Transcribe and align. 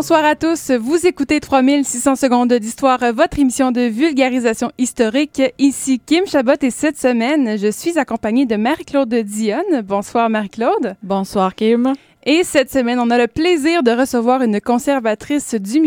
Bonsoir 0.00 0.24
à 0.24 0.34
tous. 0.34 0.70
Vous 0.70 1.06
écoutez 1.06 1.40
3600 1.40 2.16
secondes 2.16 2.54
d'histoire, 2.54 3.00
votre 3.12 3.38
émission 3.38 3.70
de 3.70 3.82
vulgarisation 3.82 4.72
historique. 4.78 5.42
Ici 5.58 6.00
Kim 6.00 6.26
Chabot 6.26 6.54
et 6.62 6.70
cette 6.70 6.96
semaine, 6.96 7.58
je 7.58 7.70
suis 7.70 7.98
accompagnée 7.98 8.46
de 8.46 8.56
Marie-Claude 8.56 9.14
Dionne. 9.14 9.82
Bonsoir 9.84 10.30
Marie-Claude. 10.30 10.96
Bonsoir 11.02 11.54
Kim. 11.54 11.92
Et 12.24 12.44
cette 12.44 12.70
semaine, 12.70 12.98
on 12.98 13.10
a 13.10 13.18
le 13.18 13.26
plaisir 13.26 13.82
de 13.82 13.90
recevoir 13.90 14.40
une 14.40 14.58
conservatrice 14.62 15.54
du, 15.54 15.78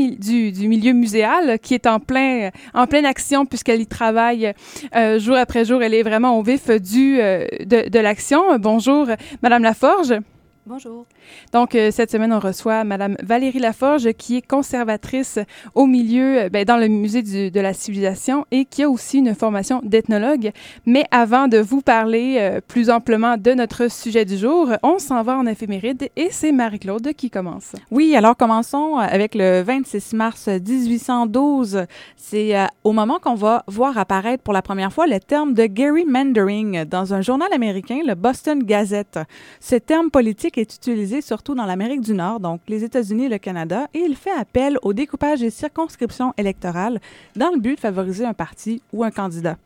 du, 0.51 0.67
milieu 0.67 0.93
muséal 0.93 1.57
qui 1.57 1.73
est 1.73 1.87
en, 1.87 1.99
plein, 1.99 2.51
en 2.75 2.85
pleine 2.85 3.07
action 3.07 3.47
puisqu'elle 3.47 3.81
y 3.81 3.87
travaille 3.87 4.53
euh, 4.95 5.17
jour 5.17 5.37
après 5.37 5.65
jour. 5.65 5.81
Elle 5.81 5.95
est 5.95 6.03
vraiment 6.03 6.37
au 6.37 6.43
vif 6.43 6.69
du, 6.69 7.19
euh, 7.19 7.47
de, 7.65 7.89
de 7.89 7.99
l'action. 7.99 8.59
Bonjour, 8.59 9.07
Madame 9.41 9.63
Laforge. 9.63 10.13
Bonjour. 10.65 11.05
Donc, 11.51 11.75
euh, 11.75 11.91
cette 11.91 12.09
semaine, 12.09 12.31
on 12.31 12.39
reçoit 12.39 12.85
Madame 12.85 13.17
Valérie 13.21 13.59
Laforge, 13.59 14.13
qui 14.13 14.37
est 14.37 14.47
conservatrice 14.47 15.37
au 15.75 15.87
milieu, 15.87 16.43
euh, 16.43 16.49
ben, 16.49 16.63
dans 16.63 16.77
le 16.77 16.87
musée 16.87 17.21
de 17.21 17.59
la 17.59 17.73
civilisation 17.73 18.45
et 18.49 18.63
qui 18.63 18.83
a 18.83 18.89
aussi 18.89 19.17
une 19.17 19.35
formation 19.35 19.81
d'ethnologue. 19.83 20.53
Mais 20.85 21.03
avant 21.11 21.49
de 21.49 21.57
vous 21.57 21.81
parler 21.81 22.37
euh, 22.39 22.61
plus 22.65 22.89
amplement 22.89 23.35
de 23.35 23.51
notre 23.51 23.91
sujet 23.91 24.23
du 24.23 24.37
jour, 24.37 24.69
on 24.83 24.99
s'en 24.99 25.21
va 25.21 25.37
en 25.37 25.45
éphéméride 25.47 26.09
et 26.15 26.29
c'est 26.31 26.53
Marie-Claude 26.53 27.11
qui 27.11 27.29
commence. 27.29 27.73
Oui, 27.91 28.15
alors 28.15 28.37
commençons 28.37 28.95
avec 28.95 29.35
le 29.35 29.63
26 29.63 30.13
mars 30.13 30.47
1812. 30.47 31.87
C'est 32.15 32.53
au 32.85 32.93
moment 32.93 33.19
qu'on 33.21 33.35
va 33.35 33.65
voir 33.67 33.97
apparaître 33.97 34.41
pour 34.41 34.53
la 34.53 34.61
première 34.61 34.93
fois 34.93 35.07
le 35.07 35.19
terme 35.19 35.53
de 35.53 35.67
gerrymandering 35.73 36.85
dans 36.85 37.13
un 37.13 37.19
journal 37.19 37.51
américain, 37.51 37.99
le 38.07 38.15
Boston 38.15 38.63
Gazette. 38.63 39.19
Ce 39.59 39.75
terme 39.75 40.09
politique 40.09 40.52
est 40.59 40.75
utilisé 40.75 41.21
surtout 41.21 41.55
dans 41.55 41.65
l'Amérique 41.65 42.01
du 42.01 42.13
Nord, 42.13 42.39
donc 42.39 42.61
les 42.67 42.83
États-Unis 42.83 43.25
et 43.25 43.29
le 43.29 43.37
Canada, 43.37 43.87
et 43.93 43.99
il 43.99 44.15
fait 44.15 44.31
appel 44.31 44.77
au 44.81 44.93
découpage 44.93 45.39
des 45.39 45.49
circonscriptions 45.49 46.33
électorales 46.37 46.99
dans 47.35 47.51
le 47.53 47.59
but 47.59 47.75
de 47.75 47.79
favoriser 47.79 48.25
un 48.25 48.33
parti 48.33 48.81
ou 48.91 49.03
un 49.03 49.11
candidat. 49.11 49.57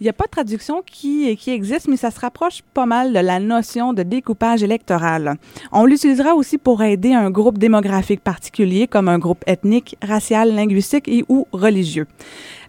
Il 0.00 0.04
n'y 0.04 0.08
a 0.08 0.14
pas 0.14 0.24
de 0.24 0.30
traduction 0.30 0.82
qui, 0.84 1.36
qui 1.36 1.50
existe, 1.50 1.86
mais 1.86 1.98
ça 1.98 2.10
se 2.10 2.18
rapproche 2.18 2.62
pas 2.72 2.86
mal 2.86 3.12
de 3.12 3.18
la 3.18 3.38
notion 3.38 3.92
de 3.92 4.02
découpage 4.02 4.62
électoral. 4.62 5.36
On 5.72 5.84
l'utilisera 5.84 6.34
aussi 6.34 6.56
pour 6.56 6.82
aider 6.82 7.12
un 7.12 7.30
groupe 7.30 7.58
démographique 7.58 8.22
particulier, 8.22 8.86
comme 8.86 9.08
un 9.08 9.18
groupe 9.18 9.44
ethnique, 9.46 9.96
racial, 10.02 10.54
linguistique 10.54 11.06
et 11.06 11.24
ou 11.28 11.46
religieux. 11.52 12.06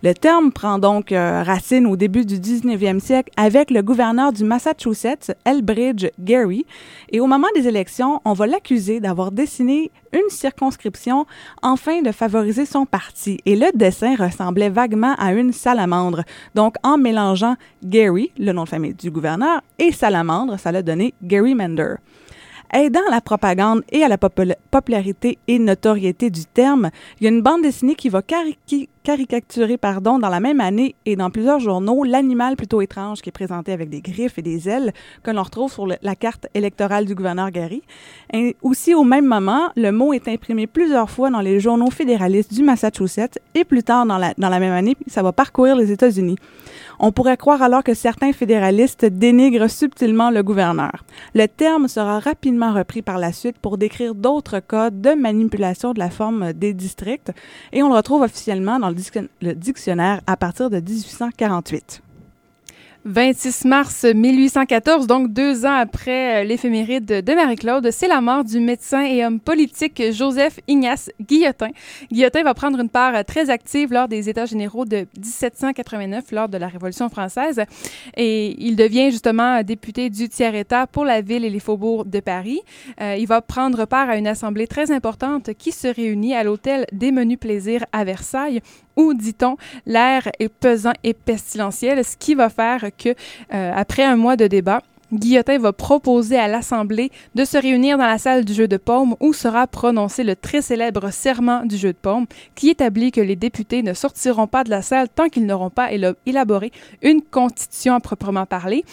Le 0.04 0.16
terme 0.16 0.52
prend 0.52 0.80
donc 0.80 1.12
euh, 1.12 1.44
racine 1.44 1.86
au 1.86 1.96
début 1.96 2.26
du 2.26 2.40
19e 2.40 3.00
siècle 3.00 3.32
avec 3.38 3.70
le 3.70 3.84
gouverneur 3.84 4.34
du 4.34 4.44
Massachusetts, 4.44 5.32
Elbridge 5.46 6.08
Gerry. 6.26 6.66
Et 7.12 7.20
au 7.20 7.28
moment 7.28 7.50
des 7.56 7.68
élections, 7.68 8.20
on 8.26 8.34
va 8.34 8.48
l'accuser 8.48 9.00
d'avoir 9.00 9.32
dessiné 9.32 9.92
une 10.12 10.30
circonscription 10.30 11.28
afin 11.62 12.02
de 12.02 12.12
favoriser 12.12 12.66
son 12.66 12.88
parti. 12.88 13.38
Et 13.46 13.56
le 13.56 13.68
dessin 13.76 14.16
ressemblait 14.16 14.70
vaguement 14.70 15.14
à 15.20 15.34
une 15.34 15.54
salamandre. 15.54 16.24
Donc, 16.56 16.78
en 16.82 16.98
mélangeant 16.98 17.56
Gary, 17.84 18.32
le 18.40 18.54
nom 18.54 18.64
de 18.64 18.70
famille 18.70 18.96
du 18.96 19.12
gouverneur, 19.12 19.62
et 19.78 19.92
salamandre, 19.92 20.60
ça 20.60 20.72
l'a 20.72 20.82
donné 20.82 21.14
Gerrymander. 21.22 21.98
Aidant 22.74 23.02
à 23.08 23.12
la 23.12 23.22
propagande 23.22 23.84
et 23.92 24.02
à 24.02 24.08
la 24.08 24.18
popularité 24.18 25.38
et 25.48 25.60
notoriété 25.60 26.30
du 26.30 26.46
terme, 26.46 26.90
il 27.20 27.26
y 27.26 27.28
a 27.28 27.30
une 27.30 27.42
bande 27.42 27.64
dessinée 27.64 27.96
qui 27.96 28.08
va 28.08 28.22
caricaturer 29.04 29.78
pardon, 29.78 30.20
dans 30.20 30.30
la 30.30 30.40
même 30.40 30.62
année 30.62 30.96
et 31.06 31.16
dans 31.16 31.30
plusieurs 31.30 31.60
journaux 31.60 32.04
l'animal 32.04 32.56
plutôt 32.56 32.82
étrange 32.82 33.22
qui 33.22 33.30
est 33.30 33.32
présenté 33.32 33.72
avec 33.72 33.90
des 33.90 34.02
griffes 34.02 34.38
et 34.38 34.42
des 34.42 34.70
ailes 34.70 34.94
que 35.24 35.32
l'on 35.32 35.44
retrouve 35.44 35.72
sur 35.72 35.88
la 35.88 36.16
carte 36.16 36.48
électorale 36.54 37.06
du 37.06 37.16
gouverneur 37.16 37.52
Gary. 37.52 37.82
Aussi 38.62 38.94
au 38.94 39.04
même 39.04 39.26
moment, 39.26 39.70
le 39.76 39.92
mot 39.92 40.14
est 40.14 40.28
imprimé 40.28 40.68
plusieurs 40.68 41.10
fois 41.10 41.30
dans 41.30 41.42
les 41.42 41.60
journaux 41.60 41.90
fédéralistes 41.90 42.54
du 42.54 42.64
Massachusetts 42.64 43.40
et 43.56 43.64
plus 43.64 43.84
tard 43.84 44.06
dans 44.06 44.18
la, 44.18 44.34
dans 44.38 44.50
la 44.50 44.60
même 44.60 44.74
année, 44.74 44.96
ça 45.08 45.24
va 45.24 45.32
parcourir 45.32 45.76
les 45.76 45.92
États-Unis. 45.92 46.38
On 47.00 47.12
pourrait 47.12 47.38
croire 47.38 47.64
alors 47.64 47.84
que 47.84 47.96
certains 47.96 48.32
fédéralistes 48.32 49.06
dénigrent 49.06 49.70
subtilement 49.70 50.30
le 50.30 50.44
gouverneur. 50.44 51.04
Le 51.34 51.48
terme 51.48 51.88
sera 51.88 52.20
rapidement 52.20 52.74
repris 52.74 53.02
par 53.02 53.18
la 53.18 53.32
suite 53.32 53.58
pour 53.58 53.80
décrire 53.80 54.14
d'autres 54.14 54.60
cas 54.60 54.92
de 54.92 55.16
manipulation 55.16 55.94
de 55.94 56.00
la 56.00 56.12
forme 56.12 56.54
des 56.54 56.74
districts 56.74 57.32
et 57.74 57.82
on 57.82 57.90
le 57.90 57.96
retrouve 57.96 58.22
officiellement 58.22 58.78
dans 58.78 58.91
le 59.42 59.54
dictionnaire 59.54 60.22
à 60.28 60.38
partir 60.38 60.70
de 60.70 60.78
1848. 60.78 62.02
26 63.04 63.66
mars 63.66 64.06
1814, 64.06 65.08
donc 65.08 65.34
deux 65.34 65.66
ans 65.66 65.74
après 65.74 66.42
euh, 66.42 66.44
l'éphéméride 66.44 67.06
de 67.06 67.34
Marie-Claude, 67.34 67.90
c'est 67.90 68.08
la 68.08 68.22
mort 68.22 68.44
du 68.44 68.60
médecin 68.60 69.04
et 69.04 69.26
homme 69.26 69.40
politique 69.40 70.04
Joseph 70.12 70.60
Ignace 70.68 71.10
Guillotin. 71.20 71.70
Guillotin 72.12 72.44
va 72.44 72.54
prendre 72.54 72.80
une 72.80 72.90
part 72.90 73.16
euh, 73.16 73.24
très 73.24 73.50
active 73.50 73.92
lors 73.92 74.08
des 74.08 74.30
États 74.30 74.46
généraux 74.46 74.86
de 74.86 75.08
1789, 75.18 76.32
lors 76.32 76.48
de 76.48 76.60
la 76.60 76.68
Révolution 76.68 77.10
française, 77.10 77.64
et 78.16 78.56
il 78.64 78.76
devient 78.76 79.10
justement 79.10 79.64
député 79.64 80.12
du 80.12 80.30
tiers-État 80.30 80.86
pour 80.86 81.04
la 81.04 81.22
ville 81.22 81.44
et 81.44 81.50
les 81.50 81.60
faubourgs 81.60 82.08
de 82.08 82.20
Paris. 82.20 82.62
Euh, 83.02 83.16
il 83.18 83.26
va 83.26 83.42
prendre 83.42 83.86
part 83.86 84.12
à 84.12 84.18
une 84.18 84.28
assemblée 84.28 84.68
très 84.68 84.92
importante 84.92 85.56
qui 85.56 85.72
se 85.72 85.88
réunit 85.88 86.36
à 86.36 86.44
l'hôtel 86.44 86.86
des 86.92 87.12
Menus 87.12 87.40
Plaisirs 87.40 87.86
à 87.92 88.04
Versailles 88.04 88.62
où, 88.96 89.14
dit-on, 89.14 89.58
l'air 89.86 90.30
est 90.40 90.50
pesant 90.50 90.94
et 91.04 91.14
pestilentiel, 91.14 92.04
ce 92.04 92.18
qui 92.18 92.36
va 92.36 92.50
faire 92.50 92.90
que, 92.98 93.10
euh, 93.54 93.72
après 93.76 94.04
un 94.04 94.16
mois 94.16 94.36
de 94.36 94.48
débat, 94.48 94.82
Guillotin 95.14 95.58
va 95.58 95.74
proposer 95.74 96.38
à 96.38 96.48
l'Assemblée 96.48 97.12
de 97.36 97.44
se 97.44 97.58
réunir 97.58 97.98
dans 97.98 98.06
la 98.06 98.18
salle 98.18 98.46
du 98.46 98.54
jeu 98.54 98.68
de 98.68 98.78
paume 98.78 99.16
où 99.20 99.34
sera 99.34 99.68
prononcé 99.68 100.24
le 100.24 100.36
très 100.36 100.62
célèbre 100.62 101.12
serment 101.12 101.66
du 101.66 101.78
jeu 101.78 101.90
de 101.90 101.98
paume 101.98 102.26
qui 102.56 102.70
établit 102.70 103.12
que 103.12 103.22
les 103.22 103.36
députés 103.36 103.84
ne 103.84 103.94
sortiront 103.94 104.48
pas 104.48 104.64
de 104.64 104.70
la 104.70 104.82
salle 104.82 105.10
tant 105.10 105.28
qu'ils 105.28 105.46
n'auront 105.46 105.70
pas 105.70 105.90
élaboré 106.26 106.72
une 107.02 107.22
constitution 107.22 107.96
à 107.96 108.00
proprement 108.00 108.46
parler. 108.46 108.86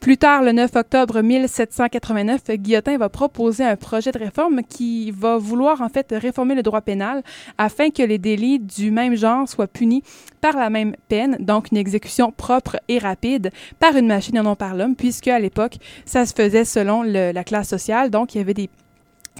Plus 0.00 0.16
tard, 0.16 0.42
le 0.42 0.52
9 0.52 0.76
octobre 0.76 1.20
1789, 1.20 2.50
Guillotin 2.52 2.98
va 2.98 3.08
proposer 3.08 3.64
un 3.64 3.74
projet 3.74 4.12
de 4.12 4.18
réforme 4.18 4.62
qui 4.62 5.10
va 5.10 5.38
vouloir 5.38 5.82
en 5.82 5.88
fait 5.88 6.06
réformer 6.12 6.54
le 6.54 6.62
droit 6.62 6.80
pénal 6.80 7.22
afin 7.58 7.90
que 7.90 8.02
les 8.04 8.18
délits 8.18 8.60
du 8.60 8.92
même 8.92 9.16
genre 9.16 9.48
soient 9.48 9.66
punis 9.66 10.04
par 10.40 10.56
la 10.56 10.70
même 10.70 10.94
peine, 11.08 11.36
donc 11.40 11.72
une 11.72 11.78
exécution 11.78 12.30
propre 12.30 12.76
et 12.86 12.98
rapide 12.98 13.50
par 13.80 13.96
une 13.96 14.06
machine 14.06 14.36
et 14.36 14.42
non 14.42 14.54
par 14.54 14.76
l'homme, 14.76 14.94
puisque 14.94 15.26
à 15.26 15.40
l'époque, 15.40 15.57
ça 16.04 16.26
se 16.26 16.34
faisait 16.34 16.64
selon 16.64 17.02
la 17.02 17.44
classe 17.44 17.68
sociale, 17.68 18.10
donc 18.10 18.34
il 18.34 18.38
y 18.38 18.40
avait 18.40 18.54
des 18.54 18.70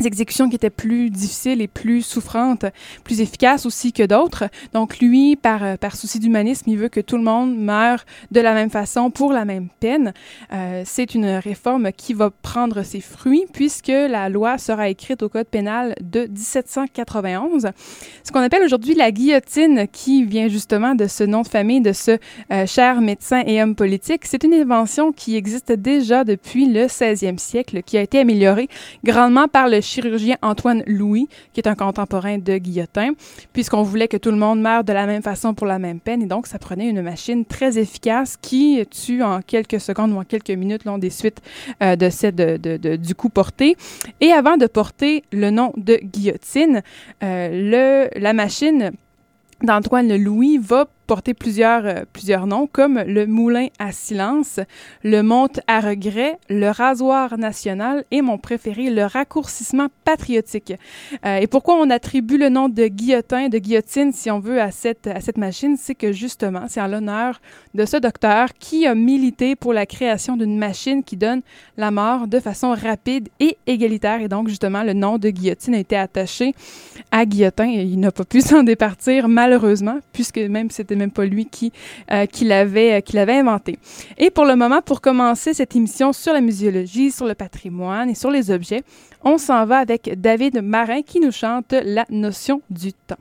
exécutions 0.06 0.48
qui 0.48 0.56
étaient 0.56 0.70
plus 0.70 1.10
difficiles 1.10 1.60
et 1.60 1.68
plus 1.68 2.02
souffrantes, 2.02 2.66
plus 3.04 3.20
efficaces 3.20 3.66
aussi 3.66 3.92
que 3.92 4.02
d'autres. 4.02 4.44
Donc 4.72 4.98
lui, 4.98 5.36
par, 5.36 5.62
euh, 5.62 5.76
par 5.76 5.96
souci 5.96 6.18
d'humanisme, 6.18 6.68
il 6.70 6.78
veut 6.78 6.88
que 6.88 7.00
tout 7.00 7.16
le 7.16 7.22
monde 7.22 7.56
meure 7.56 8.04
de 8.30 8.40
la 8.40 8.54
même 8.54 8.70
façon 8.70 9.10
pour 9.10 9.32
la 9.32 9.44
même 9.44 9.68
peine. 9.80 10.12
Euh, 10.52 10.82
c'est 10.84 11.14
une 11.14 11.26
réforme 11.26 11.92
qui 11.92 12.14
va 12.14 12.30
prendre 12.30 12.82
ses 12.82 13.00
fruits 13.00 13.44
puisque 13.52 13.88
la 13.88 14.28
loi 14.28 14.58
sera 14.58 14.88
écrite 14.88 15.22
au 15.22 15.28
Code 15.28 15.46
pénal 15.46 15.94
de 16.00 16.26
1791. 16.26 17.68
Ce 18.22 18.32
qu'on 18.32 18.40
appelle 18.40 18.62
aujourd'hui 18.62 18.94
la 18.94 19.10
guillotine, 19.10 19.86
qui 19.90 20.24
vient 20.24 20.48
justement 20.48 20.94
de 20.94 21.06
ce 21.06 21.24
nom 21.24 21.42
de 21.42 21.48
famille 21.48 21.80
de 21.80 21.92
ce 21.92 22.18
euh, 22.52 22.66
cher 22.66 23.00
médecin 23.00 23.42
et 23.46 23.62
homme 23.62 23.74
politique, 23.74 24.24
c'est 24.24 24.44
une 24.44 24.54
invention 24.54 25.12
qui 25.12 25.36
existe 25.36 25.72
déjà 25.72 26.24
depuis 26.24 26.66
le 26.66 26.86
16e 26.86 27.38
siècle, 27.38 27.82
qui 27.82 27.96
a 27.96 28.02
été 28.02 28.20
améliorée 28.20 28.68
grandement 29.04 29.48
par 29.48 29.68
le 29.68 29.80
chirurgien 29.88 30.36
Antoine 30.42 30.82
Louis, 30.86 31.28
qui 31.52 31.60
est 31.60 31.68
un 31.68 31.74
contemporain 31.74 32.38
de 32.38 32.58
Guillotin, 32.58 33.12
puisqu'on 33.52 33.82
voulait 33.82 34.08
que 34.08 34.16
tout 34.16 34.30
le 34.30 34.36
monde 34.36 34.60
meure 34.60 34.84
de 34.84 34.92
la 34.92 35.06
même 35.06 35.22
façon 35.22 35.54
pour 35.54 35.66
la 35.66 35.78
même 35.78 36.00
peine. 36.00 36.22
Et 36.22 36.26
donc, 36.26 36.46
ça 36.46 36.58
prenait 36.58 36.88
une 36.88 37.02
machine 37.02 37.44
très 37.44 37.78
efficace 37.78 38.36
qui 38.40 38.84
tue 38.90 39.22
en 39.22 39.40
quelques 39.40 39.80
secondes 39.80 40.12
ou 40.12 40.16
en 40.16 40.24
quelques 40.24 40.50
minutes 40.50 40.84
long 40.84 40.98
des 40.98 41.10
suites 41.10 41.40
euh, 41.82 41.96
de, 41.96 42.10
cette, 42.10 42.36
du 42.36 43.14
coup 43.14 43.30
porté. 43.30 43.76
Et 44.20 44.32
avant 44.32 44.56
de 44.56 44.66
porter 44.66 45.24
le 45.32 45.50
nom 45.50 45.72
de 45.76 45.98
guillotine, 46.02 46.82
euh, 47.22 47.48
le, 48.12 48.20
la 48.20 48.32
machine 48.32 48.92
d'Antoine 49.62 50.16
Louis 50.16 50.58
va 50.58 50.88
porter 51.08 51.32
plusieurs, 51.32 51.86
euh, 51.86 52.02
plusieurs 52.12 52.46
noms, 52.46 52.68
comme 52.70 53.02
le 53.04 53.26
moulin 53.26 53.68
à 53.78 53.92
silence, 53.92 54.60
le 55.02 55.22
monte 55.22 55.58
à 55.66 55.80
regret, 55.80 56.38
le 56.50 56.68
rasoir 56.68 57.38
national 57.38 58.04
et 58.10 58.20
mon 58.20 58.36
préféré, 58.36 58.90
le 58.90 59.04
raccourcissement 59.04 59.88
patriotique. 60.04 60.74
Euh, 61.24 61.38
et 61.38 61.46
pourquoi 61.46 61.76
on 61.76 61.88
attribue 61.88 62.36
le 62.36 62.50
nom 62.50 62.68
de 62.68 62.86
guillotin, 62.86 63.48
de 63.48 63.58
guillotine, 63.58 64.12
si 64.12 64.30
on 64.30 64.38
veut, 64.38 64.60
à 64.60 64.70
cette, 64.70 65.06
à 65.06 65.20
cette 65.20 65.38
machine, 65.38 65.78
c'est 65.78 65.94
que 65.94 66.12
justement, 66.12 66.66
c'est 66.68 66.80
en 66.80 66.86
l'honneur 66.86 67.40
de 67.74 67.86
ce 67.86 67.96
docteur 67.96 68.50
qui 68.58 68.86
a 68.86 68.94
milité 68.94 69.56
pour 69.56 69.72
la 69.72 69.86
création 69.86 70.36
d'une 70.36 70.58
machine 70.58 71.02
qui 71.02 71.16
donne 71.16 71.40
la 71.78 71.90
mort 71.90 72.28
de 72.28 72.38
façon 72.38 72.74
rapide 72.74 73.30
et 73.40 73.56
égalitaire. 73.66 74.20
Et 74.20 74.28
donc, 74.28 74.48
justement, 74.48 74.82
le 74.82 74.92
nom 74.92 75.16
de 75.16 75.30
guillotine 75.30 75.74
a 75.74 75.78
été 75.78 75.96
attaché 75.96 76.54
à 77.10 77.24
guillotin 77.24 77.70
et 77.70 77.82
il 77.82 77.98
n'a 77.98 78.12
pas 78.12 78.24
pu 78.24 78.40
s'en 78.42 78.62
départir, 78.62 79.26
malheureusement, 79.26 80.00
puisque 80.12 80.36
même 80.36 80.70
c'était 80.70 80.97
même 80.98 81.10
pas 81.10 81.24
lui 81.24 81.46
qui, 81.46 81.72
qui 82.32 82.44
l'avait 82.44 83.02
qui 83.02 83.16
l'avait 83.16 83.38
inventé. 83.38 83.78
Et 84.16 84.30
pour 84.30 84.44
le 84.44 84.56
moment, 84.56 84.82
pour 84.82 85.00
commencer 85.00 85.54
cette 85.54 85.74
émission 85.76 86.12
sur 86.12 86.32
la 86.32 86.40
muséologie, 86.40 87.10
sur 87.10 87.26
le 87.26 87.34
patrimoine 87.34 88.10
et 88.10 88.14
sur 88.14 88.30
les 88.30 88.50
objets, 88.50 88.82
on 89.24 89.38
s'en 89.38 89.64
va 89.66 89.78
avec 89.78 90.20
David 90.20 90.62
Marin 90.62 91.02
qui 91.02 91.20
nous 91.20 91.32
chante 91.32 91.72
la 91.72 92.04
notion 92.10 92.62
du 92.70 92.92
temps. 92.92 93.16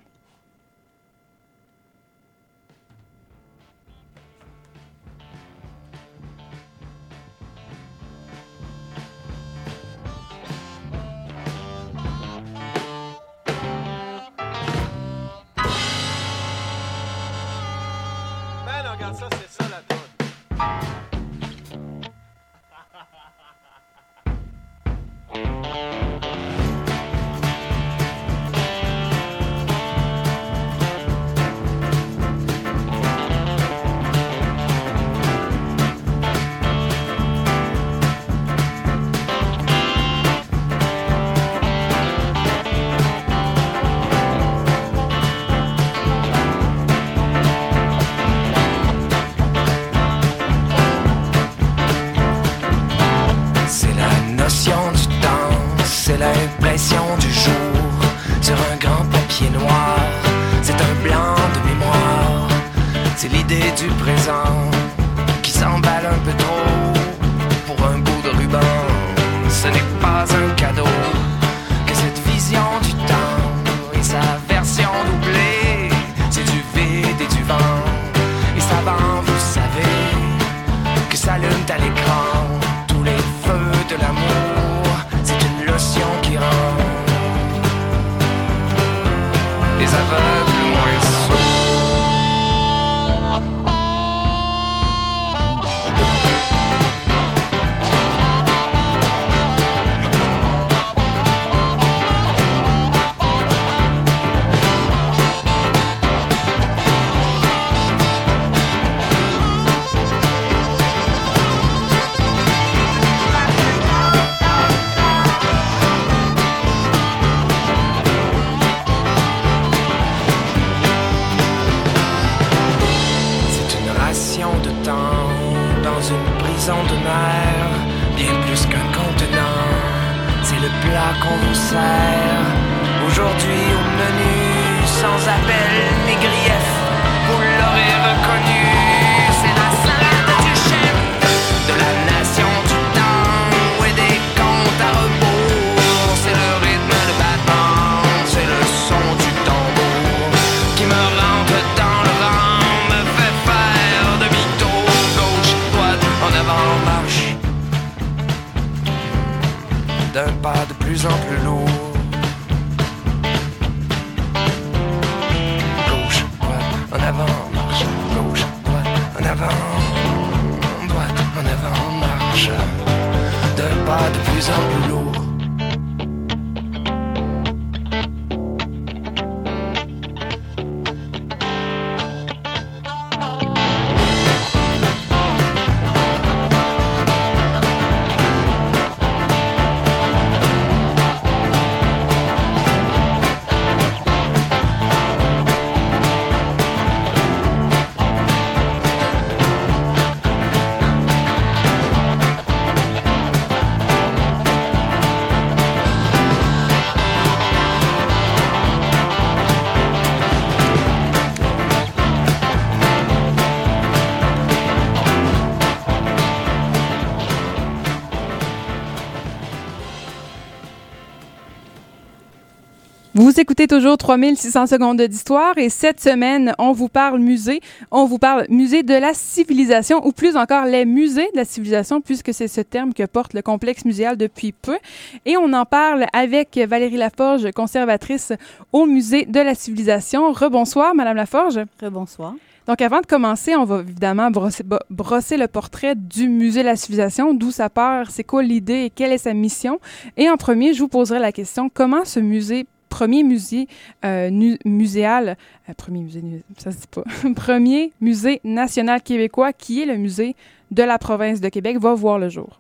Vous 223.38 223.42
écoutez 223.42 223.68
toujours 223.68 223.98
3600 224.00 224.66
secondes 224.66 225.00
d'histoire 225.00 225.60
et 225.60 225.70
cette 225.70 226.02
semaine, 226.02 226.56
on 226.58 226.72
vous 226.72 226.88
parle 226.88 227.20
musée. 227.20 227.62
On 227.92 228.06
vous 228.06 228.18
parle 228.18 228.48
musée 228.50 228.82
de 228.82 228.96
la 228.96 229.14
civilisation 229.14 230.04
ou 230.08 230.12
plus 230.12 230.36
encore 230.36 230.66
les 230.66 230.86
musées 230.86 231.30
de 231.34 231.38
la 231.38 231.46
civilisation 231.46 232.02
puisque 232.02 232.34
c'est 232.34 232.48
ce 232.48 232.62
terme 232.62 232.96
que 232.96 233.06
porte 233.06 233.36
le 233.36 233.44
complexe 233.44 233.86
muséal 233.86 234.18
depuis 234.18 234.54
peu. 234.54 234.80
Et 235.28 235.38
on 235.38 235.54
en 235.54 235.66
parle 235.66 236.08
avec 236.14 236.58
Valérie 236.58 236.98
Laforge, 236.98 237.52
conservatrice 237.52 238.34
au 238.74 238.88
musée 238.88 239.26
de 239.26 239.40
la 239.40 239.54
civilisation. 239.54 240.32
Rebonsoir, 240.34 240.96
Madame 240.96 241.18
Laforge. 241.18 241.60
Rebonsoir. 241.80 242.34
Donc, 242.66 242.82
avant 242.82 243.02
de 243.02 243.06
commencer, 243.06 243.56
on 243.56 243.66
va 243.66 243.82
évidemment 243.82 244.32
brosser, 244.32 244.64
brosser, 244.90 245.38
le 245.38 245.48
portrait 245.48 245.94
du 245.94 246.28
musée 246.28 246.62
de 246.62 246.66
la 246.66 246.76
civilisation, 246.76 247.36
d'où 247.36 247.52
ça 247.52 247.70
part, 247.70 248.10
c'est 248.10 248.24
quoi 248.24 248.42
l'idée? 248.42 248.86
Et 248.86 248.90
quelle 248.90 249.12
est 249.12 249.20
sa 249.20 249.36
mission? 249.36 249.80
Et 250.18 250.28
en 250.28 250.38
premier, 250.38 250.74
je 250.74 250.80
vous 250.80 250.90
poserai 250.90 251.20
la 251.20 251.32
question 251.32 251.70
comment 251.74 252.04
ce 252.04 252.20
musée 252.20 252.66
premier 252.90 253.24
musée 253.24 253.68
euh, 254.06 254.56
muséal, 254.66 255.38
euh, 255.70 255.74
premier 255.74 256.02
musée, 256.02 256.24
ça 256.58 256.72
se 256.72 256.78
dit 256.78 256.88
pas, 256.88 257.04
premier 257.36 257.92
musée 258.02 258.42
national 258.44 259.02
québécois 259.02 259.54
qui 259.54 259.82
est 259.82 259.86
le 259.86 259.98
musée 259.98 260.36
de 260.72 260.84
la 260.84 260.98
province 260.98 261.42
de 261.42 261.50
Québec 261.50 261.78
va 261.80 261.94
voir 261.94 262.20
le 262.20 262.30
jour. 262.30 262.60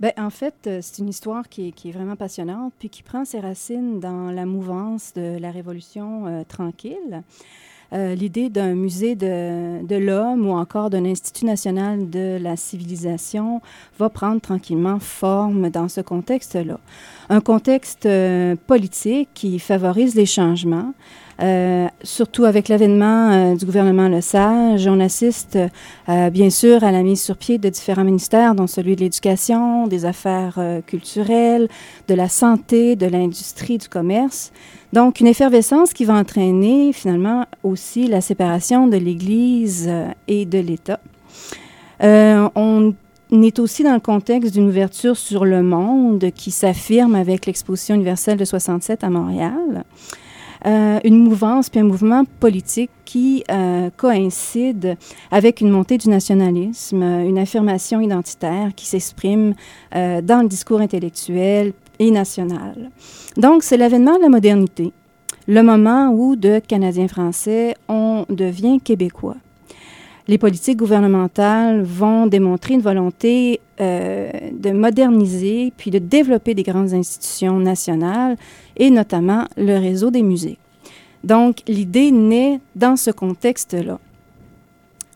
Bien, 0.00 0.12
en 0.16 0.30
fait, 0.30 0.54
euh, 0.66 0.78
c'est 0.82 0.98
une 0.98 1.08
histoire 1.08 1.48
qui 1.48 1.68
est, 1.68 1.72
qui 1.72 1.90
est, 1.90 1.92
vraiment 1.92 2.16
passionnante, 2.16 2.72
puis 2.78 2.88
qui 2.88 3.02
prend 3.02 3.24
ses 3.24 3.40
racines 3.40 4.00
dans 4.00 4.30
la 4.30 4.46
mouvance 4.46 5.12
de 5.14 5.38
la 5.38 5.50
Révolution 5.50 6.44
tranquille. 6.48 7.22
L'idée 7.92 8.50
d'un 8.50 8.74
musée 8.74 9.14
de, 9.16 9.84
de 9.84 9.96
l'homme 9.96 10.46
ou 10.46 10.52
encore 10.52 10.90
d'un 10.90 11.04
institut 11.04 11.44
national 11.44 12.08
de 12.08 12.38
la 12.40 12.56
civilisation 12.56 13.60
va 13.98 14.08
prendre 14.08 14.40
tranquillement 14.40 15.00
forme 15.00 15.70
dans 15.70 15.88
ce 15.88 16.00
contexte-là 16.00 16.78
un 17.30 17.40
contexte 17.40 18.06
euh, 18.06 18.56
politique 18.66 19.30
qui 19.34 19.60
favorise 19.60 20.16
les 20.16 20.26
changements. 20.26 20.92
Euh, 21.42 21.88
surtout 22.02 22.44
avec 22.44 22.68
l'avènement 22.68 23.30
euh, 23.30 23.54
du 23.54 23.64
gouvernement 23.64 24.08
Le 24.08 24.20
Sage, 24.20 24.86
on 24.86 25.00
assiste 25.00 25.58
euh, 26.08 26.28
bien 26.28 26.50
sûr 26.50 26.84
à 26.84 26.92
la 26.92 27.02
mise 27.02 27.22
sur 27.22 27.36
pied 27.38 27.56
de 27.56 27.68
différents 27.70 28.04
ministères, 28.04 28.54
dont 28.54 28.66
celui 28.66 28.94
de 28.94 29.00
l'éducation, 29.00 29.86
des 29.86 30.04
affaires 30.04 30.58
culturelles, 30.86 31.68
de 32.08 32.14
la 32.14 32.28
santé, 32.28 32.94
de 32.94 33.06
l'industrie, 33.06 33.78
du 33.78 33.88
commerce. 33.88 34.52
Donc, 34.92 35.20
une 35.20 35.28
effervescence 35.28 35.92
qui 35.92 36.04
va 36.04 36.14
entraîner 36.14 36.92
finalement 36.92 37.46
aussi 37.62 38.06
la 38.06 38.20
séparation 38.20 38.86
de 38.86 38.96
l'Église 38.96 39.90
et 40.28 40.44
de 40.44 40.58
l'État. 40.58 41.00
on 42.02 42.94
est 43.30 43.58
aussi 43.60 43.84
dans 43.84 43.94
le 43.94 44.00
contexte 44.00 44.52
d'une 44.52 44.68
ouverture 44.68 45.16
sur 45.16 45.44
le 45.44 45.62
monde 45.62 46.30
qui 46.34 46.50
s'affirme 46.50 47.14
avec 47.14 47.46
l'exposition 47.46 47.94
universelle 47.94 48.36
de 48.36 48.44
67 48.44 49.04
à 49.04 49.10
Montréal. 49.10 49.84
Euh, 50.66 51.00
une 51.04 51.18
mouvance 51.18 51.70
puis 51.70 51.80
un 51.80 51.84
mouvement 51.84 52.24
politique 52.38 52.90
qui 53.06 53.44
euh, 53.50 53.88
coïncide 53.96 54.96
avec 55.30 55.60
une 55.60 55.70
montée 55.70 55.96
du 55.96 56.08
nationalisme, 56.08 57.02
une 57.02 57.38
affirmation 57.38 58.00
identitaire 58.00 58.70
qui 58.76 58.86
s'exprime 58.86 59.54
euh, 59.94 60.20
dans 60.20 60.42
le 60.42 60.48
discours 60.48 60.80
intellectuel 60.80 61.72
et 61.98 62.10
national. 62.10 62.90
Donc, 63.36 63.62
c'est 63.62 63.76
l'avènement 63.76 64.16
de 64.16 64.22
la 64.22 64.28
modernité, 64.28 64.92
le 65.48 65.62
moment 65.62 66.10
où, 66.10 66.36
de 66.36 66.60
Canadiens 66.66 67.08
français, 67.08 67.74
on 67.88 68.26
devient 68.28 68.80
québécois 68.80 69.36
les 70.30 70.38
politiques 70.38 70.76
gouvernementales 70.76 71.82
vont 71.82 72.28
démontrer 72.28 72.74
une 72.74 72.82
volonté 72.82 73.58
euh, 73.80 74.30
de 74.52 74.70
moderniser 74.70 75.72
puis 75.76 75.90
de 75.90 75.98
développer 75.98 76.54
des 76.54 76.62
grandes 76.62 76.94
institutions 76.94 77.58
nationales 77.58 78.36
et 78.76 78.90
notamment 78.90 79.46
le 79.56 79.76
réseau 79.76 80.12
des 80.12 80.22
musées. 80.22 80.56
Donc, 81.24 81.62
l'idée 81.66 82.12
naît 82.12 82.60
dans 82.76 82.94
ce 82.94 83.10
contexte-là. 83.10 83.98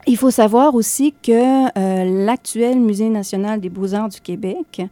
Il 0.09 0.17
faut 0.17 0.33
savoir 0.33 0.75
aussi 0.75 1.15
que 1.23 1.31
euh, 1.79 2.25
l'actuel 2.27 2.81
Musée 2.81 3.09
national 3.09 3.61
des 3.61 3.71
beaux-arts 3.71 4.09
du 4.09 4.21
Québec 4.21 4.83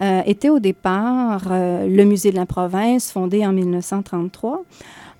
euh, 0.00 0.22
était 0.24 0.50
au 0.50 0.60
départ 0.60 1.48
le 1.50 2.04
musée 2.04 2.30
de 2.30 2.36
la 2.36 2.46
province, 2.46 3.10
fondé 3.10 3.44
en 3.44 3.52
1933 3.52 4.62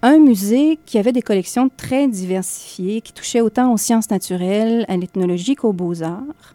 un 0.04 0.18
musée 0.18 0.78
qui 0.84 0.98
avait 0.98 1.12
des 1.12 1.22
collections 1.22 1.70
très 1.74 2.08
diversifiées, 2.08 3.00
qui 3.00 3.14
touchaient 3.14 3.40
autant 3.40 3.72
aux 3.72 3.78
sciences 3.78 4.10
naturelles, 4.10 4.84
à 4.88 4.98
l'ethnologie 4.98 5.54
qu'aux 5.54 5.72
beaux-arts. 5.72 6.54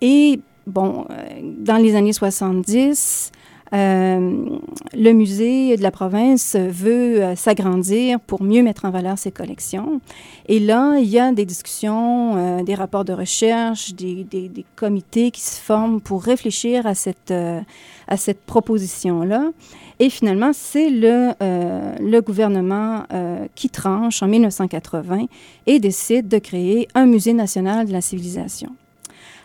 Et, 0.00 0.40
bon, 0.66 1.06
euh, 1.08 1.14
dans 1.60 1.76
les 1.76 1.94
années 1.94 2.12
70, 2.12 3.30
euh, 3.72 4.58
le 4.92 5.12
musée 5.12 5.76
de 5.76 5.82
la 5.82 5.92
province 5.92 6.56
veut 6.56 7.22
euh, 7.22 7.36
s'agrandir 7.36 8.18
pour 8.18 8.42
mieux 8.42 8.64
mettre 8.64 8.86
en 8.86 8.90
valeur 8.90 9.18
ses 9.18 9.30
collections. 9.30 10.00
Et 10.46 10.58
là, 10.58 10.96
il 10.98 11.08
y 11.08 11.20
a 11.20 11.30
des 11.30 11.44
discussions, 11.44 12.60
des 12.64 12.74
rapports 12.74 13.04
de 13.04 13.12
recherche, 13.12 13.94
des, 13.94 14.24
des, 14.24 14.48
des, 14.48 14.64
comités 14.74 15.30
qui 15.30 15.42
se 15.42 15.60
forment 15.60 16.00
pour 16.00 16.24
réfléchir 16.24 16.88
à 16.88 16.96
cette, 16.96 17.32
à 17.32 18.16
cette 18.16 18.40
proposition-là. 18.40 19.52
Et 20.00 20.10
finalement, 20.10 20.52
c'est 20.52 20.90
le, 20.90 21.32
euh, 21.42 22.20
gouvernement 22.20 23.04
euh, 23.12 23.46
qui 23.54 23.70
tranche 23.70 24.22
en 24.22 24.28
1980 24.28 25.26
et 25.66 25.78
décide 25.78 26.28
de 26.28 26.38
créer 26.38 26.88
un 26.94 27.06
musée 27.06 27.32
national 27.32 27.86
de 27.86 27.92
la 27.92 28.00
civilisation. 28.00 28.70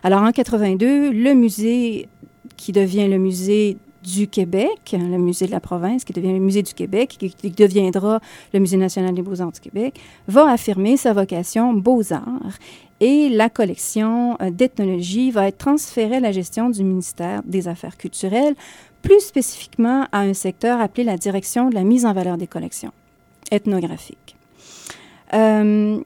Alors 0.02 0.22
en 0.22 0.32
82, 0.32 1.12
le 1.12 1.34
musée 1.34 2.08
qui 2.56 2.72
devient 2.72 3.08
le 3.08 3.18
musée 3.18 3.76
du 4.02 4.28
Québec, 4.28 4.94
le 4.94 5.18
musée 5.18 5.46
de 5.46 5.50
la 5.50 5.60
province, 5.60 6.04
qui 6.04 6.12
devient 6.12 6.32
le 6.32 6.38
musée 6.38 6.62
du 6.62 6.72
Québec, 6.72 7.16
qui, 7.18 7.50
deviendra 7.50 8.20
le 8.54 8.60
musée 8.60 8.78
national 8.78 9.14
des 9.14 9.22
beaux-arts 9.22 9.52
du 9.52 9.60
Québec, 9.60 10.00
va 10.26 10.50
affirmer 10.50 10.96
sa 10.96 11.12
vocation 11.12 11.74
beaux-arts 11.74 12.58
et 13.00 13.28
la 13.30 13.48
collection 13.48 14.36
euh, 14.40 14.50
d'ethnologie 14.50 15.30
va 15.30 15.48
être 15.48 15.58
transférée 15.58 16.16
à 16.16 16.20
la 16.20 16.32
gestion 16.32 16.70
du 16.70 16.84
ministère 16.84 17.42
des 17.44 17.66
Affaires 17.66 17.96
culturelles 17.96 18.54
plus 19.02 19.20
spécifiquement 19.20 20.06
à 20.12 20.20
un 20.20 20.34
secteur 20.34 20.80
appelé 20.80 21.04
la 21.04 21.16
direction 21.16 21.68
de 21.70 21.74
la 21.74 21.84
mise 21.84 22.06
en 22.06 22.12
valeur 22.12 22.36
des 22.36 22.46
collections 22.46 22.92
ethnographiques. 23.50 24.36
Euh, 25.32 26.00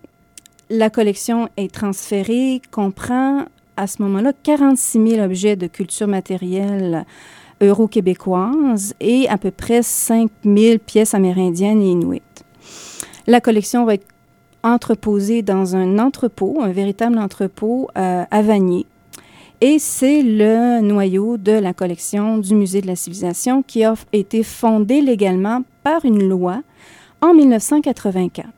la 0.71 0.91
collection 0.91 1.49
est 1.57 1.73
transférée, 1.73 2.61
comprend 2.71 3.45
à 3.77 3.87
ce 3.87 4.03
moment-là 4.03 4.33
46 4.43 5.09
000 5.09 5.25
objets 5.25 5.57
de 5.57 5.67
culture 5.67 6.07
matérielle 6.07 7.05
euro-québécoise 7.61 8.95
et 9.01 9.29
à 9.29 9.39
peu 9.39 9.51
près 9.51 9.83
5 9.83 10.31
000 10.45 10.79
pièces 10.79 11.15
amérindiennes 11.15 11.83
et 11.83 11.91
inuites. 11.91 12.45
La 13.27 13.41
collection 13.41 13.85
va 13.85 13.95
être 13.95 14.07
entreposée 14.63 15.43
dans 15.43 15.77
un 15.77 15.99
entrepôt, 15.99 16.61
un 16.63 16.73
véritable 16.73 17.19
entrepôt 17.19 17.89
euh, 17.97 18.25
à 18.31 18.43
Vanier, 18.43 18.87
et 19.61 19.79
c'est 19.79 20.23
le 20.23 20.81
noyau 20.81 21.37
de 21.37 21.53
la 21.53 21.73
collection 21.73 22.39
du 22.39 22.55
Musée 22.55 22.81
de 22.81 22.87
la 22.87 22.97
civilisation 22.97 23.63
qui 23.63 23.85
a 23.85 23.95
été 24.13 24.43
fondé 24.43 25.01
légalement 25.01 25.63
par 25.83 26.05
une 26.05 26.29
loi 26.29 26.63
en 27.21 27.35
1984. 27.35 28.49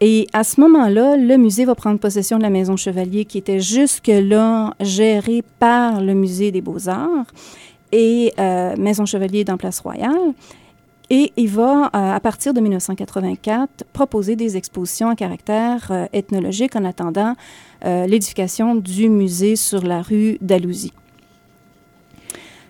Et 0.00 0.26
à 0.32 0.42
ce 0.42 0.60
moment-là, 0.60 1.16
le 1.16 1.36
musée 1.36 1.64
va 1.64 1.76
prendre 1.76 2.00
possession 2.00 2.36
de 2.36 2.42
la 2.42 2.50
Maison 2.50 2.76
Chevalier 2.76 3.24
qui 3.24 3.38
était 3.38 3.60
jusque-là 3.60 4.74
gérée 4.80 5.44
par 5.60 6.00
le 6.00 6.14
Musée 6.14 6.50
des 6.50 6.60
beaux-arts 6.60 7.26
et 7.92 8.32
euh, 8.40 8.74
Maison 8.76 9.06
Chevalier 9.06 9.44
dans 9.44 9.56
Place 9.56 9.78
Royale. 9.78 10.34
Et 11.14 11.30
il 11.36 11.50
va, 11.50 11.88
euh, 11.88 11.90
à 11.92 12.20
partir 12.20 12.54
de 12.54 12.60
1984, 12.62 13.84
proposer 13.92 14.34
des 14.34 14.56
expositions 14.56 15.10
à 15.10 15.14
caractère 15.14 15.88
euh, 15.90 16.06
ethnologique 16.14 16.74
en 16.74 16.86
attendant 16.86 17.34
euh, 17.84 18.06
l'édification 18.06 18.74
du 18.74 19.10
musée 19.10 19.56
sur 19.56 19.82
la 19.82 20.00
rue 20.00 20.38
d'Alousie. 20.40 20.94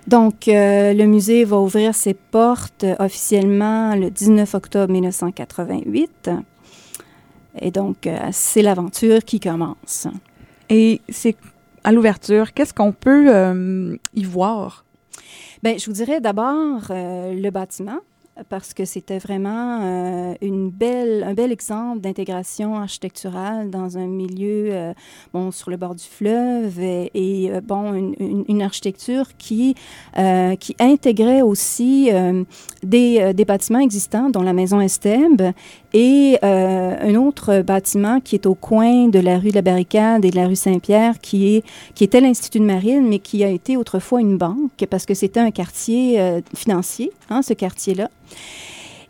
Donc, 0.09 0.47
le 0.49 1.05
musée 1.05 1.45
va 1.45 1.59
ouvrir 1.59 1.95
ses 1.95 2.15
portes 2.15 2.85
officiellement 2.99 3.95
le 3.95 4.11
19 4.11 4.53
octobre 4.57 4.93
1988. 4.93 6.31
Et 7.61 7.71
donc, 7.71 8.09
c'est 8.33 8.63
l'aventure 8.63 9.25
qui 9.25 9.39
commence. 9.39 10.09
Et 10.69 11.01
c'est 11.09 11.37
à 11.85 11.93
l'ouverture, 11.93 12.53
qu'est-ce 12.53 12.75
qu'on 12.75 12.91
peut 12.91 13.97
y 14.13 14.25
voir? 14.25 14.85
Bien, 15.63 15.79
je 15.79 15.87
vous 15.87 15.93
dirais 15.93 16.21
d'abord 16.21 16.81
le 16.91 17.51
bâtiment 17.51 18.01
parce 18.49 18.73
que 18.73 18.87
c'était 18.87 19.19
vraiment 19.19 19.81
euh, 19.83 20.35
une 20.41 20.71
belle, 20.71 21.23
un 21.23 21.35
bel 21.35 21.53
exemple 21.53 22.01
d'intégration 22.01 22.77
architecturale 22.77 23.71
dans 23.71 23.99
un 23.99 24.07
milieu 24.07 24.71
euh, 24.73 24.95
bon, 25.35 25.51
sur 25.51 25.71
le 25.71 25.77
bord 25.77 25.95
du 25.95 26.05
fleuve 26.05 26.81
et, 26.81 27.11
euh, 27.51 27.61
bon, 27.61 28.15
une, 28.19 28.63
architecture 28.63 29.27
qui, 29.39 29.75
qui 30.61 30.77
intégrait 30.79 31.43
aussi 31.43 32.11
des, 32.85 33.35
des, 33.35 33.45
bâtiments 33.45 33.81
existants, 33.81 34.31
dont 34.31 34.43
la 34.43 34.53
maison 34.53 34.81
Esteb 34.81 35.43
et 35.93 36.39
un 36.43 37.15
autre 37.17 37.63
bâtiment 37.63 38.21
qui 38.21 38.37
est 38.37 38.47
au 38.47 38.55
coin 38.55 39.09
de 39.09 39.19
la 39.19 39.39
rue 39.39 39.49
de 39.49 39.57
la 39.57 39.63
Barricade 39.63 40.25
et 40.25 40.31
de 40.31 40.37
la 40.37 40.47
rue 40.47 40.55
Saint-Pierre, 40.55 41.21
qui, 41.21 41.65
qui 41.97 42.05
était 42.05 42.21
l'Institut 42.21 42.61
de 42.61 42.65
Marine, 42.65 43.09
mais 43.09 43.19
qui 43.19 43.43
a 43.43 43.49
été 43.49 43.77
autrefois 43.77 44.21
une 44.21 44.39
banque 44.39 44.87
parce 44.89 45.07
que 45.07 45.15
c'était 45.15 45.41
un 45.41 45.51
quartier 45.51 46.41
financier, 46.55 47.11
hein, 47.31 47.43
ce 47.43 47.55
quartier-là. 47.55 48.09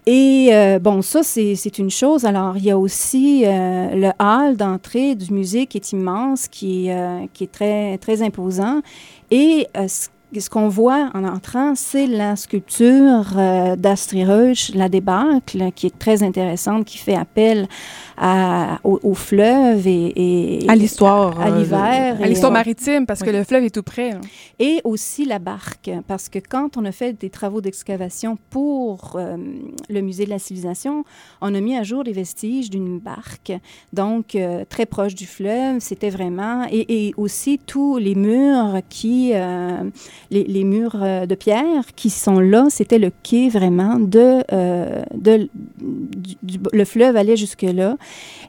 Et 0.04 0.48
euh, 0.52 0.80
bon, 0.80 1.00
ça, 1.00 1.22
c'est 1.22 1.78
une 1.78 1.90
chose. 1.90 2.24
Alors, 2.24 2.56
il 2.56 2.64
y 2.64 2.70
a 2.70 2.78
aussi 2.78 3.44
euh, 3.44 3.94
le 3.94 4.10
hall 4.18 4.56
d'entrée 4.56 5.14
du 5.14 5.32
musée 5.32 5.66
qui 5.66 5.78
est 5.78 5.92
immense, 5.92 6.48
qui, 6.48 6.90
euh, 6.90 7.20
qui 7.32 7.44
est 7.44 7.52
très, 7.52 7.98
très 7.98 8.20
imposant. 8.22 8.80
Et 9.30 9.68
ce 9.74 10.08
ce 10.40 10.48
qu'on 10.48 10.68
voit 10.68 11.10
en 11.14 11.24
entrant, 11.24 11.74
c'est 11.74 12.06
la 12.06 12.36
sculpture 12.36 13.32
euh, 13.36 13.76
la 14.74 14.88
débâcle, 14.88 15.72
qui 15.74 15.86
est 15.86 15.98
très 15.98 16.22
intéressante, 16.22 16.84
qui 16.84 16.98
fait 16.98 17.14
appel 17.14 17.68
à, 18.16 18.78
au, 18.84 19.14
fleuve 19.14 19.86
et, 19.86 20.64
à 20.68 20.76
l'histoire, 20.76 21.40
à, 21.40 21.50
l'hiver, 21.50 22.18
à 22.22 22.26
l'histoire 22.26 22.52
maritime, 22.52 23.06
parce 23.06 23.22
que 23.22 23.30
le 23.30 23.44
fleuve 23.44 23.64
est 23.64 23.74
tout 23.74 23.82
près. 23.82 24.12
Hein. 24.12 24.20
Et 24.58 24.80
aussi 24.84 25.24
la 25.24 25.38
barque, 25.38 25.90
parce 26.06 26.28
que 26.28 26.38
quand 26.38 26.76
on 26.76 26.84
a 26.84 26.92
fait 26.92 27.12
des 27.12 27.30
travaux 27.30 27.60
d'excavation 27.60 28.38
pour 28.50 29.16
euh, 29.16 29.36
le 29.88 30.00
musée 30.00 30.24
de 30.24 30.30
la 30.30 30.38
civilisation, 30.38 31.04
on 31.40 31.54
a 31.54 31.60
mis 31.60 31.76
à 31.76 31.82
jour 31.82 32.02
les 32.02 32.12
vestiges 32.12 32.70
d'une 32.70 32.98
barque, 32.98 33.52
donc 33.92 34.34
euh, 34.34 34.64
très 34.68 34.86
proche 34.86 35.14
du 35.14 35.26
fleuve. 35.26 35.80
C'était 35.80 36.10
vraiment 36.10 36.66
et, 36.70 37.08
et, 37.08 37.14
aussi 37.16 37.58
tous 37.58 37.98
les 37.98 38.14
murs 38.14 38.80
qui 38.88 39.32
les, 40.30 40.64
murs 40.64 40.96
euh, 41.02 41.26
de 41.26 41.34
pierre 41.34 41.94
qui 41.94 42.10
sont 42.10 42.40
là, 42.40 42.66
c'était 42.70 42.98
le 42.98 43.10
quai 43.22 43.48
vraiment 43.48 43.98
de, 43.98 44.42
euh, 44.52 45.02
le 46.72 46.84
fleuve 46.84 47.16
allait 47.16 47.36
jusque 47.36 47.62
là 47.62 47.96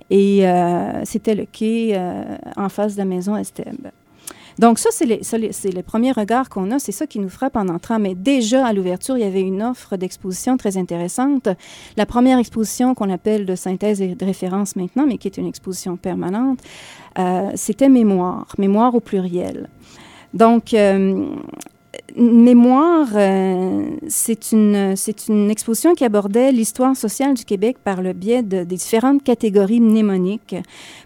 et 0.09 0.47
euh, 0.47 1.03
c'était 1.03 1.35
le 1.35 1.45
quai 1.45 1.99
en 2.57 2.69
face 2.69 2.93
de 2.93 2.99
la 2.99 3.05
maison 3.05 3.35
Esteb. 3.35 3.87
Donc 4.59 4.77
ça, 4.77 4.89
c'est 4.91 5.05
les, 5.05 5.21
les, 5.73 5.83
premiers 5.83 6.11
regards 6.11 6.47
qu'on 6.47 6.69
a, 6.69 6.77
c'est 6.77 6.91
ça 6.91 7.07
qui 7.07 7.17
nous 7.17 7.29
frappe 7.29 7.55
en 7.55 7.67
entrant. 7.69 7.97
Mais 7.97 8.13
déjà, 8.13 8.67
à 8.67 8.71
l'ouverture, 8.71 9.17
il 9.17 9.21
y 9.21 9.27
avait 9.27 9.41
une 9.41 9.63
offre 9.63 9.97
d'exposition 9.97 10.57
très 10.57 10.77
intéressante. 10.77 11.49
La 11.97 12.05
première 12.05 12.37
exposition 12.37 12.93
qu'on 12.93 13.09
appelle 13.09 13.47
de 13.47 13.55
synthèse 13.55 13.99
et 13.99 14.13
de 14.13 14.25
référence 14.25 14.75
maintenant, 14.75 15.07
mais 15.07 15.17
qui 15.17 15.27
est 15.27 15.37
une 15.37 15.47
exposition 15.47 15.97
permanente, 15.97 16.59
c'était 17.55 17.89
Mémoire, 17.89 18.53
Mémoire 18.59 18.93
au 18.93 18.99
pluriel. 18.99 19.69
Donc, 20.33 20.73
euh, 20.73 21.25
Mémoire, 22.15 23.07
euh, 23.15 23.85
c'est 24.07 24.51
une, 24.51 24.95
une 25.29 25.51
exposition 25.51 25.93
qui 25.93 26.05
abordait 26.05 26.51
l'histoire 26.51 26.95
sociale 26.95 27.33
du 27.33 27.45
Québec 27.45 27.77
par 27.83 28.01
le 28.01 28.13
biais 28.13 28.43
de, 28.43 28.63
des 28.63 28.75
différentes 28.75 29.23
catégories 29.23 29.79
mnémoniques 29.79 30.55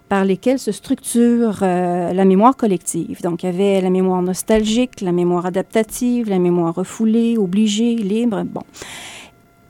par 0.09 0.25
lesquelles 0.25 0.59
se 0.59 0.71
structure 0.71 1.59
euh, 1.61 2.13
la 2.13 2.25
mémoire 2.25 2.55
collective. 2.55 3.21
Donc, 3.21 3.43
il 3.43 3.47
y 3.47 3.49
avait 3.49 3.81
la 3.81 3.89
mémoire 3.89 4.21
nostalgique, 4.21 5.01
la 5.01 5.11
mémoire 5.11 5.45
adaptative, 5.45 6.29
la 6.29 6.39
mémoire 6.39 6.75
refoulée, 6.75 7.37
obligée, 7.37 7.95
libre. 7.95 8.43
Bon. 8.43 8.63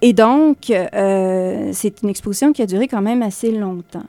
Et 0.01 0.13
donc, 0.13 0.57
c'est 0.69 2.01
une 2.03 2.09
exposition 2.09 2.53
qui 2.53 2.61
a 2.61 2.67
duré 2.67 2.87
quand 2.87 3.01
même 3.01 3.23
assez 3.23 3.51
longtemps. 3.51 4.05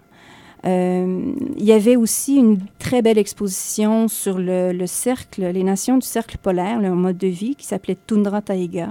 Euh, 0.69 1.33
il 1.57 1.65
y 1.65 1.73
avait 1.73 1.97
aussi 1.97 2.37
une 2.37 2.59
très 2.79 3.01
belle 3.01 3.19
exposition 3.19 4.09
sur 4.09 4.39
le, 4.39 4.87
cercle, 4.87 5.43
les 5.43 5.65
nations 5.65 5.97
du 5.97 6.07
cercle 6.07 6.37
polaire, 6.39 6.81
le 6.81 6.91
mode 6.91 7.17
de 7.17 7.29
vie, 7.29 7.57
qui 7.57 7.67
s'appelait 7.67 7.97
Tundra 8.07 8.43
Taiga. 8.43 8.91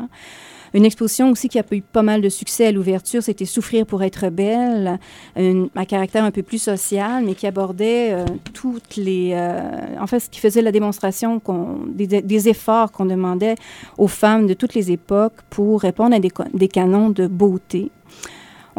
Une 0.74 0.86
exposition 0.86 1.32
aussi 1.32 1.48
qui 1.48 1.60
a 1.60 1.64
eu 1.72 1.82
pas 1.82 2.02
mal 2.02 2.22
de 2.22 2.30
succès 2.30 2.68
à 2.68 2.72
l'ouverture, 2.72 3.24
c'était 3.24 3.46
Souffrir 3.46 3.86
pour 3.86 4.04
être 4.04 4.30
belle, 4.30 5.00
un, 5.38 5.86
caractère 5.86 6.26
un 6.26 6.32
peu 6.32 6.44
plus 6.44 6.62
social, 6.62 7.24
mais 7.24 7.36
qui 7.36 7.48
abordait 7.48 8.12
euh, 8.12 8.26
toutes 8.54 8.98
les... 8.98 9.32
Euh, 9.34 10.00
en 10.00 10.08
fait, 10.08 10.20
ce 10.20 10.30
qui 10.30 10.40
faisait 10.40 10.62
la 10.62 10.72
démonstration 10.72 11.42
des, 11.88 12.08
des, 12.22 12.50
efforts 12.50 12.92
qu'on 12.92 13.06
demandait 13.06 13.56
aux 13.98 14.10
femmes 14.10 14.46
de 14.46 14.54
toutes 14.54 14.74
les 14.74 14.92
époques 14.92 15.42
pour 15.50 15.82
répondre 15.82 16.16
à 16.16 16.20
des 16.20 16.68
canons 16.68 17.10
de 17.10 17.28
beauté. 17.28 17.92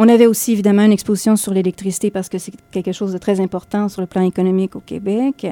On 0.00 0.09
avait 0.09 0.26
aussi 0.26 0.52
évidemment 0.52 0.85
une 0.85 0.93
exposition 0.93 1.35
sur 1.35 1.52
l'électricité 1.52 2.12
parce 2.12 2.28
que 2.28 2.38
c'est 2.38 2.52
quelque 2.71 2.93
chose 2.93 3.12
de 3.12 3.19
très 3.19 3.40
important 3.40 3.88
sur 3.88 4.00
le 4.00 4.07
plan 4.07 4.23
économique 4.23 4.76
au 4.76 4.81
Québec. 4.81 5.45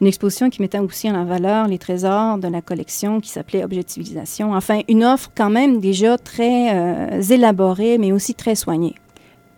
Une 0.00 0.08
exposition 0.08 0.50
qui 0.50 0.60
mettait 0.60 0.80
aussi 0.80 1.08
en 1.08 1.24
valeur 1.24 1.68
les 1.68 1.78
trésors 1.78 2.36
de 2.38 2.48
la 2.48 2.62
collection 2.62 3.20
qui 3.20 3.30
s'appelait 3.30 3.62
Objectivisation. 3.62 4.54
Enfin, 4.54 4.80
une 4.88 5.04
offre 5.04 5.30
quand 5.36 5.50
même 5.50 5.78
déjà 5.78 6.18
très 6.18 6.74
euh, 6.74 7.22
élaborée, 7.22 7.96
mais 7.96 8.10
aussi 8.10 8.34
très 8.34 8.56
soignée. 8.56 8.96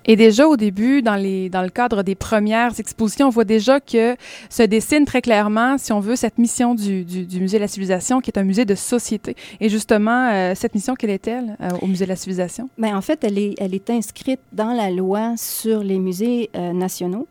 Et 0.07 0.17
déjà 0.17 0.47
au 0.47 0.57
début, 0.57 1.03
dans, 1.03 1.17
le 1.17 1.69
cadre 1.69 2.03
des 2.03 2.15
premières 2.15 2.79
expositions, 2.79 3.29
on 3.29 3.31
voit 3.31 3.45
déjà 3.45 3.81
que 3.81 4.17
se 4.51 4.63
dessine 4.63 5.05
très 5.05 5.23
clairement, 5.23 5.79
si 5.79 5.93
on 5.93 6.01
veut, 6.01 6.17
cette 6.17 6.39
mission 6.39 6.75
du, 6.75 7.05
Musée 7.41 7.59
de 7.59 7.63
la 7.63 7.69
Civilisation, 7.69 8.21
qui 8.21 8.31
est 8.31 8.39
un 8.39 8.45
musée 8.45 8.65
de 8.65 8.75
société. 8.75 9.37
Et 9.61 9.69
justement, 9.69 10.29
euh, 10.31 10.53
cette 10.55 10.75
mission, 10.75 10.95
quelle 10.95 11.11
est-elle 11.11 11.57
euh, 11.61 11.71
au 11.81 11.87
Musée 11.87 12.05
de 12.05 12.11
la 12.11 12.17
Civilisation? 12.17 12.69
Bien, 12.79 12.97
en 12.97 13.01
fait, 13.01 13.25
elle 13.25 13.39
est, 13.39 13.55
elle 13.59 13.75
est 13.75 13.91
inscrite 13.91 14.41
dans 14.53 14.73
la 14.73 14.91
loi 14.91 15.35
sur 15.37 15.83
les 15.83 15.99
musées 15.99 16.51
euh, 16.55 16.73
nationaux. 16.73 17.27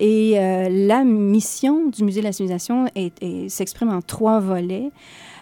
Et 0.00 0.34
la 0.38 1.02
mission 1.02 1.88
du 1.88 2.04
Musée 2.04 2.20
de 2.20 2.26
la 2.26 2.32
Civilisation 2.32 2.86
s'exprime 3.48 3.88
en 3.88 4.00
trois 4.00 4.38
volets. 4.38 4.92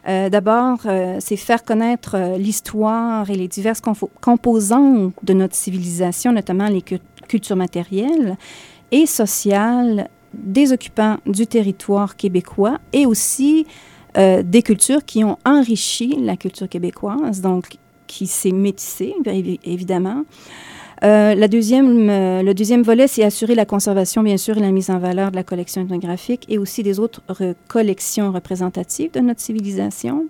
Euh, 0.09 0.29
d'abord, 0.29 0.79
euh, 0.87 1.17
c'est 1.21 1.37
faire 1.37 1.65
connaître 1.65 2.15
euh, 2.15 2.39
l'histoire 2.39 3.29
et 3.29 3.35
les 3.35 3.49
diverses 3.49 3.83
composantes 4.21 5.15
de 5.23 5.33
notre 5.33 5.57
civilisation, 5.57 6.33
notamment 6.33 6.69
les 6.69 6.83
cultures 7.29 7.57
matérielles 7.57 8.37
et 8.93 9.07
sociales 9.07 10.09
des 10.33 10.73
occupants 10.73 11.17
du 11.27 11.47
territoire 11.47 12.17
québécois 12.17 12.79
et 12.93 13.07
aussi 13.07 13.67
des 14.19 14.63
cultures 14.63 15.05
qui 15.05 15.25
ont 15.25 15.37
enrichi 15.45 16.17
la 16.19 16.39
culture 16.39 16.71
québécoise, 16.71 17.43
donc 17.43 17.77
qui 18.07 18.27
s'est 18.27 18.51
métissée, 18.51 19.15
évidemment. 19.63 20.25
Euh, 21.07 21.37
la 21.37 21.47
deuxième, 21.47 22.11
euh, 22.11 22.43
le 22.43 22.53
deuxième 22.53 22.83
volet, 22.83 23.07
c'est 23.07 23.23
assurer 23.23 23.55
la 23.55 23.65
conservation, 23.65 24.25
bien 24.25 24.37
sûr, 24.37 24.59
et 24.59 24.61
la 24.61 24.73
mise 24.73 24.91
en 24.91 24.99
valeur 24.99 25.31
de 25.31 25.37
la 25.37 25.45
collection 25.45 25.83
ethnographique 25.83 26.45
et 26.49 26.59
aussi 26.59 26.83
des 26.83 26.99
autres 26.99 27.23
collections 27.69 28.33
représentatives 28.33 29.13
de 29.13 29.21
notre 29.21 29.41
civilisation. 29.41 30.27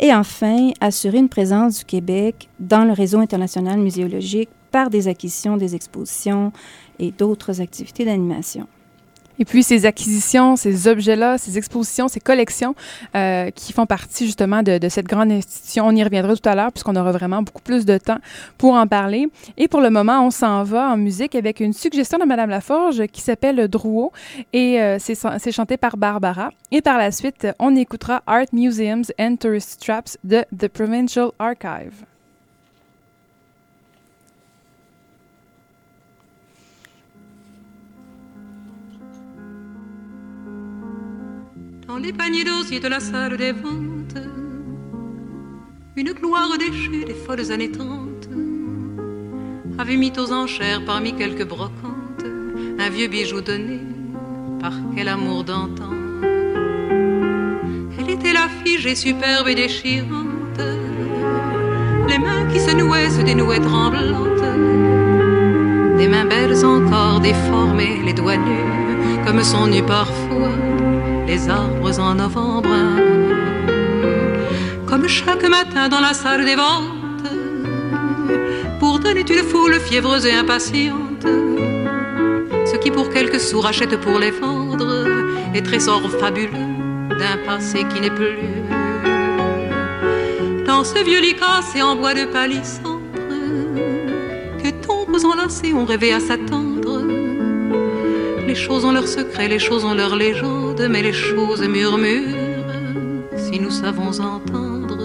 Et 0.00 0.14
enfin, 0.14 0.70
assurer 0.80 1.18
une 1.18 1.28
présence 1.28 1.80
du 1.80 1.84
Québec 1.84 2.48
dans 2.58 2.84
le 2.84 2.92
réseau 2.92 3.18
international 3.18 3.78
muséologique 3.78 4.48
par 4.70 4.88
des 4.88 5.06
acquisitions, 5.06 5.58
des 5.58 5.74
expositions 5.74 6.50
et 6.98 7.10
d'autres 7.10 7.60
activités 7.60 8.06
d'animation. 8.06 8.66
Et 9.38 9.44
puis 9.44 9.62
ces 9.62 9.86
acquisitions, 9.86 10.56
ces 10.56 10.88
objets-là, 10.88 11.38
ces 11.38 11.58
expositions, 11.58 12.08
ces 12.08 12.20
collections 12.20 12.74
euh, 13.14 13.50
qui 13.50 13.72
font 13.72 13.86
partie 13.86 14.26
justement 14.26 14.62
de, 14.62 14.78
de, 14.78 14.88
cette 14.88 15.06
grande 15.06 15.30
institution, 15.30 15.86
on 15.86 15.92
y 15.92 16.02
reviendra 16.02 16.34
tout 16.34 16.48
à 16.48 16.54
l'heure 16.54 16.72
puisqu'on 16.72 16.96
aura 16.96 17.12
vraiment 17.12 17.42
beaucoup 17.42 17.62
plus 17.62 17.84
de 17.84 17.98
temps 17.98 18.18
pour 18.58 18.74
en 18.74 18.86
parler. 18.86 19.28
Et 19.56 19.68
pour 19.68 19.80
le 19.80 19.90
moment, 19.90 20.26
on 20.26 20.30
s'en 20.30 20.64
va 20.64 20.90
en 20.90 20.96
musique 20.96 21.34
avec 21.34 21.60
une 21.60 21.72
suggestion 21.72 22.18
de 22.18 22.24
Madame 22.24 22.50
Laforge 22.50 23.06
qui 23.08 23.20
s'appelle 23.20 23.68
Drouot 23.68 24.12
et 24.52 24.80
euh, 24.80 24.98
c'est 24.98 25.52
chanté 25.52 25.76
par 25.76 25.96
Barbara. 25.96 26.50
Et 26.70 26.82
par 26.82 26.98
la 26.98 27.10
suite, 27.12 27.46
on 27.58 27.76
écoutera 27.76 28.22
Art 28.26 28.46
Museums 28.52 29.04
and 29.18 29.36
Tourist 29.36 29.80
Traps 29.84 30.18
de 30.24 30.44
The 30.56 30.68
Provincial 30.68 31.30
Archive. 31.38 32.04
Dans 41.86 41.98
les 41.98 42.12
paniers 42.12 42.44
d'osier 42.44 42.80
de 42.80 42.88
la 42.88 43.00
salle 43.00 43.36
des 43.36 43.52
ventes, 43.52 44.18
une 45.96 46.12
gloire 46.12 46.58
déchue 46.58 47.04
des 47.04 47.14
folles 47.14 47.52
années 47.52 47.70
trente 47.70 48.28
avait 49.78 49.96
mis 49.96 50.12
aux 50.18 50.32
enchères 50.32 50.84
parmi 50.84 51.14
quelques 51.14 51.46
brocantes 51.46 52.24
un 52.78 52.90
vieux 52.90 53.08
bijou 53.08 53.40
donné 53.40 53.80
par 54.60 54.72
quel 54.94 55.08
amour 55.08 55.44
d'antan. 55.44 55.92
Elle 57.98 58.10
était 58.10 58.32
la 58.32 58.48
figée 58.64 58.94
superbe 58.94 59.48
et 59.48 59.54
déchirante, 59.54 60.60
les 62.08 62.18
mains 62.18 62.46
qui 62.52 62.60
se 62.60 62.74
nouaient 62.74 63.10
se 63.10 63.22
dénouaient 63.22 63.60
tremblantes, 63.60 64.48
des 65.98 66.08
mains 66.08 66.26
belles 66.26 66.64
encore 66.64 67.20
déformées, 67.20 68.00
les 68.04 68.12
doigts 68.12 68.36
nus 68.36 68.76
comme 69.24 69.42
sont 69.42 69.66
nus 69.66 69.82
parfois 69.82 70.65
les 71.26 71.48
arbres 71.48 71.98
en 71.98 72.14
novembre. 72.14 72.68
Comme 74.86 75.08
chaque 75.08 75.48
matin 75.48 75.88
dans 75.88 76.00
la 76.00 76.14
salle 76.14 76.44
des 76.44 76.54
ventes, 76.54 77.28
pour 78.78 78.98
donner 79.00 79.24
une 79.28 79.44
foule 79.44 79.80
fiévreuse 79.80 80.26
et 80.26 80.32
impatiente, 80.32 81.26
ce 82.64 82.76
qui 82.76 82.90
pour 82.90 83.10
quelques 83.10 83.40
sous 83.40 83.60
rachètent 83.60 84.00
pour 84.00 84.18
les 84.18 84.30
vendre, 84.30 85.06
et 85.54 85.62
trésor 85.62 86.02
fabuleux 86.20 86.74
d'un 87.18 87.38
passé 87.46 87.84
qui 87.92 88.00
n'est 88.00 88.10
plus. 88.10 88.38
Dans 90.66 90.84
ce 90.84 91.02
vieux 91.04 91.20
lit 91.20 91.34
cassé 91.34 91.82
en 91.82 91.96
bois 91.96 92.14
de 92.14 92.24
palissandre, 92.26 93.00
que 94.62 94.70
tombes 94.86 95.24
enlacées 95.24 95.72
ont 95.72 95.84
rêvé 95.84 96.12
à 96.12 96.20
s'attendre 96.20 96.86
les 98.46 98.54
choses 98.54 98.84
ont 98.84 98.92
leurs 98.92 99.08
secrets, 99.08 99.48
les 99.48 99.58
choses 99.58 99.84
ont 99.84 99.94
leurs 99.94 100.16
légendes, 100.16 100.65
mais 100.80 101.02
les 101.02 101.12
choses 101.12 101.66
murmurent 101.66 102.36
si 103.36 103.58
nous 103.58 103.70
savons 103.70 104.20
entendre. 104.20 104.98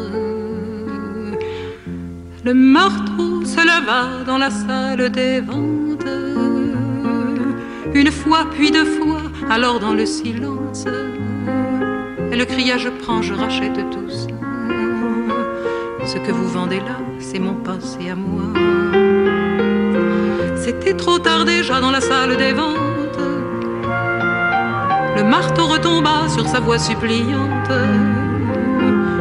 Le 2.44 2.54
marteau 2.54 3.46
se 3.46 3.62
leva 3.62 4.24
dans 4.26 4.38
la 4.38 4.50
salle 4.50 5.10
des 5.12 5.40
ventes, 5.40 6.06
une 7.94 8.12
fois 8.12 8.48
puis 8.52 8.72
deux 8.72 8.86
fois, 8.86 9.22
alors 9.50 9.80
dans 9.80 9.94
le 9.94 10.06
silence, 10.06 10.86
elle 12.32 12.46
cria 12.46 12.78
Je 12.78 12.90
prends, 12.90 13.22
je 13.22 13.34
rachète 13.34 13.80
tous. 13.92 14.28
Ce 16.06 16.18
que 16.18 16.32
vous 16.32 16.50
vendez 16.50 16.80
là, 16.80 17.00
c'est 17.20 17.40
mon 17.40 17.56
passé 17.56 18.10
à 18.10 18.16
moi. 18.16 18.48
C'était 20.58 20.96
trop 20.96 21.20
tard 21.20 21.46
déjà 21.46 21.80
dans 21.80 21.92
la 21.92 22.02
salle 22.02 22.36
des 22.38 22.54
ventes 22.54 22.91
le 25.22 25.28
marteau 25.28 25.68
retomba 25.68 26.28
sur 26.30 26.48
sa 26.48 26.60
voix 26.60 26.80
suppliante. 26.80 27.72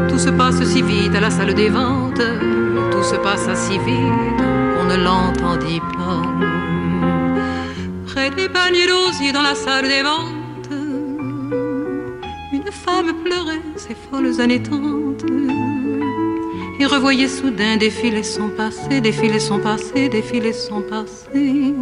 Tout 0.09 0.19
se 0.19 0.31
passe 0.31 0.63
si 0.65 0.81
vite 0.83 1.15
à 1.15 1.21
la 1.21 1.31
salle 1.31 1.53
des 1.53 1.69
ventes, 1.69 2.23
tout 2.91 3.03
se 3.03 3.17
passa 3.17 3.55
si 3.55 3.77
vite 3.79 4.41
qu'on 4.73 4.87
ne 4.93 4.97
l'entendit 5.05 5.83
pas. 5.99 6.23
Près 8.07 8.31
des 8.31 8.49
paniers 8.49 8.87
d'osier 8.87 9.33
dans 9.33 9.43
la 9.43 9.55
salle 9.55 9.89
des 9.89 10.03
ventes, 10.03 10.73
une 12.53 12.73
femme 12.73 13.13
pleurait 13.23 13.67
ses 13.77 13.95
folles 13.95 14.41
années 14.41 14.63
et 16.79 16.87
revoyait 16.87 17.29
soudain 17.29 17.77
défiler 17.77 18.23
son 18.23 18.49
passé, 18.49 19.03
défiler 19.03 19.39
son 19.39 19.59
passé, 19.59 20.09
défiler 20.09 20.55
son 20.55 20.81
passé 20.81 21.75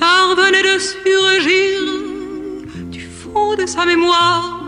venait 0.00 0.62
de 0.62 0.78
surgir 0.78 1.80
du 2.90 3.00
fond 3.00 3.54
de 3.56 3.66
sa 3.66 3.84
mémoire, 3.84 4.60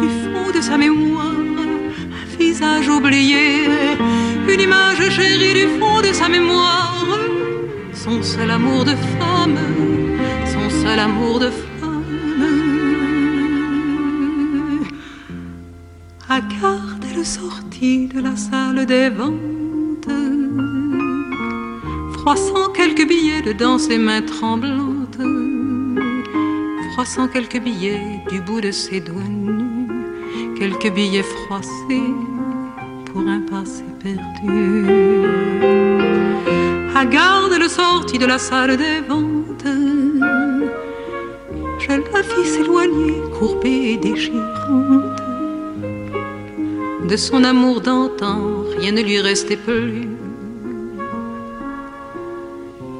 du 0.00 0.08
fond 0.08 0.50
de 0.54 0.60
sa 0.60 0.76
mémoire, 0.76 1.26
un 1.26 2.36
visage 2.38 2.88
oublié, 2.88 3.68
une 4.48 4.60
image 4.60 5.08
chérie 5.10 5.54
du 5.54 5.68
fond 5.78 6.00
de 6.00 6.12
sa 6.12 6.28
mémoire, 6.28 7.04
son 7.92 8.22
seul 8.22 8.50
amour 8.50 8.84
de 8.84 8.94
femme, 9.18 9.58
son 10.52 10.70
seul 10.82 10.98
amour 10.98 11.38
de 11.38 11.50
femme. 11.50 12.04
À 16.28 16.40
garde 16.40 17.06
le 17.16 17.24
sortie 17.24 18.08
de 18.08 18.20
la 18.20 18.36
salle 18.36 18.84
des 18.86 19.10
ventes, 19.10 19.55
froissant 22.26 22.70
quelques 22.70 23.06
billets 23.06 23.40
dedans 23.40 23.78
ses 23.78 23.98
mains 23.98 24.20
tremblantes 24.20 25.20
froissant 26.90 27.28
quelques 27.28 27.60
billets 27.60 28.20
du 28.28 28.40
bout 28.40 28.60
de 28.60 28.72
ses 28.72 28.98
doigts 28.98 29.22
nus, 29.22 29.86
quelques 30.58 30.92
billets 30.92 31.22
froissés 31.22 32.10
pour 33.04 33.20
un 33.28 33.42
passé 33.42 33.84
perdu. 34.02 34.88
À 36.96 37.04
garde 37.04 37.52
le 37.60 37.68
sortie 37.68 38.18
de 38.18 38.26
la 38.26 38.40
salle 38.40 38.76
des 38.76 39.02
ventes, 39.08 39.72
je 41.78 41.88
la 41.88 42.22
vis 42.22 42.48
s'éloigner, 42.48 43.22
courbée 43.38 43.92
et 43.92 43.96
déchirante. 43.98 45.22
De 47.08 47.16
son 47.16 47.44
amour 47.44 47.82
d'antan, 47.82 48.64
rien 48.78 48.90
ne 48.90 49.02
lui 49.02 49.20
restait 49.20 49.56
plus, 49.56 50.15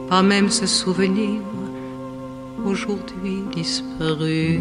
pas 0.08 0.22
même 0.22 0.50
ce 0.50 0.66
souvenir 0.66 1.40
aujourd'hui 2.64 3.42
disparu. 3.52 4.60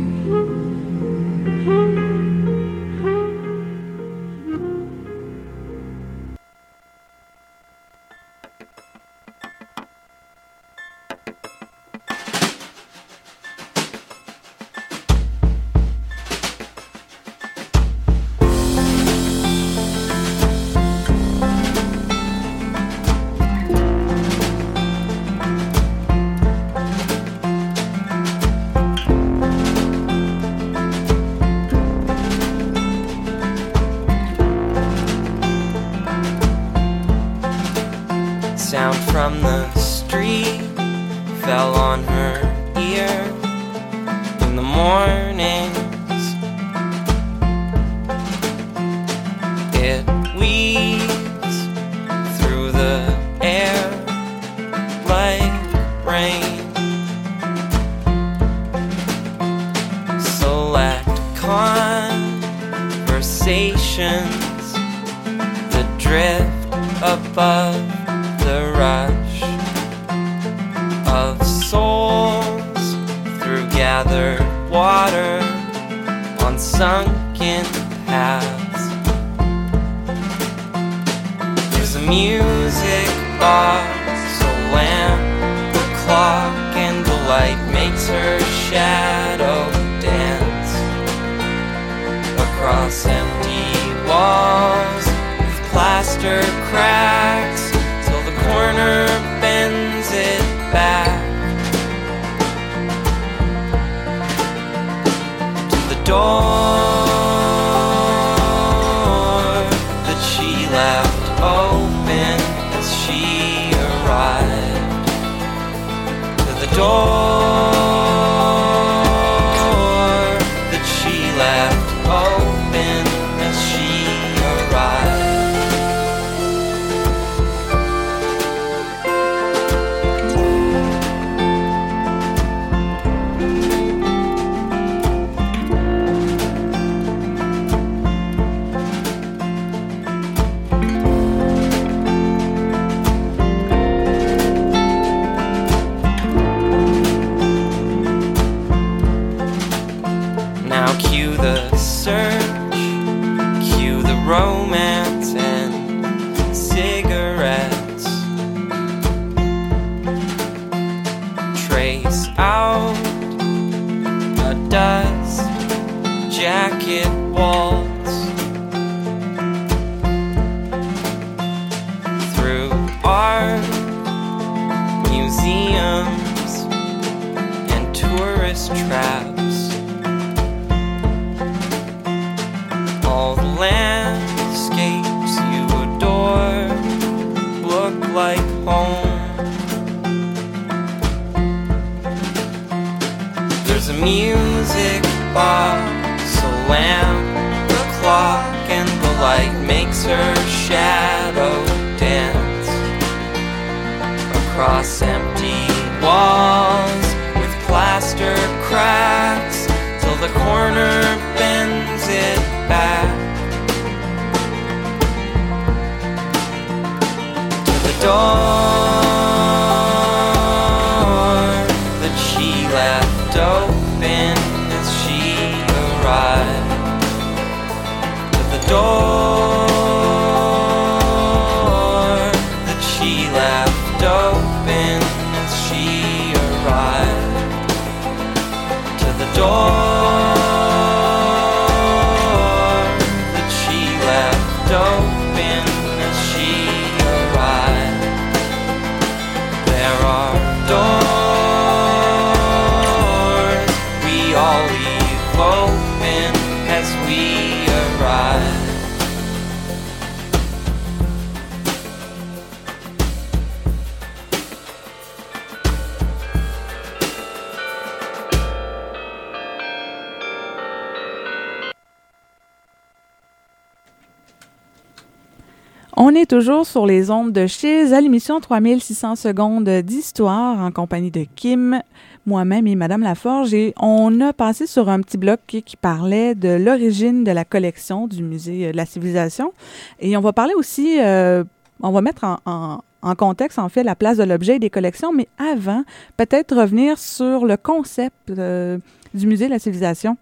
Toujours 276.26 276.66
sur 276.66 276.86
les 276.86 277.12
ondes 277.12 277.32
de 277.32 277.46
chez 277.46 277.94
à 277.94 278.02
l'émission 278.02 278.40
3600 278.40 279.16
secondes 279.16 279.70
d'histoire 279.70 280.60
en 280.60 280.72
compagnie 280.72 281.12
de 281.12 281.26
Kim, 281.36 281.82
moi-même 282.26 282.68
et 282.68 282.76
Madame 282.76 283.02
Laforge. 283.02 283.54
Et 283.54 283.74
on 283.80 284.20
a 284.22 284.34
passé 284.34 284.66
sur 284.66 284.90
un 284.90 285.02
petit 285.02 285.18
bloc 285.18 285.40
qui, 285.46 285.64
parlait 285.76 286.34
de 286.34 286.50
l'origine 286.50 287.24
de 287.24 287.32
la 287.32 287.46
collection 287.46 288.08
du 288.08 288.24
musée 288.24 288.72
de 288.72 288.78
la 288.78 288.86
civilisation. 288.86 289.54
Et 290.00 290.16
on 290.18 290.22
va 290.22 290.34
parler 290.34 290.54
aussi, 290.56 291.00
euh, 291.00 291.44
on 291.82 291.92
va 291.92 292.02
mettre 292.02 292.26
en, 292.46 293.16
contexte, 293.18 293.60
en 293.60 293.70
fait, 293.70 293.84
la 293.84 293.96
place 293.96 294.18
de 294.18 294.24
l'objet 294.24 294.56
et 294.56 294.60
des 294.60 294.70
collections. 294.70 295.12
Mais 295.12 295.28
avant, 295.38 295.84
peut-être 296.18 296.56
revenir 296.56 296.98
sur 296.98 297.46
le 297.46 297.58
concept 297.58 298.32
euh, 298.32 298.78
du 299.14 299.28
musée 299.28 299.46
de 299.46 299.52
la 299.52 299.60
civilisation. 299.60 300.18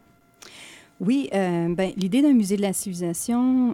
Oui, 0.99 1.29
euh, 1.33 1.73
ben, 1.73 1.91
l'idée 1.97 2.21
d'un 2.21 2.33
musée 2.33 2.57
de 2.57 2.61
la 2.61 2.73
civilisation 2.73 3.73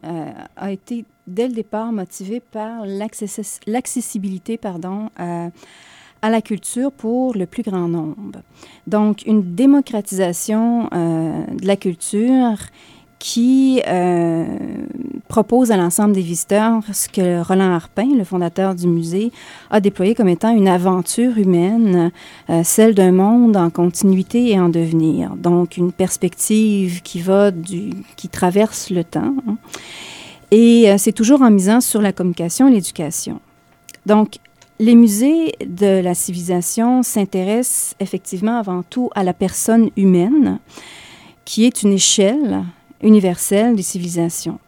a 0.55 0.71
été 0.71 1.05
dès 1.29 1.47
le 1.47 1.53
départ 1.53 1.91
motivé 1.91 2.39
par 2.39 2.85
l'accessibilité 2.85 4.57
pardon, 4.57 5.09
à, 5.17 5.49
à, 6.21 6.29
la 6.29 6.41
culture 6.41 6.91
pour 6.91 7.35
le 7.35 7.45
plus 7.45 7.63
grand 7.63 7.87
nombre. 7.87 8.41
Donc, 8.87 9.25
une 9.25 9.55
démocratisation 9.55 10.89
euh, 10.93 11.45
de 11.45 11.65
la 11.65 11.75
culture 11.75 12.57
qui 13.19 13.81
euh, 13.85 14.45
propose 15.27 15.71
à 15.71 15.77
l'ensemble 15.77 16.13
des 16.13 16.21
visiteurs 16.21 16.81
ce 16.93 17.09
que 17.09 17.43
Roland 17.43 17.73
Harpin, 17.73 18.15
le 18.17 18.23
fondateur 18.23 18.73
du 18.73 18.87
musée, 18.87 19.31
a 19.69 19.81
déployé 19.81 20.15
comme 20.15 20.29
étant 20.29 20.55
une 20.55 20.69
aventure 20.69 21.37
humaine, 21.37 22.11
euh, 22.49 22.61
celle 22.63 22.95
d'un 22.95 23.11
monde 23.11 23.57
en 23.57 23.69
continuité 23.69 24.51
et 24.51 24.59
en 24.59 24.69
devenir. 24.69 25.35
Donc, 25.35 25.75
une 25.75 25.91
perspective 25.91 27.01
qui 27.01 27.19
va 27.19 27.51
du, 27.51 27.91
qui 28.15 28.29
traverse 28.29 28.89
le 28.89 29.03
temps. 29.03 29.35
Hein. 29.47 29.57
Et 30.51 30.89
euh, 30.89 30.95
c'est 30.97 31.11
toujours 31.11 31.41
en 31.41 31.51
misant 31.51 31.81
sur 31.81 32.01
la 32.01 32.11
communication 32.11 32.67
et 32.67 32.71
l'éducation. 32.71 33.39
Donc, 34.05 34.37
les 34.79 34.95
musées 34.95 35.53
de 35.65 36.01
la 36.01 36.13
civilisation 36.13 37.03
s'intéressent 37.03 37.95
effectivement 37.99 38.57
avant 38.57 38.81
tout 38.83 39.09
à 39.13 39.23
la 39.23 39.33
personne 39.33 39.89
humaine, 39.97 40.59
qui 41.45 41.65
est 41.65 41.83
une 41.83 41.93
échelle 41.93 42.63
universelle 43.01 43.75
des 43.75 43.81
civilisations. 43.81 44.59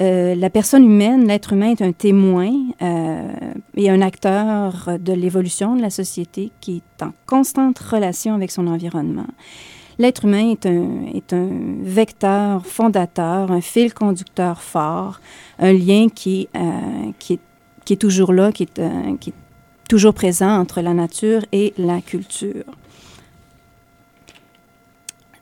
Euh, 0.00 0.34
la 0.34 0.50
personne 0.50 0.84
humaine, 0.84 1.26
l'être 1.26 1.54
humain 1.54 1.70
est 1.70 1.82
un 1.82 1.92
témoin 1.92 2.52
euh, 2.82 3.28
et 3.76 3.88
un 3.88 4.02
acteur 4.02 4.90
de 5.00 5.12
l'évolution 5.12 5.74
de 5.74 5.82
la 5.82 5.90
société 5.90 6.52
qui 6.60 6.76
est 6.76 7.02
en 7.02 7.12
constante 7.24 7.78
relation 7.78 8.34
avec 8.34 8.50
son 8.50 8.66
environnement. 8.66 9.26
L'être 9.98 10.26
humain 10.26 10.50
est 10.50 11.32
un, 11.32 11.48
vecteur 11.82 12.66
fondateur, 12.66 13.50
un 13.50 13.62
fil 13.62 13.94
conducteur 13.94 14.60
fort, 14.60 15.20
un 15.58 15.72
lien 15.72 16.08
qui, 16.14 16.48
euh, 16.54 17.12
est, 17.90 17.96
toujours 17.96 18.34
là, 18.34 18.52
qui 18.52 18.64
est, 18.64 18.78
euh, 18.78 19.16
qui 19.18 19.30
est 19.30 19.88
toujours 19.88 20.12
présent 20.12 20.50
entre 20.60 20.82
la 20.82 20.92
nature 20.92 21.46
et 21.52 21.72
la 21.78 22.02
culture. 22.02 22.64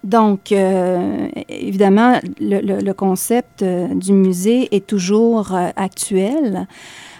Donc, 0.05 0.53
euh, 0.53 1.29
évidemment, 1.49 2.21
le, 2.39 2.93
concept 2.93 3.65
du 3.65 4.13
musée 4.13 4.69
est 4.71 4.87
toujours 4.87 5.53
actuel. 5.77 6.69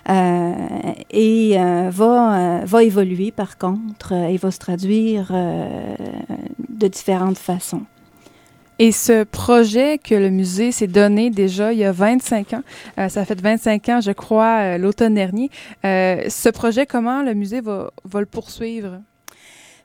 Euh, 0.09 0.53
et 1.11 1.59
euh, 1.59 1.89
va, 1.91 2.61
euh, 2.61 2.65
va 2.65 2.85
évoluer 2.85 3.31
par 3.31 3.57
contre 3.57 4.13
et 4.13 4.37
va 4.37 4.51
se 4.51 4.59
traduire 4.59 5.33
de 5.33 6.89
différentes 6.89 7.39
façons. 7.39 7.83
Et 8.81 8.91
ce 8.91 9.23
projet 9.23 9.99
que 9.99 10.17
le 10.17 10.31
musée 10.31 10.73
s'est 10.73 10.89
donné 10.89 11.31
déjà 11.31 11.73
il 11.73 11.79
y 11.79 11.85
a 11.85 11.93
25 11.93 12.55
ans, 12.55 12.63
ça 13.09 13.25
fait 13.25 13.41
25 13.41 13.89
ans, 13.89 14.01
je 14.01 14.11
crois, 14.11 14.79
l'automne 14.79 15.15
dernier. 15.15 15.51
ce 15.85 16.51
projet, 16.51 16.85
comment 16.85 17.23
le 17.23 17.35
musée 17.35 17.61
va, 17.61 17.93
va 18.05 18.21
le 18.21 18.27
poursuivre? 18.27 19.01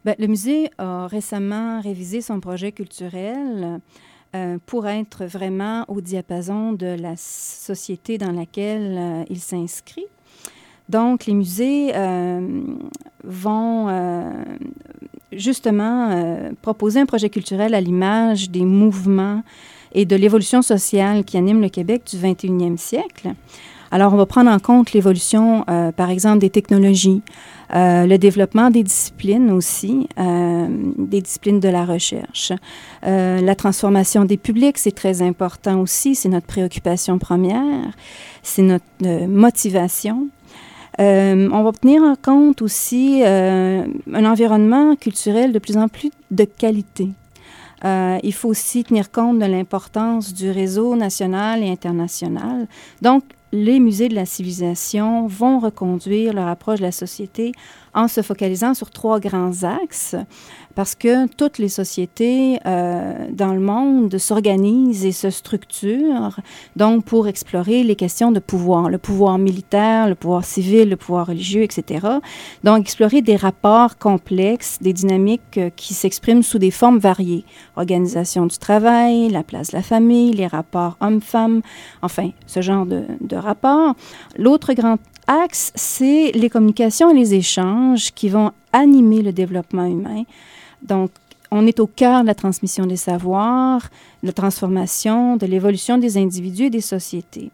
Bien, 0.06 0.16
le 0.18 0.26
musée 0.26 0.72
a 0.80 1.06
récemment 1.08 1.82
révisé 1.82 2.22
son 2.22 2.40
projet 2.40 2.72
culturel 2.72 3.80
euh, 4.36 4.60
pour 4.68 4.88
être 4.88 5.26
vraiment 5.26 5.86
au 5.88 6.02
diapason 6.02 6.74
de 6.74 6.86
la 6.86 7.16
société 7.18 8.20
dans 8.20 8.32
laquelle 8.32 8.96
euh, 8.96 9.24
il 9.28 9.40
s'inscrit. 9.40 10.06
Donc, 10.88 11.26
les 11.26 11.34
musées 11.34 11.92
euh, 11.96 12.62
vont 13.24 13.88
justement 15.32 16.52
proposer 16.62 17.00
un 17.00 17.06
projet 17.06 17.30
culturel 17.30 17.74
à 17.74 17.82
l'image 17.82 18.50
des 18.50 18.66
mouvements 18.66 19.44
et 19.94 20.06
de 20.06 20.16
l'évolution 20.16 20.62
sociale 20.62 21.24
qui 21.24 21.38
anime 21.38 21.62
le 21.62 21.70
Québec 21.70 22.04
du 22.10 22.18
21e 22.18 22.78
siècle. 22.78 23.34
Alors, 23.92 24.14
on 24.14 24.18
va 24.18 24.26
prendre 24.26 24.52
en 24.52 24.60
compte 24.60 24.94
l'évolution, 24.94 25.66
par 25.96 26.10
exemple, 26.10 26.40
des 26.40 26.50
technologies, 26.50 27.24
euh, 27.76 28.08
le 28.08 28.18
développement 28.18 28.72
des 28.72 28.82
disciplines 28.82 29.52
aussi, 29.52 30.10
euh, 30.18 30.68
des 30.98 31.22
disciplines 31.22 31.60
de 31.60 31.70
la 31.70 31.86
recherche. 31.86 32.52
Euh, 33.06 33.42
la 33.42 33.54
transformation 33.54 34.26
des 34.26 34.38
publics, 34.38 34.80
c'est 34.80 34.96
très 34.96 35.22
important 35.22 35.80
aussi, 35.80 36.16
c'est 36.16 36.30
notre 36.30 36.48
préoccupation 36.48 37.20
première, 37.20 37.94
c'est 38.42 38.64
notre 38.64 39.28
motivation. 39.28 40.30
on 40.98 41.64
va 41.64 41.72
tenir 41.74 42.02
en 42.02 42.16
compte 42.16 42.62
aussi 42.64 43.22
un 43.24 44.26
environnement 44.26 44.96
culturel 44.96 45.54
de 45.54 45.60
plus 45.60 45.78
en 45.78 45.88
plus 45.88 46.12
de 46.32 46.46
qualité. 46.46 47.10
il 47.86 48.34
faut 48.34 48.50
aussi 48.50 48.84
tenir 48.84 49.12
compte 49.12 49.40
de 49.40 49.46
l'importance 49.46 50.34
du 50.34 50.50
réseau 50.50 50.96
national 50.96 51.64
et 51.64 51.70
international. 51.70 52.68
Donc, 53.02 53.24
les 53.52 53.80
musées 53.80 54.10
de 54.10 54.16
la 54.16 54.26
civilisation 54.26 55.28
vont 55.28 55.60
reconduire 55.60 56.34
leur 56.34 56.48
approche 56.48 56.80
de 56.80 56.86
la 56.86 56.92
société 56.92 57.52
en 57.94 58.08
se 58.08 58.22
focalisant 58.22 58.74
sur 58.74 58.92
trois 58.92 59.20
grands 59.20 59.64
axes, 59.64 60.16
parce 60.76 60.96
que 60.96 61.28
toutes 61.28 61.58
les 61.58 61.68
sociétés 61.68 62.60
euh, 62.66 63.28
dans 63.32 63.54
le 63.54 63.60
monde 63.60 64.18
s'organisent 64.18 65.06
et 65.06 65.12
se 65.12 65.30
structurent, 65.30 66.40
donc 66.76 67.04
pour 67.06 67.28
explorer 67.28 67.84
les 67.84 67.96
questions 67.96 68.32
de 68.32 68.40
pouvoir, 68.40 68.90
le 68.90 68.98
pouvoir 68.98 69.38
militaire, 69.38 70.08
le 70.08 70.16
pouvoir 70.16 70.46
civil, 70.46 70.90
le 70.90 70.96
pouvoir 70.96 71.28
religieux, 71.28 71.64
etc. 71.64 72.08
Donc 72.64 72.82
explorer 72.82 73.22
des 73.22 73.36
rapports 73.36 73.98
complexes, 73.98 74.78
des 74.82 74.94
dynamiques 74.94 75.58
euh, 75.58 75.70
qui 75.76 75.94
s'expriment 75.94 76.44
sous 76.44 76.60
des 76.60 76.72
formes 76.72 77.00
variées. 77.00 77.46
Organisation 77.76 78.46
du 78.46 78.58
travail, 78.58 79.30
la 79.30 79.44
place 79.44 79.72
de 79.72 79.78
la 79.78 79.84
famille, 79.84 80.32
les 80.34 80.48
rapports 80.48 80.98
hommes-femmes, 81.02 81.62
enfin, 82.02 82.30
ce 82.48 82.62
genre 82.62 82.86
de, 82.86 83.04
de 83.22 83.36
rapports. 83.36 83.96
L'autre 84.38 84.74
grand 84.74 84.98
axe, 85.30 85.72
c'est 85.76 86.32
les 86.34 86.50
communications 86.50 87.12
et 87.12 87.14
les 87.14 87.36
échanges 87.36 88.12
qui 88.12 88.30
vont 88.30 88.52
animer 88.74 89.22
le 89.22 89.32
développement 89.32 89.86
humain. 89.86 90.24
Donc, 90.82 91.12
on 91.52 91.66
est 91.66 91.80
au 91.80 91.88
cœur 91.88 92.22
de 92.22 92.28
la 92.28 92.36
transmission 92.36 92.86
des 92.86 92.96
savoirs, 92.96 93.90
de 94.24 94.28
la 94.28 94.34
transformation, 94.34 95.38
de 95.38 95.46
l'évolution 95.46 95.98
des 95.98 96.18
individus 96.18 96.66
et 96.66 96.70
des 96.70 96.82
sociétés. 96.82 97.52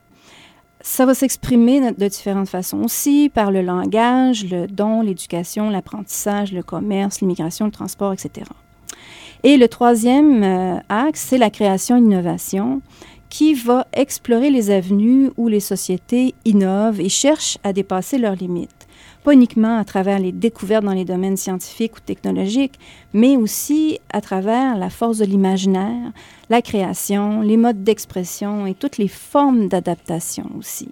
Ça 0.82 1.06
va 1.06 1.14
s'exprimer 1.14 1.92
de 1.92 2.08
différentes 2.08 2.50
façons 2.50 2.84
aussi, 2.84 3.30
par 3.34 3.52
le 3.52 3.62
langage, 3.62 4.46
le 4.50 4.68
don, 4.68 5.02
l'éducation, 5.02 5.70
l'apprentissage, 5.70 6.52
le 6.52 6.64
commerce, 6.64 7.22
l'immigration, 7.22 7.66
le 7.66 7.72
transport, 7.72 8.14
etc. 8.14 8.46
Et 9.44 9.58
le 9.58 9.68
troisième 9.68 10.44
euh, 10.44 10.78
axe, 10.90 11.22
c'est 11.30 11.38
la 11.38 11.50
création 11.50 11.98
et 11.98 12.02
l'innovation 12.02 12.82
qui 13.36 13.54
va 13.54 13.86
explorer 13.92 14.50
les 14.50 14.72
avenues 14.72 15.30
où 15.36 15.50
les 15.50 15.60
sociétés 15.60 16.34
innovent 16.46 17.02
et 17.02 17.10
cherchent 17.10 17.58
à 17.66 17.74
dépasser 17.74 18.18
leurs 18.18 18.36
limites. 18.36 18.88
Pas 19.26 19.34
uniquement 19.34 19.78
à 19.78 19.84
travers 19.84 20.20
les 20.20 20.32
découvertes 20.32 20.86
dans 20.86 20.94
les 20.94 21.04
domaines 21.04 21.36
scientifiques 21.36 21.98
ou 21.98 22.00
technologiques, 22.00 22.80
mais 23.12 23.36
aussi 23.36 24.00
à 24.10 24.22
travers 24.22 24.78
la 24.78 24.90
force 24.90 25.18
de 25.18 25.26
l'imaginaire, 25.26 26.14
la 26.50 26.62
création, 26.62 27.42
les 27.42 27.58
modes 27.58 27.84
d'expression 27.84 28.68
et 28.68 28.74
toutes 28.74 28.98
les 28.98 29.10
formes 29.10 29.68
d'adaptation 29.68 30.50
aussi. 30.58 30.88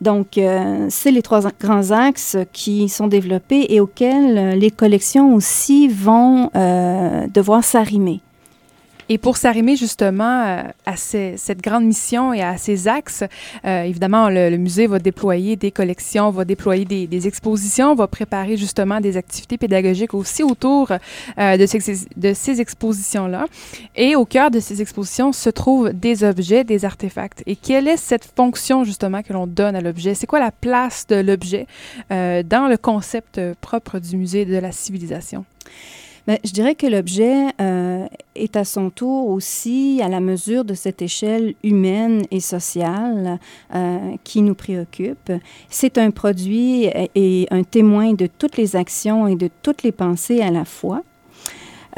Donc, 0.00 0.38
euh, 0.38 0.88
c'est 0.90 1.12
les 1.12 1.22
trois 1.22 1.42
grands 1.60 1.92
axes 1.92 2.36
qui 2.52 2.88
sont 2.88 3.06
développés 3.06 3.72
et 3.72 3.78
auxquels 3.78 4.58
les 4.58 4.72
collections 4.72 5.36
aussi 5.36 5.86
vont 5.86 6.50
euh, 6.56 7.28
devoir 7.28 7.62
s'arrimer. 7.62 8.22
Et 9.08 9.18
pour 9.18 9.36
s'arrimer 9.36 9.76
justement 9.76 10.44
euh, 10.44 10.62
à 10.86 10.96
cette 10.96 11.60
grande 11.60 11.84
mission 11.84 12.32
et 12.32 12.42
à 12.42 12.56
ces 12.56 12.88
axes, 12.88 13.24
euh, 13.64 13.82
évidemment, 13.82 14.28
le, 14.30 14.56
musée 14.56 14.86
va 14.86 14.98
déployer 14.98 15.56
des 15.56 15.70
collections, 15.70 16.30
va 16.30 16.44
déployer 16.44 16.84
des, 16.84 17.26
expositions, 17.26 17.94
va 17.94 18.06
préparer 18.06 18.56
justement 18.56 19.00
des 19.00 19.16
activités 19.16 19.58
pédagogiques 19.58 20.14
aussi 20.14 20.42
autour 20.42 20.90
euh, 21.38 21.56
de 21.56 21.66
ces, 21.66 21.78
de 22.16 22.32
ces 22.34 22.60
expositions-là. 22.60 23.46
Et 23.96 24.16
au 24.16 24.24
cœur 24.24 24.50
de 24.50 24.60
ces 24.60 24.80
expositions 24.80 25.32
se 25.32 25.50
trouvent 25.50 25.92
des 25.92 26.24
objets, 26.24 26.64
des 26.64 26.84
artefacts. 26.84 27.42
Et 27.46 27.56
quelle 27.56 27.88
est 27.88 27.96
cette 27.96 28.28
fonction 28.36 28.84
justement 28.84 29.22
que 29.22 29.32
l'on 29.32 29.46
donne 29.46 29.76
à 29.76 29.80
l'objet? 29.80 30.14
C'est 30.14 30.26
quoi 30.26 30.40
la 30.40 30.50
place 30.50 31.06
de 31.06 31.16
l'objet 31.16 31.66
dans 32.10 32.68
le 32.68 32.76
concept 32.76 33.40
propre 33.60 33.98
du 33.98 34.16
musée 34.16 34.44
de 34.44 34.56
la 34.56 34.72
civilisation? 34.72 35.44
Ben, 36.26 36.38
je 36.42 36.52
dirais 36.52 36.74
que 36.74 36.86
l'objet 36.86 37.48
euh, 37.60 38.06
est 38.34 38.56
à 38.56 38.64
son 38.64 38.88
tour 38.88 39.28
aussi 39.28 40.00
à 40.02 40.08
la 40.08 40.20
mesure 40.20 40.64
de 40.64 40.72
cette 40.72 41.02
échelle 41.02 41.54
humaine 41.62 42.22
et 42.30 42.40
sociale 42.40 43.38
euh, 43.74 44.16
qui 44.24 44.40
nous 44.40 44.54
préoccupe. 44.54 45.30
C'est 45.68 45.98
un 45.98 46.10
produit 46.10 46.88
et 47.14 47.46
un 47.50 47.62
témoin 47.62 48.14
de 48.14 48.26
toutes 48.26 48.56
les 48.56 48.74
actions 48.74 49.26
et 49.26 49.36
de 49.36 49.50
toutes 49.62 49.82
les 49.82 49.92
pensées 49.92 50.40
à 50.40 50.50
la 50.50 50.64
fois. 50.64 51.02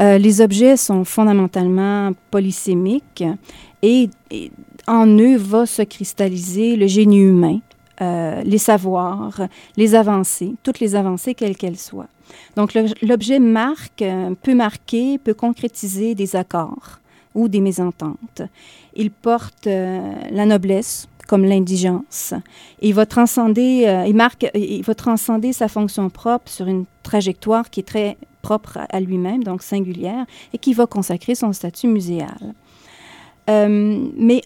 Euh, 0.01 0.19
les 0.19 0.41
objets 0.41 0.77
sont 0.77 1.05
fondamentalement 1.05 2.11
polysémiques 2.31 3.25
et, 3.83 4.11
en 4.89 5.07
eux 5.07 5.37
va 5.37 5.67
se 5.67 5.83
cristalliser 5.83 6.77
le 6.77 6.87
génie 6.87 7.19
humain, 7.19 7.61
euh, 8.01 8.43
les 8.43 8.59
savoirs, 8.59 9.41
les 9.77 9.95
avancées, 9.95 10.55
toutes 10.63 10.81
les 10.81 10.95
avancées 10.95 11.35
quelles 11.35 11.57
qu'elles 11.57 11.79
soient. 11.79 12.09
Donc 12.57 12.77
l'objet 13.03 13.39
marque, 13.39 14.03
euh, 14.03 14.35
peut 14.43 14.55
marquer, 14.55 15.19
peut 15.19 15.35
concrétiser 15.35 16.15
des 16.15 16.37
accords 16.37 16.99
ou 17.35 17.49
des 17.49 17.61
mésententes. 17.61 18.43
Il 18.95 19.11
porte 19.11 19.67
la 19.67 20.47
noblesse 20.47 21.07
comme 21.29 21.45
l'indigence. 21.45 22.33
Il 22.81 22.95
va 22.95 23.05
transcender, 23.05 24.05
il 24.07 24.17
marque, 24.17 24.51
il 24.55 24.83
va 24.83 24.95
transcender 24.95 25.53
sa 25.53 25.69
fonction 25.69 26.09
propre 26.09 26.51
sur 26.51 26.67
une 26.67 26.87
trajectoire 27.03 27.69
qui 27.69 27.81
est 27.81 27.83
très 27.83 28.17
propre 28.41 28.79
à 28.89 29.01
lui-même, 29.01 29.45
donc 29.45 29.63
singulière, 29.63 30.25
et 30.55 30.59
qui 30.59 30.73
va 30.73 30.87
consacrer 30.87 31.35
son 31.35 31.53
statut 31.53 31.89
muséal. 31.89 32.55
Euh, 33.51 34.09
mais 34.17 34.43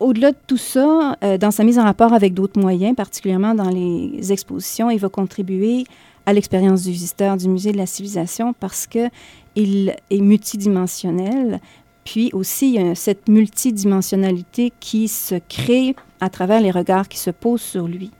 au-delà 0.00 0.32
de 0.32 0.36
tout 0.46 0.56
ça, 0.56 1.16
euh, 1.24 1.38
dans 1.38 1.50
sa 1.50 1.64
mise 1.64 1.78
en 1.78 1.84
rapport 1.84 2.12
avec 2.12 2.34
d'autres 2.34 2.60
moyens, 2.60 2.94
particulièrement 2.94 3.54
dans 3.54 3.70
les 3.70 4.32
expositions, 4.32 4.90
il 4.90 4.98
va 4.98 5.08
contribuer 5.08 5.84
à 6.26 6.32
l'expérience 6.32 6.82
du 6.82 6.90
visiteur 6.90 7.36
du 7.36 7.48
musée 7.48 7.72
de 7.72 7.78
la 7.78 7.86
civilisation 7.86 8.52
parce 8.52 8.86
qu'il 8.86 9.10
est 9.56 10.20
multidimensionnel. 10.20 11.60
Puis 12.04 12.30
aussi, 12.32 12.68
il 12.68 12.74
y 12.74 12.90
a 12.90 12.94
cette 12.94 13.28
multidimensionnalité 13.28 14.72
qui 14.78 15.08
se 15.08 15.36
crée 15.48 15.96
à 16.20 16.30
travers 16.30 16.60
les 16.60 16.70
regards 16.70 17.08
qui 17.08 17.18
se 17.18 17.30
posent 17.30 17.62
sur 17.62 17.88
lui. 17.88 18.10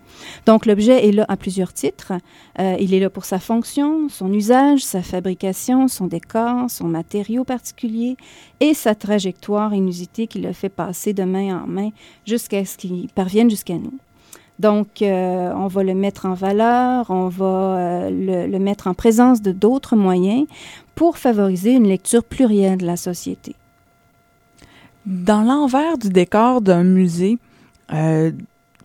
Donc 0.46 0.66
l'objet 0.66 1.08
est 1.08 1.12
là 1.12 1.24
à 1.28 1.36
plusieurs 1.36 1.72
titres. 1.72 2.12
Euh, 2.58 2.76
il 2.80 2.94
est 2.94 3.00
là 3.00 3.10
pour 3.10 3.24
sa 3.24 3.38
fonction, 3.38 4.08
son 4.08 4.32
usage, 4.32 4.80
sa 4.80 5.02
fabrication, 5.02 5.88
son 5.88 6.06
décor, 6.06 6.70
son 6.70 6.86
matériau 6.88 7.44
particulier 7.44 8.16
et 8.60 8.74
sa 8.74 8.94
trajectoire 8.94 9.74
inusitée 9.74 10.26
qui 10.26 10.40
le 10.40 10.52
fait 10.52 10.68
passer 10.68 11.12
de 11.12 11.24
main 11.24 11.62
en 11.62 11.66
main 11.66 11.90
jusqu'à 12.26 12.64
ce 12.64 12.76
qu'il 12.76 13.08
parvienne 13.08 13.50
jusqu'à 13.50 13.74
nous. 13.74 13.94
Donc, 14.58 15.02
euh, 15.02 15.52
on 15.54 15.68
va 15.68 15.84
le 15.84 15.94
mettre 15.94 16.26
en 16.26 16.34
valeur, 16.34 17.10
on 17.10 17.28
va 17.28 17.44
euh, 17.46 18.10
le, 18.10 18.50
le, 18.50 18.58
mettre 18.58 18.88
en 18.88 18.94
présence 18.94 19.40
de 19.40 19.52
d'autres 19.52 19.94
moyens 19.94 20.46
pour 20.96 21.16
favoriser 21.16 21.74
une 21.74 21.86
lecture 21.86 22.24
plurielle 22.24 22.78
de 22.78 22.86
la 22.86 22.96
société. 22.96 23.54
Dans 25.06 25.42
l'envers 25.42 25.96
du 25.96 26.08
décor 26.08 26.60
d'un 26.60 26.82
musée, 26.82 27.38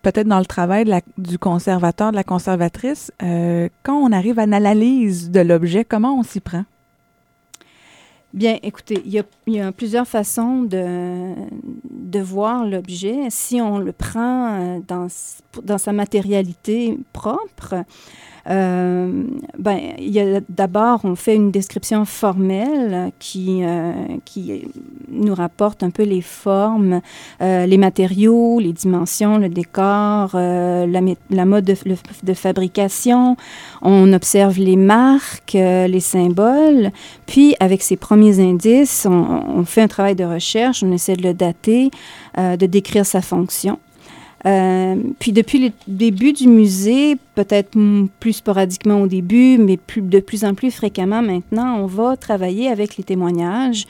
peut-être 0.04 0.28
dans 0.28 0.40
le 0.40 0.46
travail 0.46 0.86
du 1.18 1.40
conservateur, 1.40 2.12
de 2.12 2.16
la 2.16 2.24
conservatrice, 2.24 3.12
euh, 3.24 3.70
quand 3.82 3.96
on 3.96 4.12
arrive 4.12 4.38
à 4.38 4.46
l'analyse 4.46 5.32
de 5.32 5.40
l'objet, 5.40 5.84
comment 5.86 6.20
on 6.20 6.24
s'y 6.24 6.42
prend? 6.42 6.66
Bien, 8.34 8.58
écoutez, 8.64 9.00
il 9.06 9.24
y 9.54 9.60
a, 9.60 9.72
plusieurs 9.72 10.08
façons 10.08 10.64
de, 10.64 12.20
voir 12.20 12.66
l'objet. 12.66 13.28
Si 13.30 13.62
on 13.62 13.78
le 13.78 13.92
prend 13.92 14.54
euh, 14.54 14.80
dans, 14.88 15.78
sa 15.78 15.94
matérialité 15.94 16.98
propre, 17.12 17.76
euh, 18.50 19.24
ben, 19.58 19.80
d'abord, 20.50 21.02
on 21.04 21.16
fait 21.16 21.36
une 21.36 21.52
description 21.52 22.06
formelle 22.06 23.12
qui, 23.20 23.64
euh, 23.64 23.94
nous 25.10 25.36
rapporte 25.36 25.84
un 25.84 25.92
peu 25.92 26.04
les 26.04 26.22
formes, 26.22 27.02
les 27.40 27.78
matériaux, 27.78 28.60
les 28.60 28.74
dimensions, 28.74 29.38
le 29.38 29.50
décor, 29.50 30.32
la, 30.34 30.88
la, 31.30 31.46
mode 31.46 31.66
de, 31.66 31.76
de, 32.24 32.34
fabrication. 32.34 33.38
On 33.82 34.12
observe 34.12 34.58
les 34.58 34.76
marques, 34.76 35.54
les 35.54 36.00
symboles. 36.00 36.92
Puis, 37.28 37.56
avec 37.60 37.84
ces 37.84 37.96
premiers 37.96 38.23
indices, 38.40 39.08
on, 39.10 39.64
fait 39.66 39.82
un 39.82 39.88
travail 39.88 40.16
de 40.16 40.24
recherche, 40.24 40.84
on 40.84 40.92
essaie 40.92 41.16
de 41.16 41.24
le 41.24 41.34
dater, 41.34 41.92
de 42.38 42.66
décrire 42.66 43.06
sa 43.06 43.22
fonction. 43.22 43.80
Euh, 44.46 44.96
puis 45.20 45.32
depuis 45.32 45.60
le 45.60 45.72
début 45.88 46.34
du 46.34 46.48
musée, 46.48 47.16
peut-être 47.36 47.78
plus 48.20 48.34
sporadiquement 48.34 49.02
au 49.02 49.08
début, 49.08 49.58
mais 49.58 49.80
de 49.96 50.20
plus 50.20 50.44
en 50.44 50.54
plus 50.54 50.72
fréquemment 50.72 51.22
maintenant, 51.22 51.78
on 51.78 51.86
va 51.86 52.18
travailler 52.18 52.68
avec 52.68 52.98
les 52.98 53.04
témoignages 53.04 53.86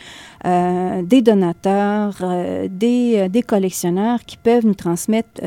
euh, 0.45 1.01
des 1.01 1.21
donateurs, 1.21 2.17
euh, 2.21 2.67
des, 2.69 3.43
collectionneurs 3.47 4.23
qui 4.25 4.37
peuvent 4.37 4.65
nous 4.65 4.75
transmettre 4.75 5.41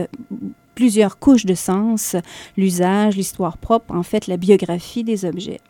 plusieurs 0.74 1.18
couches 1.18 1.46
de 1.46 1.54
sens, 1.54 2.16
l'usage, 2.56 3.16
l'histoire 3.16 3.58
propre, 3.58 3.94
en 3.94 4.02
fait 4.02 4.26
la 4.26 4.36
biographie 4.36 5.04
des 5.04 5.24
objets. 5.24 5.60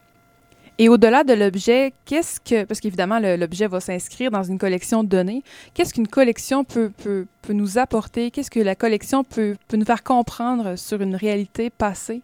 Et 0.78 0.90
au-delà 0.90 1.24
de 1.24 1.32
l'objet, 1.32 1.94
qu'est-ce 2.04 2.38
que, 2.38 2.64
parce 2.64 2.80
qu'évidemment, 2.80 3.18
l'objet 3.18 3.66
va 3.66 3.80
s'inscrire 3.80 4.30
dans 4.30 4.42
une 4.42 4.58
collection 4.58 5.02
de 5.02 5.08
données, 5.08 5.42
qu'est-ce 5.72 5.94
qu'une 5.94 6.06
collection 6.06 6.64
peut, 6.64 6.90
peut, 7.02 7.26
peut, 7.40 7.54
nous 7.54 7.78
apporter? 7.78 8.30
Qu'est-ce 8.30 8.50
que 8.50 8.60
la 8.60 8.74
collection 8.74 9.24
peut, 9.24 9.56
peut 9.68 9.78
nous 9.78 9.86
faire 9.86 10.02
comprendre 10.02 10.76
sur 10.76 11.00
une 11.00 11.14
réalité 11.14 11.70
passée? 11.70 12.20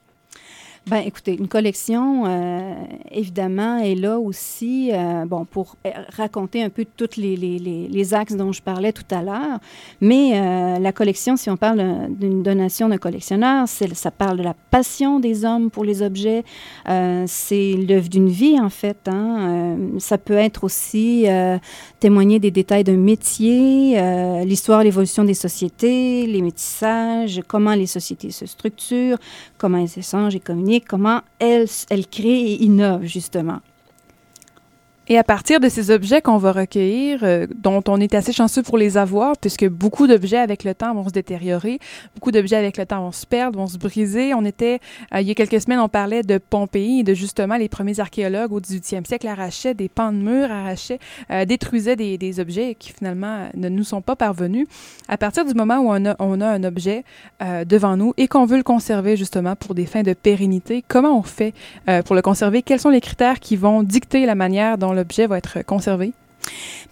Ben, 0.88 0.98
écoutez, 1.06 1.36
une 1.38 1.46
collection, 1.46 2.24
euh, 2.26 2.74
évidemment, 3.12 3.78
est 3.78 3.94
là 3.94 4.18
aussi, 4.18 4.90
euh, 4.92 5.24
bon, 5.26 5.44
pour 5.44 5.76
euh, 5.86 5.90
raconter 6.16 6.60
un 6.60 6.70
peu 6.70 6.84
tous 6.96 7.16
les, 7.18 7.36
les, 7.36 7.60
les, 7.60 8.14
axes 8.14 8.34
dont 8.34 8.50
je 8.50 8.60
parlais 8.60 8.92
tout 8.92 9.04
à 9.12 9.22
l'heure. 9.22 9.60
Mais 10.00 10.80
la 10.80 10.92
collection, 10.92 11.36
si 11.36 11.48
on 11.50 11.56
parle 11.56 12.08
d'une 12.10 12.42
donation 12.42 12.88
d'un 12.88 12.98
collectionneur, 12.98 13.68
ça 13.68 14.10
parle 14.10 14.38
de 14.38 14.42
la 14.42 14.54
passion 14.54 15.20
des 15.20 15.44
hommes 15.44 15.70
pour 15.70 15.84
les 15.84 16.02
objets. 16.02 16.42
c'est 16.84 17.74
l'œuvre 17.74 18.08
d'une 18.08 18.28
vie, 18.28 18.58
en 18.58 18.68
fait. 18.68 19.08
Hein. 19.08 19.76
ça 19.98 20.18
peut 20.18 20.36
être 20.36 20.64
aussi 20.64 21.26
témoigner 22.00 22.40
des 22.40 22.50
détails 22.50 22.84
d'un 22.84 22.96
métier, 22.96 24.00
l'histoire, 24.44 24.82
l'évolution 24.82 25.24
des 25.24 25.34
sociétés, 25.34 26.26
les 26.26 26.42
métissages, 26.42 27.40
comment 27.46 27.74
les 27.74 27.86
sociétés 27.86 28.30
se 28.30 28.46
structurent, 28.46 29.18
comment 29.58 29.78
elles 29.78 29.98
échangent 29.98 30.34
et 30.34 30.40
communiquent 30.40 30.71
comment 30.80 31.20
elle, 31.38 31.66
elle 31.90 32.06
crée 32.06 32.40
et 32.40 32.62
innove, 32.62 33.04
justement. 33.04 33.60
Et 35.08 35.18
à 35.18 35.24
partir 35.24 35.58
de 35.58 35.68
ces 35.68 35.90
objets 35.90 36.22
qu'on 36.22 36.38
va 36.38 36.52
recueillir, 36.52 37.20
euh, 37.24 37.48
dont 37.56 37.82
on 37.88 37.98
est 37.98 38.14
assez 38.14 38.32
chanceux 38.32 38.62
pour 38.62 38.78
les 38.78 38.96
avoir, 38.96 39.36
puisque 39.36 39.68
beaucoup 39.68 40.06
d'objets 40.06 40.38
avec 40.38 40.62
le 40.62 40.74
temps 40.74 40.94
vont 40.94 41.08
se 41.08 41.12
détériorer, 41.12 41.80
beaucoup 42.14 42.30
d'objets 42.30 42.56
avec 42.56 42.76
le 42.76 42.86
temps 42.86 43.00
vont 43.00 43.12
se 43.12 43.26
perdre, 43.26 43.58
vont 43.58 43.66
se 43.66 43.78
briser. 43.78 44.32
On 44.32 44.44
était, 44.44 44.78
euh, 45.12 45.20
il 45.20 45.26
y 45.26 45.32
a 45.32 45.34
quelques 45.34 45.60
semaines, 45.60 45.80
on 45.80 45.88
parlait 45.88 46.22
de 46.22 46.38
Pompéi 46.38 47.00
et 47.00 47.02
de 47.02 47.14
justement 47.14 47.56
les 47.56 47.68
premiers 47.68 47.98
archéologues 47.98 48.52
au 48.52 48.60
18e 48.60 49.04
siècle 49.04 49.26
arrachaient 49.26 49.74
des 49.74 49.88
pans 49.88 50.12
de 50.12 50.18
murs, 50.18 50.52
arrachaient, 50.52 51.00
euh, 51.32 51.44
détruisaient 51.44 51.96
des, 51.96 52.32
objets 52.38 52.76
qui 52.78 52.92
finalement 52.92 53.48
ne 53.54 53.68
nous 53.68 53.84
sont 53.84 54.00
pas 54.00 54.16
parvenus. 54.16 54.66
À 55.08 55.18
partir 55.18 55.44
du 55.44 55.52
moment 55.52 55.78
où 55.78 55.90
on 55.90 56.06
a, 56.06 56.16
on 56.18 56.40
a 56.40 56.46
un 56.46 56.64
objet 56.64 57.04
devant 57.66 57.98
nous 57.98 58.14
et 58.16 58.26
qu'on 58.26 58.46
veut 58.46 58.56
le 58.56 58.62
conserver 58.62 59.18
justement 59.18 59.54
pour 59.54 59.74
des 59.74 59.84
fins 59.84 60.02
de 60.02 60.14
pérennité, 60.14 60.82
comment 60.86 61.18
on 61.18 61.22
fait 61.22 61.52
pour 62.06 62.14
le 62.16 62.22
conserver? 62.22 62.62
Quels 62.62 62.80
sont 62.80 62.88
les 62.88 63.02
critères 63.02 63.38
qui 63.38 63.56
vont 63.56 63.82
dicter 63.82 64.24
la 64.24 64.34
manière 64.34 64.78
dont 64.78 64.91
l'objet 64.92 65.26
va 65.26 65.38
être 65.38 65.64
conservé? 65.64 66.12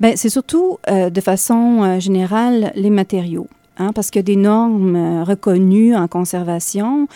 Bien, 0.00 0.12
c'est 0.16 0.28
surtout 0.28 0.78
euh, 0.88 1.10
de 1.10 1.20
façon 1.20 1.82
euh, 1.82 2.00
générale 2.00 2.72
les 2.74 2.90
matériaux. 2.90 3.48
Hein, 3.80 3.92
parce 3.94 4.10
a 4.20 4.30
des 4.30 4.36
normes 4.36 4.94
euh, 4.94 5.24
reconnues 5.24 5.96
en 5.96 6.06
conservation 6.06 7.08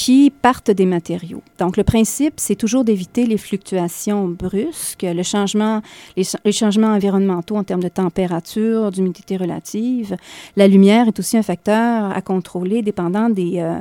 qui 0.00 0.30
partent 0.30 0.70
des 0.70 0.86
matériaux. 0.86 1.42
Donc, 1.58 1.76
le 1.76 1.84
principe, 1.84 2.32
c'est 2.38 2.54
toujours 2.54 2.84
d'éviter 2.84 3.26
les 3.26 3.36
fluctuations 3.36 4.28
brusques, 4.28 5.02
le 5.02 5.22
changement, 5.22 5.82
les, 6.16 6.52
changements 6.52 6.94
environnementaux 6.94 7.54
en 7.56 7.64
termes 7.64 7.82
de 7.82 7.88
température, 7.88 8.92
d'humidité 8.92 9.36
relative. 9.36 10.16
La 10.56 10.68
lumière 10.68 11.08
est 11.08 11.18
aussi 11.18 11.36
un 11.36 11.42
facteur 11.42 12.16
à 12.16 12.22
contrôler 12.22 12.80
dépendant 12.80 13.28
des, 13.28 13.56
euh, 13.58 13.76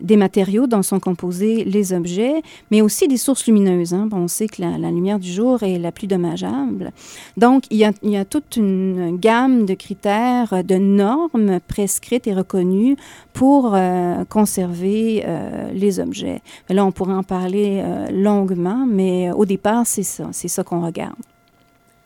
des 0.00 0.16
matériaux 0.16 0.68
dont 0.68 0.82
sont 0.82 1.00
composés 1.00 1.64
les 1.64 1.92
objets, 1.92 2.40
mais 2.70 2.80
aussi 2.80 3.08
des 3.08 3.16
sources 3.16 3.44
lumineuses. 3.44 3.94
Hein. 3.94 4.06
Bon, 4.06 4.18
on 4.18 4.28
sait 4.28 4.46
que 4.46 4.62
la, 4.62 4.92
lumière 4.92 5.18
du 5.18 5.32
jour 5.32 5.64
est 5.64 5.80
la 5.80 5.90
plus 5.90 6.06
dommageable. 6.06 6.92
Donc, 7.36 7.64
il 7.70 7.78
y 7.78 8.16
a 8.16 8.24
toute 8.24 8.54
une 8.54 9.16
gamme 9.18 9.66
de 9.66 9.74
critères, 9.74 10.62
de 10.62 10.76
normes 10.76 11.58
prescrites 11.66 12.28
et 12.28 12.32
reconnues 12.32 12.94
pour 13.32 13.72
euh, 13.74 14.24
conserver 14.28 15.24
euh, 15.26 15.70
les 15.72 16.00
objets. 16.00 16.42
Mais 16.68 16.74
là, 16.74 16.84
on 16.84 16.92
pourrait 16.92 17.14
en 17.14 17.22
parler 17.22 17.80
euh, 17.82 18.08
longuement, 18.10 18.86
mais 18.86 19.30
au 19.32 19.44
départ, 19.44 19.86
c'est 19.86 20.02
ça, 20.02 20.28
c'est 20.32 20.48
ça 20.48 20.62
qu'on 20.62 20.84
regarde. 20.84 21.16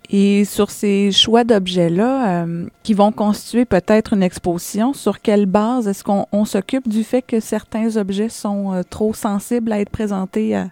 Et 0.09 0.45
sur 0.45 0.71
ces 0.71 1.11
choix 1.11 1.43
d'objets-là, 1.43 2.47
qui 2.85 2.95
vont 2.95 3.11
constituer 3.11 3.65
peut-être 3.65 4.13
une 4.13 4.23
exposition, 4.23 4.93
sur 4.93 5.21
quelle 5.21 5.47
base 5.47 5.89
est-ce 5.89 6.05
qu'on 6.05 6.45
s'occupe 6.45 6.87
du 6.87 7.03
fait 7.03 7.23
que 7.23 7.41
certains 7.41 7.97
objets 7.97 8.29
sont 8.29 8.83
trop 8.89 9.13
sensibles 9.15 9.73
à 9.73 9.81
être 9.81 9.91
présentés 9.91 10.63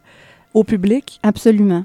au 0.54 0.62
public? 0.62 1.18
Absolument. 1.24 1.84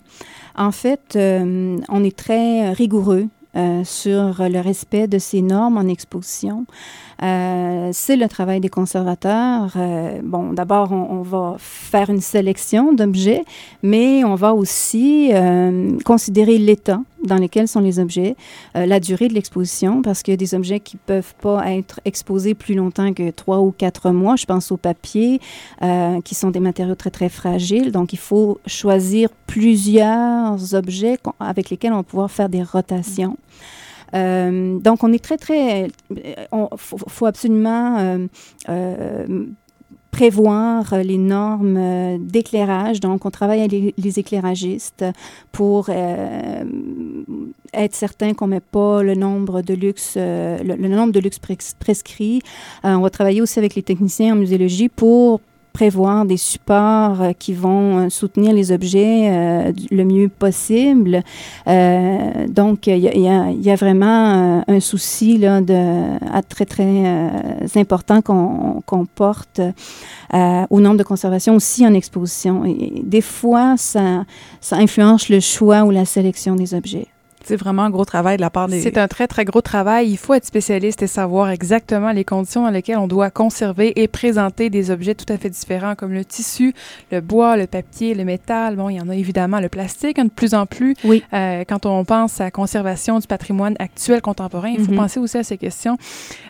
En 0.55 0.72
fait, 0.72 1.15
euh, 1.15 1.78
on 1.88 2.03
est 2.03 2.15
très 2.15 2.72
rigoureux 2.74 3.28
euh, 3.56 3.84
sur 3.84 4.47
le 4.47 4.60
respect 4.60 5.08
de 5.08 5.18
ces 5.18 5.41
normes 5.41 5.78
en 5.78 5.88
exposition. 5.88 6.66
Euh, 7.24 7.89
c'est 7.91 8.16
le 8.16 8.28
travail 8.28 8.60
des 8.60 8.70
conservateurs. 8.70 9.74
Euh, 9.76 10.20
bon, 10.24 10.54
d'abord, 10.54 10.91
on, 10.91 11.18
on, 11.18 11.22
va 11.22 11.56
faire 11.58 12.10
une 12.10 12.22
sélection 12.22 12.93
d'objets, 12.93 13.43
mais 13.84 14.24
on 14.24 14.36
va 14.36 14.54
aussi 14.54 15.32
euh, 15.34 15.97
considérer 16.06 16.58
l'état 16.58 17.02
dans 17.26 17.38
lequel 17.38 17.67
sont 17.67 17.80
les 17.80 17.99
objets, 17.99 18.36
euh, 18.76 18.86
la 18.86 18.99
durée 18.99 19.28
de 19.28 19.34
l'exposition, 19.34 20.01
parce 20.01 20.24
qu'il 20.24 20.32
y 20.32 20.34
a 20.34 20.38
des 20.38 20.55
objets 20.55 20.80
qui 20.80 20.97
peuvent 20.97 21.34
pas 21.41 21.72
être 21.72 21.99
exposés 22.05 22.53
plus 22.53 22.76
longtemps 22.76 23.13
que 23.13 23.32
trois 23.32 23.59
ou 23.59 23.72
quatre 23.72 24.11
mois. 24.11 24.36
Je 24.36 24.45
pense 24.45 24.72
au 24.72 24.78
papier, 24.78 25.39
euh, 25.82 26.22
qui 26.22 26.36
sont 26.36 26.51
des 26.51 26.59
matériaux 26.59 26.95
très, 26.95 27.11
très 27.11 27.30
fragiles. 27.30 27.91
Donc, 27.91 28.13
il 28.13 28.20
faut 28.20 28.59
choisir 28.65 29.30
plusieurs 29.47 30.74
objets 30.74 31.17
avec 31.39 31.70
lesquels 31.70 31.93
on 31.93 31.97
va 31.97 32.03
pouvoir 32.03 32.32
faire 32.32 32.49
des 32.49 32.63
rotations. 32.63 33.38
Euh, 34.15 34.80
donc, 34.80 35.03
on 35.03 35.13
est 35.13 35.24
très, 35.24 35.38
très... 35.38 35.88
Il 36.09 36.47
faut, 36.78 36.97
faut, 36.97 37.26
absolument 37.26 37.97
euh, 37.99 38.28
euh, 38.70 39.45
prévoir 40.12 40.97
les 41.03 41.18
normes 41.18 41.78
euh, 41.78 42.18
d'éclairage. 42.20 42.99
Donc, 42.99 43.26
on 43.26 43.32
travaille 43.32 43.60
avec 43.62 43.93
les, 43.97 44.20
éclairagistes 44.20 45.05
pour 45.51 45.88
euh, 45.89 46.64
être 47.74 47.95
certain 47.95 48.34
qu'on 48.34 48.47
ne 48.47 48.55
met 48.55 48.60
pas 48.60 49.03
le 49.03 49.16
nombre 49.16 49.62
de 49.62 49.74
luxe, 49.74 50.16
euh, 50.18 50.57
le, 50.64 50.88
nombre 50.88 51.14
de 51.14 51.20
luxe 51.20 51.39
pres 51.39 51.53
prescrit. 51.80 52.41
on 52.84 53.01
va 53.01 53.10
travailler 53.10 53.41
aussi 53.41 53.60
avec 53.60 53.76
les 53.76 53.84
techniciens 53.84 54.34
en 54.34 54.38
muséologie 54.38 54.89
pour 54.89 55.41
prévoir 55.80 56.25
des 56.25 56.36
supports 56.36 57.21
euh, 57.21 57.32
qui 57.32 57.53
vont 57.53 57.99
euh, 57.99 58.09
soutenir 58.09 58.51
les 58.51 58.73
objets 58.73 59.30
euh, 59.32 59.71
le 59.91 60.03
mieux 60.03 60.27
possible. 60.27 61.23
Donc, 61.65 62.88
il 62.88 62.97
y, 62.97 63.71
a 63.71 63.75
vraiment 63.75 64.63
un 64.67 64.80
souci 64.80 65.45
à 65.45 66.41
très, 66.41 66.65
très 66.65 67.80
important 67.80 68.21
qu'on 68.21 68.82
qu 68.86 69.07
porte 69.15 69.61
au 70.69 70.80
nombre 70.80 70.97
de 70.97 71.03
conservation 71.03 71.55
aussi 71.55 71.86
en 71.86 71.93
exposition. 71.93 72.63
Des 73.03 73.21
fois, 73.21 73.75
ça 73.77 74.25
influence 74.71 75.30
le 75.30 75.39
choix 75.39 75.84
ou 75.84 75.91
la 75.91 76.05
sélection 76.05 76.55
des 76.55 76.73
objets. 76.73 77.07
C'est 77.50 77.56
vraiment 77.56 77.82
un 77.82 77.89
gros 77.89 78.06
travail 78.06 78.38
de 78.38 78.41
la 78.41 78.52
part 78.52 78.68
des... 78.68 78.80
C'est 78.80 79.00
un 79.00 79.08
très, 79.08 79.26
très 79.26 79.43
gros 79.43 79.62
travail. 79.62 80.08
Il 80.08 80.18
faut 80.20 80.36
être 80.36 80.45
spécialiste 80.45 81.02
et 81.02 81.08
savoir 81.08 81.50
exactement 81.50 82.12
les 82.12 82.24
conditions 82.24 82.62
dans 82.62 82.70
lesquelles 82.70 83.00
on 83.00 83.08
doit 83.08 83.32
conserver 83.32 84.00
et 84.00 84.08
présenter 84.08 84.70
des 84.70 84.91
objets 84.91 85.16
tout 85.16 85.26
à 85.34 85.38
fait 85.39 85.50
différents 85.50 85.95
comme 85.95 86.14
le 86.14 86.24
tissu, 86.24 86.76
le 87.12 87.22
bois, 87.22 87.58
le 87.58 87.66
papier, 87.66 88.14
le 88.14 88.24
métal. 88.24 88.76
Bon, 88.76 88.89
il 88.89 88.97
y 88.97 89.02
en 89.02 89.10
a 89.10 89.16
évidemment 89.16 89.60
le 89.60 89.68
plastique, 89.68 90.20
hein, 90.20 90.26
de 90.26 90.30
plus 90.30 90.54
en 90.54 90.68
plus. 90.68 90.93
Oui. 91.04 91.24
Euh, 91.34 91.64
quand 91.68 91.88
on 91.88 92.06
pense 92.06 92.39
à 92.39 92.43
la 92.43 92.52
conservation 92.52 93.18
du 93.18 93.26
patrimoine 93.26 93.76
actuel 93.80 94.22
contemporain, 94.22 94.70
il 94.70 94.86
faut 94.86 94.91
mm 94.91 94.93
-hmm. 94.93 94.97
penser 94.97 95.20
aussi 95.20 95.39
à 95.39 95.43
ces 95.43 95.58
questions. 95.58 95.97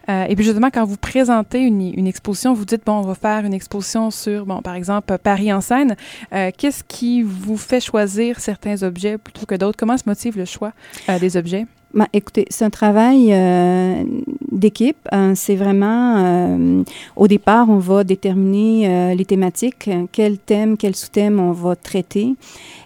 Euh, 0.09 0.25
et 0.27 0.35
puis 0.35 0.43
justement, 0.43 0.69
quand 0.69 0.83
vous 0.83 0.97
présentez 0.97 1.61
une, 1.61 1.81
une, 1.81 2.07
exposition, 2.07 2.53
vous 2.53 2.65
dites, 2.65 2.85
bon, 2.85 2.97
on 3.03 3.07
va 3.13 3.15
faire 3.15 3.45
une 3.45 3.53
exposition 3.53 4.11
sur, 4.11 4.45
bon, 4.45 4.61
par 4.61 4.75
exemple, 4.75 5.17
Paris 5.17 5.53
en 5.53 5.61
scène. 5.61 5.95
Euh, 6.33 6.51
Qu'est-ce 6.57 6.83
qui 6.83 7.21
vous 7.21 7.57
fait 7.57 7.79
choisir 7.79 8.39
certains 8.39 8.83
objets 8.83 9.17
plutôt 9.17 9.45
que 9.45 9.55
d'autres? 9.55 9.77
Comment 9.77 9.97
se 9.97 10.03
motive 10.07 10.35
le 10.37 10.45
choix? 10.45 10.73
Euh, 11.09 11.19
des 11.19 11.37
objets? 11.37 11.65
Écoutez, 12.13 12.45
c'est 12.49 12.65
un 12.65 12.69
travail 12.69 13.33
euh, 13.33 14.03
d'équipe. 14.51 14.97
Euh, 15.11 15.33
c'est 15.35 15.55
vraiment, 15.55 16.17
euh, 16.17 16.83
au 17.15 17.27
départ, 17.27 17.67
on 17.69 17.79
va 17.79 18.03
déterminer 18.03 19.15
les 19.15 19.25
thématiques, 19.25 19.89
quel 20.11 20.37
thème, 20.37 20.77
quel 20.77 20.95
sous-thème 20.95 21.39
on 21.39 21.51
va 21.51 21.75
traiter. 21.75 22.35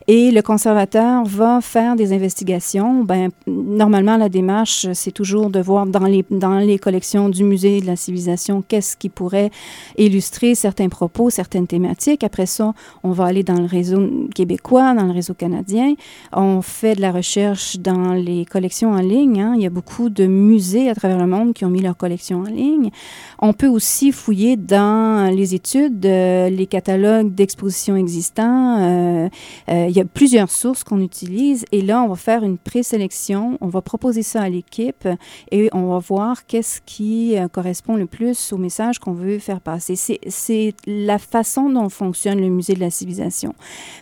Et 0.07 0.31
le 0.31 0.41
conservateur 0.41 1.23
va 1.23 1.61
faire 1.61 1.95
des 1.95 2.11
investigations. 2.11 3.03
Ben, 3.03 3.29
normalement, 3.47 4.17
la 4.17 4.27
démarche, 4.27 4.87
c'est 4.93 5.11
toujours 5.11 5.49
de 5.49 5.61
voir 5.61 5.85
dans 5.85 6.05
les, 6.05 6.25
dans 6.29 6.57
les 6.57 6.77
collections 6.77 7.29
du 7.29 7.43
Musée 7.43 7.79
de 7.79 7.85
la 7.85 7.95
civilisation 7.95 8.63
qu'est-ce 8.67 8.97
qui 8.97 9.07
pourrait 9.07 9.49
illustrer 9.97 10.55
certains 10.55 10.89
propos, 10.89 11.29
certaines 11.29 11.67
thématiques. 11.67 12.23
Après 12.23 12.45
ça, 12.45 12.73
on 13.03 13.11
va 13.11 13.25
aller 13.25 13.43
dans 13.43 13.59
le 13.59 13.65
réseau 13.65 14.09
québécois, 14.35 14.93
dans 14.93 15.05
le 15.05 15.13
réseau 15.13 15.33
canadien. 15.33 15.93
On 16.33 16.61
fait 16.61 16.95
de 16.95 17.01
la 17.01 17.11
recherche 17.11 17.77
dans 17.77 18.13
les 18.13 18.45
collections 18.45 18.91
en 18.91 19.01
ligne. 19.01 19.41
Hein. 19.41 19.53
Il 19.55 19.63
y 19.63 19.65
a 19.65 19.69
beaucoup 19.69 20.09
de 20.09 20.25
musées 20.25 20.89
à 20.89 20.95
travers 20.95 21.17
le 21.17 21.27
monde 21.27 21.53
qui 21.53 21.63
ont 21.63 21.69
mis 21.69 21.81
leurs 21.81 21.97
collections 21.97 22.41
en 22.41 22.49
ligne. 22.49 22.89
On 23.39 23.53
peut 23.53 23.67
aussi 23.67 24.11
fouiller 24.11 24.57
dans 24.57 25.33
les 25.33 25.55
études, 25.55 26.05
euh, 26.05 26.49
les 26.49 26.67
catalogues 26.67 27.33
d'expositions 27.33 27.95
existants. 27.95 28.79
Euh, 28.79 29.29
euh, 29.69 29.89
il 29.93 29.97
y 29.97 30.01
a 30.01 30.05
plusieurs 30.05 30.49
sources 30.49 30.83
qu'on 30.83 31.01
utilise 31.01 31.65
et 31.71 31.83
là, 31.83 32.01
on 32.01 32.07
va 32.07 32.15
faire 32.15 32.43
une 32.43 32.57
présélection. 32.57 33.59
On 33.61 33.67
va 33.67 33.83
proposer 33.83 34.23
ça 34.23 34.41
à 34.41 34.49
l'équipe 34.49 35.07
et 35.51 35.69
on 35.71 35.85
va 35.85 35.99
voir 35.99 36.47
qu'est-ce 36.47 36.81
qui 36.83 37.37
euh, 37.37 37.47
correspond 37.47 37.95
le 37.95 38.07
plus 38.07 38.53
au 38.53 38.57
message 38.57 38.97
qu'on 38.97 39.13
veut 39.13 39.37
faire 39.37 39.61
passer. 39.61 39.95
C'est 39.95 40.73
la 40.87 41.19
façon 41.19 41.69
dont 41.69 41.89
fonctionne 41.89 42.41
le 42.41 42.49
musée 42.49 42.73
de 42.73 42.79
la 42.79 42.89
civilisation. 42.89 43.53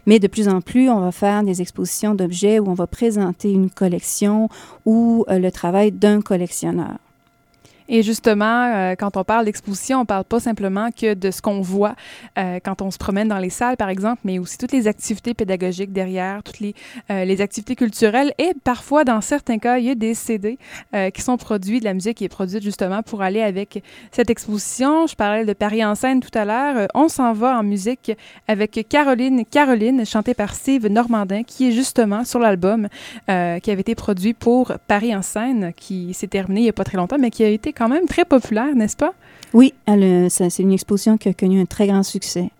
Mais 0.05 0.19
de 0.19 0.27
plus 0.27 0.47
en 0.47 0.61
plus, 0.61 0.89
on 0.89 1.01
va 1.01 1.11
faire 1.11 1.43
des 1.43 1.61
expositions 1.61 2.15
d'objets 2.15 2.59
où 2.59 2.69
on 2.69 2.73
va 2.73 2.87
présenter 2.87 3.51
une 3.51 3.69
collection 3.69 4.47
ou 4.85 5.25
euh, 5.27 5.39
le 5.39 5.51
travail 5.51 5.91
d'un 5.91 6.21
collectionneur. 6.21 6.99
Et 7.93 8.03
justement, 8.03 8.71
euh, 8.73 8.95
quand 8.95 9.17
on 9.17 9.25
parle 9.25 9.43
d'exposition, 9.43 9.99
on 9.99 10.05
parle 10.05 10.23
pas 10.23 10.39
simplement 10.39 10.91
que 10.91 11.13
de 11.13 11.29
ce 11.29 11.41
qu'on 11.41 11.59
voit 11.59 11.93
euh, 12.39 12.57
quand 12.63 12.81
on 12.81 12.89
se 12.89 12.97
promène 12.97 13.27
dans 13.27 13.37
les 13.37 13.49
salles, 13.49 13.75
par 13.75 13.89
exemple, 13.89 14.21
mais 14.23 14.39
aussi 14.39 14.57
toutes 14.57 14.71
les 14.71 14.87
activités 14.87 15.33
pédagogiques 15.33 15.91
derrière, 15.91 16.41
toutes 16.41 16.61
les, 16.61 16.73
euh, 17.09 17.25
les 17.25 17.41
activités 17.41 17.75
culturelles 17.75 18.33
et 18.37 18.53
parfois, 18.63 19.03
dans 19.03 19.19
certains 19.19 19.57
cas, 19.57 19.77
il 19.77 19.85
y 19.87 19.89
a 19.89 19.95
des 19.95 20.13
CD 20.13 20.57
qui 21.13 21.21
sont 21.21 21.35
produits, 21.35 21.79
de 21.79 21.85
la 21.85 21.93
musique 21.93 22.17
qui 22.17 22.23
est 22.23 22.29
produite 22.29 22.63
justement 22.63 23.03
pour 23.03 23.21
aller 23.21 23.41
avec 23.41 23.83
cette 24.11 24.29
exposition. 24.29 25.05
Je 25.07 25.15
parlais 25.15 25.43
de 25.43 25.53
Paris 25.53 25.83
en 25.83 25.95
scène 25.95 26.21
tout 26.21 26.37
à 26.37 26.45
l'heure. 26.45 26.87
On 26.93 27.09
s'en 27.09 27.33
va 27.33 27.57
en 27.59 27.63
musique 27.63 28.13
avec 28.47 28.85
Caroline, 28.87 29.43
Caroline, 29.45 30.05
chantée 30.05 30.33
par 30.33 30.53
Steve 30.53 30.87
Normandin, 30.87 31.43
qui 31.43 31.67
est 31.67 31.71
justement 31.71 32.23
sur 32.23 32.39
l'album 32.39 32.87
qui 33.27 33.31
avait 33.31 33.81
été 33.81 33.95
produit 33.95 34.33
pour 34.33 34.71
Paris 34.87 35.13
en 35.13 35.21
scène, 35.21 35.73
qui 35.75 36.13
s'est 36.13 36.27
terminé 36.27 36.61
il 36.61 36.63
n'y 36.63 36.69
a 36.69 36.73
pas 36.73 36.85
très 36.85 36.97
longtemps, 36.97 37.17
mais 37.19 37.31
qui 37.31 37.43
a 37.43 37.49
été 37.49 37.73
quand 37.81 37.89
même 37.89 38.05
très 38.05 38.25
populaire, 38.25 38.75
n'est-ce 38.75 38.95
pas? 38.95 39.15
Oui, 39.53 39.73
c'est 40.29 40.59
une 40.59 40.71
exposition 40.71 41.17
qui 41.17 41.29
a 41.29 41.33
connu 41.33 41.59
un 41.59 41.65
très 41.65 41.87
grand 41.87 42.03
succès. 42.03 42.51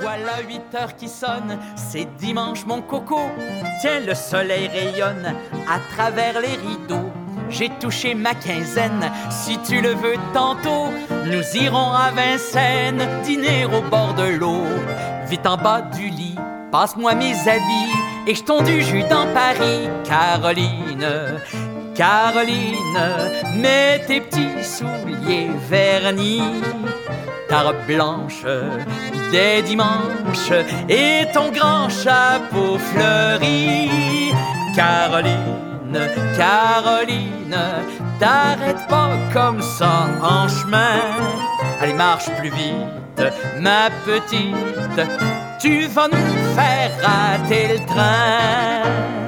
Voilà 0.00 0.40
8 0.48 0.74
heures 0.76 0.94
qui 0.94 1.08
sonnent, 1.08 1.58
c'est 1.74 2.06
dimanche 2.16 2.64
mon 2.64 2.80
coco. 2.80 3.22
Tiens, 3.80 3.98
le 4.06 4.14
soleil 4.14 4.68
rayonne 4.68 5.34
à 5.68 5.80
travers 5.96 6.40
les 6.40 6.46
rideaux. 6.46 7.10
J'ai 7.50 7.70
touché 7.80 8.14
ma 8.14 8.34
quinzaine, 8.34 9.10
si 9.30 9.58
tu 9.66 9.80
le 9.80 9.94
veux 9.94 10.14
tantôt, 10.32 10.92
nous 11.26 11.60
irons 11.60 11.90
à 11.90 12.12
Vincennes, 12.12 13.04
dîner 13.24 13.64
au 13.64 13.82
bord 13.90 14.14
de 14.14 14.36
l'eau. 14.38 14.62
Vite 15.28 15.46
en 15.46 15.56
bas 15.56 15.82
du 15.82 16.08
lit, 16.08 16.38
passe-moi 16.70 17.14
mes 17.14 17.34
habits 17.48 17.94
et 18.26 18.34
jetons 18.34 18.62
du 18.62 18.82
jus 18.82 19.04
dans 19.04 19.26
Paris, 19.32 19.88
Caroline. 20.04 21.40
Caroline, 21.94 23.00
mets 23.56 24.04
tes 24.06 24.20
petits 24.20 24.62
souliers 24.62 25.50
vernis, 25.68 26.62
ta 27.48 27.62
robe 27.62 27.86
blanche 27.86 28.44
des 29.32 29.62
dimanches 29.62 30.52
et 30.88 31.26
ton 31.32 31.50
grand 31.50 31.88
chapeau 31.88 32.78
fleuri. 32.78 34.32
Caroline, 34.76 35.98
Caroline, 36.36 37.58
t'arrêtes 38.20 38.86
pas 38.88 39.10
comme 39.32 39.60
ça 39.60 40.08
en 40.22 40.46
chemin. 40.48 41.00
Allez, 41.80 41.94
marche 41.94 42.30
plus 42.38 42.50
vite, 42.50 43.22
ma 43.60 43.90
petite, 44.06 45.00
tu 45.58 45.86
vas 45.86 46.08
nous 46.08 46.54
faire 46.54 46.90
rater 47.02 47.68
le 47.68 47.86
train. 47.86 49.18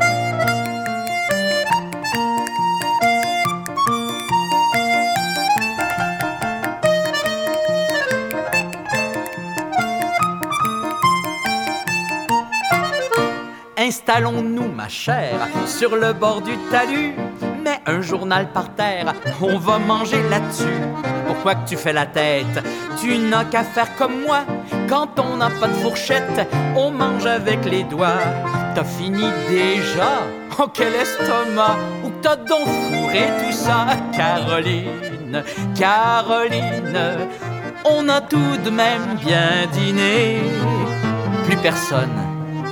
Installons-nous, 13.77 14.69
ma 14.69 14.89
chère, 14.89 15.49
sur 15.67 15.97
le 15.97 16.13
bord 16.13 16.43
du 16.43 16.57
talus. 16.71 17.15
Mets 17.65 17.81
un 17.87 18.01
journal 18.01 18.53
par 18.53 18.75
terre, 18.75 19.15
on 19.41 19.59
va 19.59 19.79
manger 19.79 20.23
là-dessus. 20.29 20.81
Pourquoi 21.27 21.57
que 21.57 21.69
tu 21.69 21.77
fais 21.77 21.93
la 21.93 22.07
tête? 22.07 22.63
Tu 23.01 23.19
n'as 23.19 23.45
qu'à 23.45 23.65
faire 23.65 23.95
comme 23.97 24.21
moi. 24.21 24.45
Quand 24.91 25.21
on 25.21 25.37
n'a 25.37 25.51
pas 25.51 25.69
de 25.69 25.75
fourchette, 25.75 26.49
on 26.77 26.91
mange 26.91 27.25
avec 27.25 27.65
les 27.65 27.85
doigts. 27.85 28.25
T'as 28.75 28.85
fini 28.85 29.25
déjà 29.49 30.11
Oh, 30.59 30.67
quel 30.75 30.93
estomac? 30.95 31.77
Où 32.05 32.11
t'as 32.21 32.35
donc 32.35 32.67
fourré 32.67 33.29
tout 33.39 33.53
ça? 33.53 33.87
Caroline, 34.13 35.45
Caroline 35.79 36.99
On 37.85 38.09
a 38.09 38.21
tout 38.21 38.57
de 38.65 38.71
même 38.71 39.17
bien 39.25 39.67
dîné 39.73 40.41
Plus 41.47 41.57
personne 41.57 42.11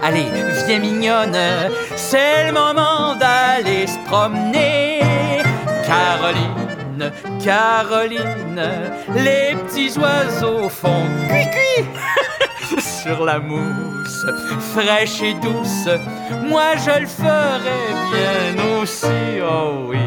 Allez, 0.02 0.26
viens 0.66 0.78
mignonne, 0.78 1.36
c'est 1.96 2.46
le 2.46 2.52
moment 2.52 3.16
d'aller 3.16 3.86
se 3.86 3.98
promener. 4.08 5.00
Caroline, 5.84 6.67
Caroline, 7.44 8.62
les 9.14 9.56
petits 9.56 9.98
oiseaux 9.98 10.68
font 10.68 11.06
cui-cui 11.28 12.80
sur 13.02 13.24
la 13.24 13.38
mousse, 13.38 14.26
fraîche 14.72 15.22
et 15.22 15.34
douce. 15.34 15.88
Moi 16.44 16.76
je 16.76 17.00
le 17.00 17.06
ferai 17.06 17.80
bien 18.12 18.80
aussi, 18.80 19.40
oh 19.42 19.86
oui. 19.88 19.98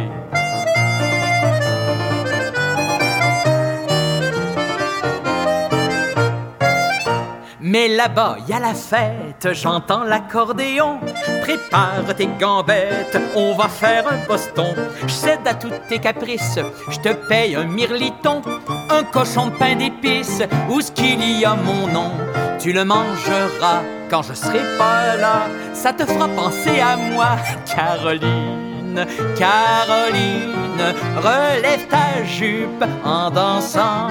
Mais 7.71 7.87
là-bas, 7.87 8.35
y 8.49 8.51
a 8.51 8.59
la 8.59 8.73
fête, 8.73 9.53
j'entends 9.53 10.03
l'accordéon. 10.03 10.99
Prépare 11.41 12.13
tes 12.17 12.27
gambettes, 12.37 13.17
on 13.33 13.55
va 13.55 13.69
faire 13.69 14.11
un 14.11 14.27
Boston. 14.27 14.75
Je 15.07 15.49
à 15.49 15.53
tous 15.53 15.71
tes 15.87 15.99
caprices, 15.99 16.59
je 16.89 16.99
te 16.99 17.13
paye 17.29 17.55
un 17.55 17.63
mirliton, 17.63 18.41
un 18.89 19.03
cochon 19.05 19.45
de 19.45 19.51
pain 19.51 19.77
d'épices, 19.77 20.43
où 20.69 20.81
ce 20.81 20.91
qu'il 20.91 21.23
y 21.39 21.45
a 21.45 21.55
mon 21.55 21.87
nom. 21.87 22.11
Tu 22.59 22.73
le 22.73 22.83
mangeras 22.83 23.83
quand 24.09 24.23
je 24.23 24.33
serai 24.33 24.63
pas 24.77 25.15
là, 25.15 25.47
ça 25.73 25.93
te 25.93 26.05
fera 26.05 26.27
penser 26.27 26.81
à 26.81 26.97
moi, 26.97 27.37
Caroline. 27.73 29.05
Caroline, 29.37 30.93
relève 31.15 31.87
ta 31.87 32.21
jupe 32.25 32.83
en 33.05 33.31
dansant 33.31 34.09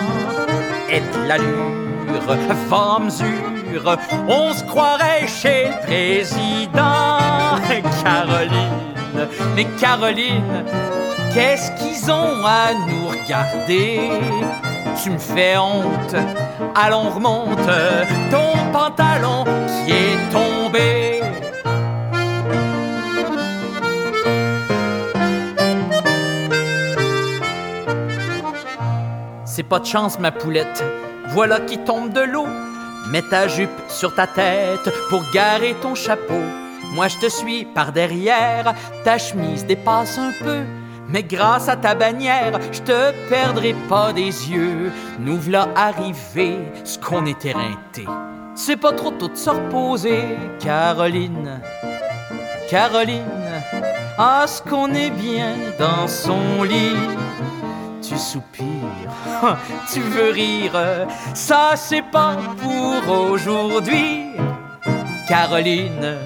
et 0.91 1.03
la 1.29 1.37
lune 1.37 1.90
femme 2.69 3.11
sûre, 3.11 3.97
on 4.29 4.53
se 4.53 4.65
croirait 4.65 5.27
chez 5.27 5.69
le 5.69 5.87
président. 5.87 7.19
Caroline, 8.03 8.95
mais 9.55 9.67
Caroline, 9.81 10.65
qu'est-ce 11.33 11.71
qu'ils 11.73 12.11
ont 12.11 12.45
à 12.45 12.73
nous 12.89 13.09
regarder? 13.09 14.11
Tu 15.03 15.11
me 15.11 15.19
fais 15.19 15.57
honte, 15.57 16.15
allons 16.75 17.11
remonte 17.11 17.59
ton 18.31 18.53
pantalon 18.73 19.45
qui 19.85 19.93
est 19.93 20.33
tombé. 20.33 21.23
C'est 29.45 29.63
pas 29.63 29.79
de 29.79 29.87
chance, 29.87 30.19
ma 30.19 30.33
poulette 30.33 30.83
voilà 31.33 31.61
qui 31.61 31.79
tombe 31.79 32.13
de 32.13 32.21
l'eau. 32.21 32.47
Mets 33.11 33.23
ta 33.23 33.49
jupe 33.49 33.71
sur 33.89 34.15
ta 34.15 34.27
tête 34.27 34.91
pour 35.09 35.23
garer 35.33 35.75
ton 35.81 35.95
chapeau. 35.95 36.43
Moi 36.95 37.09
je 37.09 37.19
te 37.19 37.29
suis 37.29 37.65
par 37.65 37.93
derrière, 37.93 38.75
ta 39.05 39.19
chemise 39.19 39.65
dépasse 39.65 40.19
un 40.19 40.33
peu. 40.43 40.61
Mais 41.09 41.23
grâce 41.23 41.69
à 41.69 41.77
ta 41.77 41.95
bannière, 41.95 42.61
je 42.71 42.81
te 42.83 43.29
perdrai 43.29 43.75
pas 43.89 44.13
des 44.13 44.23
yeux. 44.51 44.93
Nous 45.19 45.39
voilà 45.39 45.69
arrivés, 45.75 46.59
ce 46.85 46.99
qu'on 46.99 47.27
est 47.27 47.45
éreinté. 47.45 48.07
C'est 48.55 48.77
pas 48.77 48.93
trop 48.93 49.11
tôt 49.11 49.29
de 49.29 49.37
se 49.37 49.51
reposer, 49.51 50.23
Caroline. 50.61 51.61
Caroline, 52.69 53.25
ah, 54.19 54.45
ce 54.47 54.63
qu'on 54.63 54.93
est 54.95 55.11
bien 55.11 55.55
dans 55.79 56.07
son 56.07 56.63
lit 56.63 56.95
tu 58.11 58.19
soupires, 58.19 59.10
tu 59.93 60.01
veux 60.01 60.31
rire, 60.31 61.07
ça 61.35 61.73
c'est 61.77 62.03
pas 62.03 62.37
pour 62.61 63.31
aujourd'hui. 63.31 64.27
Caroline, 65.29 66.17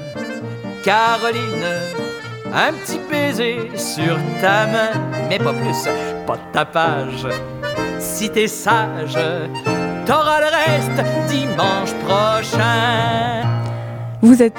Caroline, 0.83 1.67
un 2.53 2.73
petit 2.73 3.01
baiser 3.11 3.71
sur 3.77 4.17
ta 4.41 4.67
main, 4.67 4.93
mais 5.29 5.39
pas 5.39 5.53
plus, 5.53 5.89
pas 6.27 6.37
de 6.37 6.53
tapage. 6.53 7.27
Si 7.99 8.31
t'es 8.31 8.49
sage, 8.49 9.19
t'auras 10.07 10.41
le 10.41 10.47
reste 10.47 11.29
dimanche 11.29 11.93
prochain. 12.07 13.43
Vous 14.23 14.43
êtes 14.43 14.57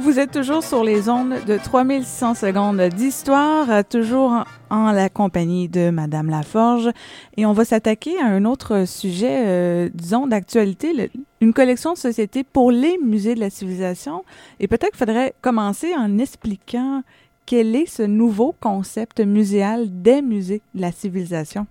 vous 0.00 0.18
êtes 0.18 0.30
toujours 0.30 0.62
sur 0.62 0.82
les 0.82 1.10
ondes 1.10 1.34
de 1.46 1.58
3600 1.58 2.34
secondes 2.34 2.80
d'histoire, 2.80 3.84
toujours 3.84 4.44
en 4.70 4.92
la 4.92 5.10
compagnie 5.10 5.68
de 5.68 5.90
Madame 5.90 6.30
Laforge. 6.30 6.90
Et 7.36 7.44
on 7.44 7.52
va 7.52 7.66
s'attaquer 7.66 8.18
à 8.18 8.26
un 8.26 8.46
autre 8.46 8.86
sujet, 8.86 9.44
euh, 9.46 9.88
disons, 9.92 10.26
d'actualité, 10.26 11.10
une 11.40 11.52
collection 11.52 11.92
de 11.92 11.98
société 11.98 12.44
pour 12.44 12.70
les 12.70 12.96
musées 12.98 13.34
de 13.34 13.40
la 13.40 13.50
civilisation. 13.50 14.24
Et 14.58 14.68
peut-être 14.68 14.92
qu'il 14.92 15.06
faudrait 15.06 15.34
commencer 15.42 15.94
en 15.94 16.18
expliquant 16.18 17.02
quel 17.44 17.76
est 17.76 17.86
ce 17.86 18.02
nouveau 18.02 18.54
concept 18.58 19.20
muséal 19.20 19.86
des 20.02 20.22
musées 20.22 20.62
de 20.74 20.80
la 20.80 20.92
civilisation. 20.92 21.66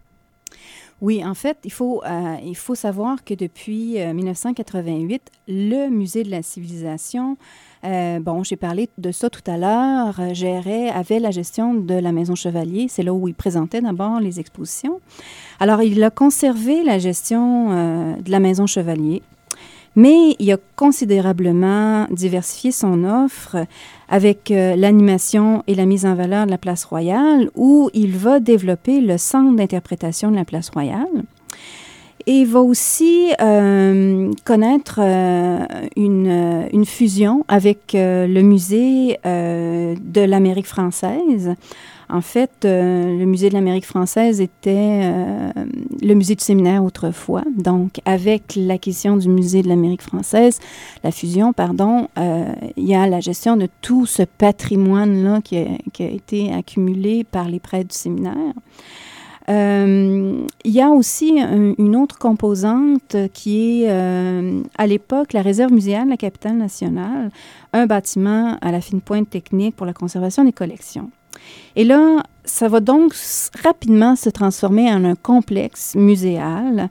Oui, 1.02 1.24
en 1.26 1.34
fait, 1.34 1.58
il 1.64 1.72
faut, 1.72 2.04
euh, 2.04 2.36
il 2.44 2.58
faut 2.58 2.76
savoir 2.76 3.24
que 3.24 3.34
depuis 3.34 3.98
1988, 3.98 5.22
euh, 5.50 5.54
le 5.54 5.90
musée 5.90 6.24
de 6.24 6.30
la 6.30 6.44
civilisation 6.44 7.38
euh, 7.86 8.20
bon, 8.20 8.44
j'ai 8.44 8.58
parlé 8.58 8.90
de 8.98 9.12
ça 9.12 9.30
tout 9.30 9.44
à 9.48 9.58
l'heure. 9.58 10.20
Euh, 10.20 10.34
gérait, 10.34 10.90
avait 10.90 11.20
la 11.20 11.32
gestion 11.32 11.74
de 11.74 11.94
la 11.94 12.12
Maison 12.12 12.36
Chevalier. 12.36 12.88
C'est 12.90 13.04
là 13.04 13.14
où 13.14 13.28
il 13.28 13.34
présentait 13.34 13.82
d'abord 13.82 14.20
les 14.20 14.40
expositions. 14.40 15.00
Alors, 15.60 15.82
il 15.82 16.04
a 16.04 16.10
conservé 16.10 16.84
la 16.84 17.00
gestion 17.00 17.72
euh, 17.72 18.16
de 18.18 18.32
la 18.32 18.40
Maison 18.40 18.68
Chevalier, 18.68 19.22
mais 19.96 20.36
il 20.40 20.52
a 20.52 20.58
considérablement 20.76 22.06
diversifié 22.12 22.72
son 22.72 23.04
offre 23.06 23.66
avec 24.08 24.50
l'animation 24.50 25.64
et 25.68 25.76
la 25.76 25.86
mise 25.86 26.06
en 26.06 26.16
valeur 26.16 26.46
de 26.46 26.52
la 26.52 26.58
place 26.58 26.84
royale, 26.84 27.50
où 27.56 27.90
il 27.94 28.18
va 28.18 28.40
développer 28.40 29.02
le 29.02 29.18
centre 29.18 29.56
d'interprétation 29.56 30.32
de 30.32 30.36
la 30.36 30.46
place 30.46 30.70
royale. 30.70 31.24
Et 32.26 32.42
il 32.42 32.48
va 32.48 32.60
aussi 32.60 33.32
euh, 33.42 34.32
connaître 34.44 35.00
euh, 35.02 35.66
une, 35.96 36.68
une, 36.74 36.86
fusion 36.86 37.46
avec 37.48 37.96
euh, 37.96 38.28
le 38.28 38.42
musée 38.42 39.18
de 39.24 40.22
l'Amérique 40.22 40.68
française. 40.68 41.56
En 42.12 42.22
fait, 42.22 42.52
le 42.64 43.24
musée 43.26 43.50
de 43.50 43.54
l'Amérique 43.54 43.86
française 43.86 44.42
était 44.42 45.14
le 46.02 46.14
musée 46.16 46.34
du 46.34 46.44
séminaire 46.44 46.84
autrefois. 46.84 47.44
Donc, 47.56 48.00
avec 48.04 48.56
l'acquisition 48.56 49.16
du 49.16 49.30
musée 49.30 49.62
de 49.62 49.68
l'Amérique 49.68 50.02
française, 50.02 50.60
la 51.04 51.12
fusion, 51.12 51.54
pardon, 51.54 52.08
il 52.18 52.88
y 52.88 52.96
a 52.96 53.06
la 53.06 53.20
gestion 53.20 53.58
de 53.58 53.68
tout 53.82 54.08
ce 54.08 54.24
patrimoine-là 54.24 55.42
qui, 55.44 55.58
a 55.58 56.04
été 56.04 56.52
accumulé 56.52 57.24
par 57.24 57.48
les 57.48 57.60
prêtres 57.60 57.90
du 57.90 57.96
séminaire. 57.96 58.34
Euh, 59.50 60.46
il 60.64 60.72
y 60.72 60.82
a 60.82 60.90
aussi 60.90 61.40
une 61.40 61.96
autre 61.96 62.20
composante 62.20 63.16
qui 63.34 63.84
est, 63.84 63.90
euh, 63.90 64.62
à 64.78 64.86
l'époque, 64.86 65.34
la 65.34 65.42
réserve 65.42 65.74
muséale 65.74 66.06
de 66.06 66.12
la 66.12 66.18
capitale 66.18 66.58
nationale, 66.58 67.32
un 67.74 67.86
bâtiment 67.88 68.58
à 68.62 68.72
la 68.72 68.80
fine 68.80 69.02
pointe 69.02 69.30
technique 69.30 69.76
pour 69.76 69.86
la 69.86 69.94
conservation 69.94 70.44
des 70.44 70.54
collections. 70.54 71.10
Et 71.76 71.84
là, 71.84 72.24
ça 72.46 72.68
va 72.68 72.80
donc 72.80 73.14
rapidement 73.64 74.16
se 74.16 74.30
transformer 74.30 74.92
en 74.92 75.04
un 75.06 75.16
complexe 75.16 75.96
muséal 75.96 76.90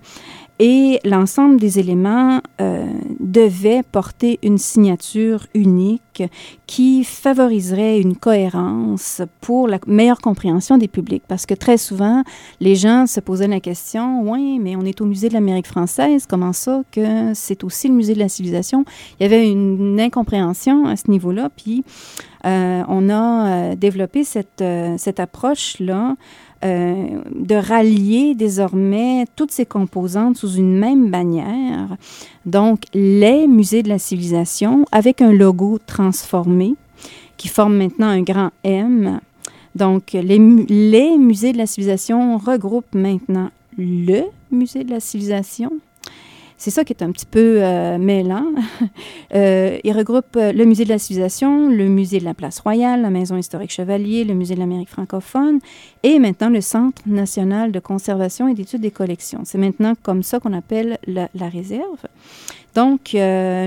et 0.59 0.99
l'ensemble 1.05 1.61
des 1.61 1.79
éléments 1.79 2.41
euh, 2.61 2.87
devait 3.21 3.83
porter 3.83 4.39
une 4.43 4.59
signature 4.59 5.47
unique 5.55 6.23
qui 6.67 7.05
favoriserait 7.05 8.01
une 8.01 8.17
cohérence 8.17 9.23
pour 9.41 9.69
la 9.69 9.79
meilleure 9.87 10.21
compréhension 10.21 10.77
des 10.77 10.89
publics. 10.89 11.23
Parce 11.29 11.47
que 11.47 11.55
très 11.55 11.77
souvent, 11.77 12.25
les 12.61 12.75
gens 12.75 13.07
se 13.07 13.21
posaient 13.21 13.47
la 13.47 13.61
question, 13.61 14.23
oui, 14.23 14.59
mais 14.59 14.75
on 14.75 14.83
est 14.83 15.01
au 15.01 15.05
musée 15.05 15.29
de 15.29 15.35
l'Amérique 15.35 15.69
française, 15.69 16.27
comment 16.29 16.53
ça 16.53 16.83
que 16.91 17.33
c'est 17.35 17.63
aussi 17.63 17.89
le 17.89 17.95
musée 17.95 18.15
de 18.15 18.19
la 18.19 18.29
civilisation? 18.29 18.85
Il 19.19 19.23
y 19.23 19.27
avait 19.27 19.49
une, 19.49 19.99
incompréhension 20.01 20.87
à 20.87 20.97
ce 20.97 21.11
niveau-là, 21.11 21.51
puis 21.57 21.85
euh, 22.47 22.83
on 22.89 23.09
a 23.09 23.49
euh, 23.49 23.75
développé 23.75 24.23
cette, 24.23 24.61
euh, 24.61 24.95
cette 24.97 25.19
approche-là 25.19 26.15
euh, 26.65 27.21
de 27.35 27.55
rallier 27.55 28.35
désormais 28.35 29.27
toutes 29.37 29.53
ces 29.53 29.65
composantes 29.65 30.37
sous 30.37 30.55
une 30.55 30.77
même 30.77 31.11
bannière. 31.11 31.97
Donc, 32.47 32.83
les 32.95 33.47
musées 33.47 33.83
de 33.83 33.89
la 33.89 33.99
civilisation 33.99 34.85
avec 34.91 35.23
un 35.23 35.33
logo 35.33 35.79
transformé 35.87 36.75
qui 37.37 37.49
forme 37.49 37.77
maintenant 37.77 38.09
un 38.09 38.23
grand 38.23 38.51
M. 38.65 39.21
Donc, 39.77 40.13
les, 40.13 40.39
les 40.69 41.17
musées 41.17 41.53
de 41.53 41.59
la 41.59 41.67
civilisation 41.67 42.39
regroupent 42.39 42.95
maintenant 42.95 43.51
le 43.77 44.23
musée 44.51 44.83
de 44.83 44.91
la 44.91 45.01
civilisation. 45.01 45.71
C'est 46.59 46.71
ça 46.71 46.85
qui 46.85 46.93
est 46.93 47.03
un 47.03 47.11
petit 47.11 47.27
peu 47.27 47.61
mêlant. 47.99 48.47
il 49.35 49.93
regroupe 49.93 50.35
le 50.35 50.65
musée 50.65 50.85
de 50.85 50.91
la 50.91 50.99
civilisation, 50.99 51.69
le 51.69 51.89
musée 51.89 52.19
de 52.19 52.25
la 52.25 52.35
place 52.35 52.61
royale, 52.61 53.01
la 53.03 53.11
maison 53.11 53.37
historique 53.37 53.71
Chevalier, 53.71 54.25
le 54.25 54.35
musée 54.35 54.55
de 54.55 54.61
l'Amérique 54.61 54.91
francophone 54.91 55.61
et 56.03 56.19
maintenant 56.19 56.51
le 56.51 56.61
Centre 56.61 57.01
national 57.07 57.73
de 57.73 57.79
conservation 57.79 58.49
et 58.49 58.55
d'études 58.55 58.81
des 58.81 58.91
collections. 58.91 59.41
C'est 59.45 59.59
maintenant 59.59 59.95
comme 60.03 60.23
ça 60.23 60.41
qu'on 60.41 60.53
appelle 60.53 60.99
la, 61.07 61.29
la 61.35 61.49
réserve. 61.49 62.07
Donc, 62.75 63.17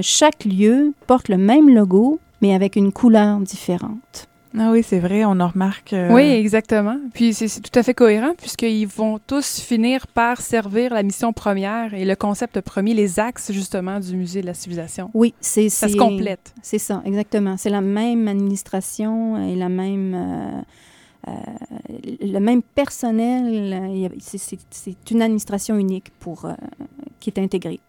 chaque 0.02 0.46
lieu 0.46 0.94
porte 1.08 1.30
le 1.30 1.38
même 1.38 1.74
logo, 1.74 2.20
mais 2.42 2.54
avec 2.54 2.76
une 2.76 2.92
couleur 2.92 3.40
différente. 3.40 4.28
Ah 4.58 4.70
oui, 4.72 4.84
c'est 4.84 5.00
vrai, 5.00 5.24
on 5.24 5.40
en 5.40 5.48
remarque. 5.48 5.94
Euh, 5.94 6.14
oui, 6.14 6.24
exactement. 6.24 6.98
Puis 7.14 7.34
c'est 7.34 7.62
tout 7.62 7.80
à 7.80 7.84
fait 7.84 7.94
cohérent 7.94 8.34
puisqu'ils 8.38 8.86
vont 8.86 9.20
tous 9.20 9.60
finir 9.62 10.08
par 10.08 10.42
servir 10.42 10.94
la 10.94 11.04
mission 11.04 11.32
première 11.32 11.94
et 11.94 12.04
le 12.04 12.16
concept 12.16 12.60
premier, 12.62 12.94
les 12.94 13.20
axes 13.20 13.52
justement 13.52 14.00
du 14.00 14.16
musée 14.16 14.42
de 14.42 14.48
la 14.48 14.54
civilisation. 14.54 15.10
Oui, 15.14 15.34
c'est 15.40 15.70
ça 15.70 15.88
se 15.88 15.96
complète. 15.96 16.54
C'est 16.62 16.80
ça, 16.80 17.02
exactement. 17.06 17.56
C'est 17.58 17.70
la 17.70 17.82
même 17.82 18.28
administration 18.28 19.42
et 19.48 19.56
la 19.56 19.70
même 19.70 20.14
euh, 20.14 20.62
euh, 21.30 21.34
le 22.20 22.40
même 22.40 22.62
personnel. 22.62 24.12
C'est 24.22 25.12
une 25.12 25.22
administration 25.22 25.78
unique 25.78 26.12
pour 26.20 26.48
qui 27.20 27.30
est 27.30 27.40
intégrée. 27.40 27.80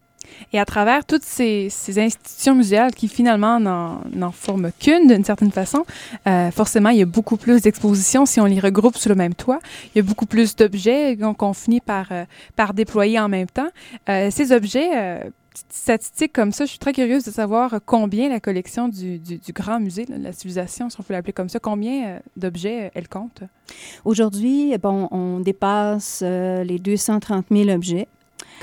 Et 0.53 0.59
à 0.59 0.65
travers 0.65 1.05
toutes 1.05 1.23
ces, 1.23 1.69
institutions 1.99 2.55
muséales 2.55 2.95
qui 2.95 3.09
finalement 3.09 3.61
n'en 3.61 4.33
forment 4.33 4.71
qu'une 4.79 5.07
d'une 5.07 5.25
certaine 5.25 5.53
façon, 5.53 5.85
euh, 6.27 6.51
forcément, 6.51 6.91
il 6.91 6.99
y 6.99 7.03
a 7.03 7.07
beaucoup 7.07 7.37
plus 7.37 7.63
d'expositions 7.63 8.27
si 8.27 8.41
on 8.41 8.45
les 8.45 8.61
regroupe 8.61 8.97
sous 8.97 9.09
le 9.09 9.15
même 9.15 9.35
toit. 9.35 9.61
Il 9.95 9.99
y 9.99 10.01
a 10.01 10.05
beaucoup 10.05 10.27
plus 10.27 10.57
d'objets 10.57 11.19
qu'on 11.37 11.53
finit 11.53 11.81
par, 11.81 12.07
euh, 12.13 12.25
par 12.57 12.75
déployer 12.75 13.19
en 13.19 13.29
même 13.29 13.49
temps. 13.49 13.69
Euh, 14.09 14.31
ces 14.31 14.53
objets, 14.53 15.31
statistiques 15.69 16.33
comme 16.33 16.51
ça, 16.51 16.65
je 16.65 16.71
suis 16.71 16.79
très 16.79 16.93
curieuse 16.93 17.25
de 17.25 17.31
savoir 17.31 17.81
combien 17.85 18.31
la 18.31 18.41
collection 18.41 18.89
du, 18.89 19.19
du, 19.19 19.53
Grand 19.53 19.81
Musée 19.81 20.07
de 20.07 20.15
la 20.15 20.33
civilisation, 20.33 20.89
si 20.89 20.99
on 20.99 21.03
peut 21.03 21.13
l'appeler 21.13 21.35
comme 21.35 21.51
ça, 21.51 21.59
combien 21.59 22.21
d'objets 22.37 22.91
elle 22.95 23.09
compte? 23.09 23.43
Aujourd'hui, 24.05 24.77
bon, 24.79 25.09
on 25.11 25.41
dépasse 25.41 26.23
les 26.23 26.79
230 26.79 27.47
000 27.51 27.69
objets. 27.69 28.09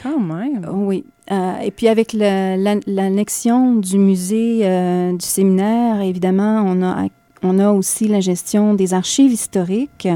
Quand 0.02 0.20
même. 0.20 0.68
Oui. 0.72 1.06
Euh, 1.32 1.60
et 1.60 1.72
puis 1.72 1.88
avec 1.88 2.14
l'annexion 2.14 3.76
du 3.76 3.98
musée 3.98 4.62
euh, 4.64 5.14
du 5.14 5.26
séminaire, 5.26 6.02
évidemment, 6.02 6.64
on 6.66 6.84
a 6.84 7.08
on 7.42 7.58
a 7.58 7.72
aussi 7.72 8.10
la 8.10 8.20
gestion 8.20 8.74
des 8.74 8.94
archives 8.94 9.32
historiques 9.32 10.10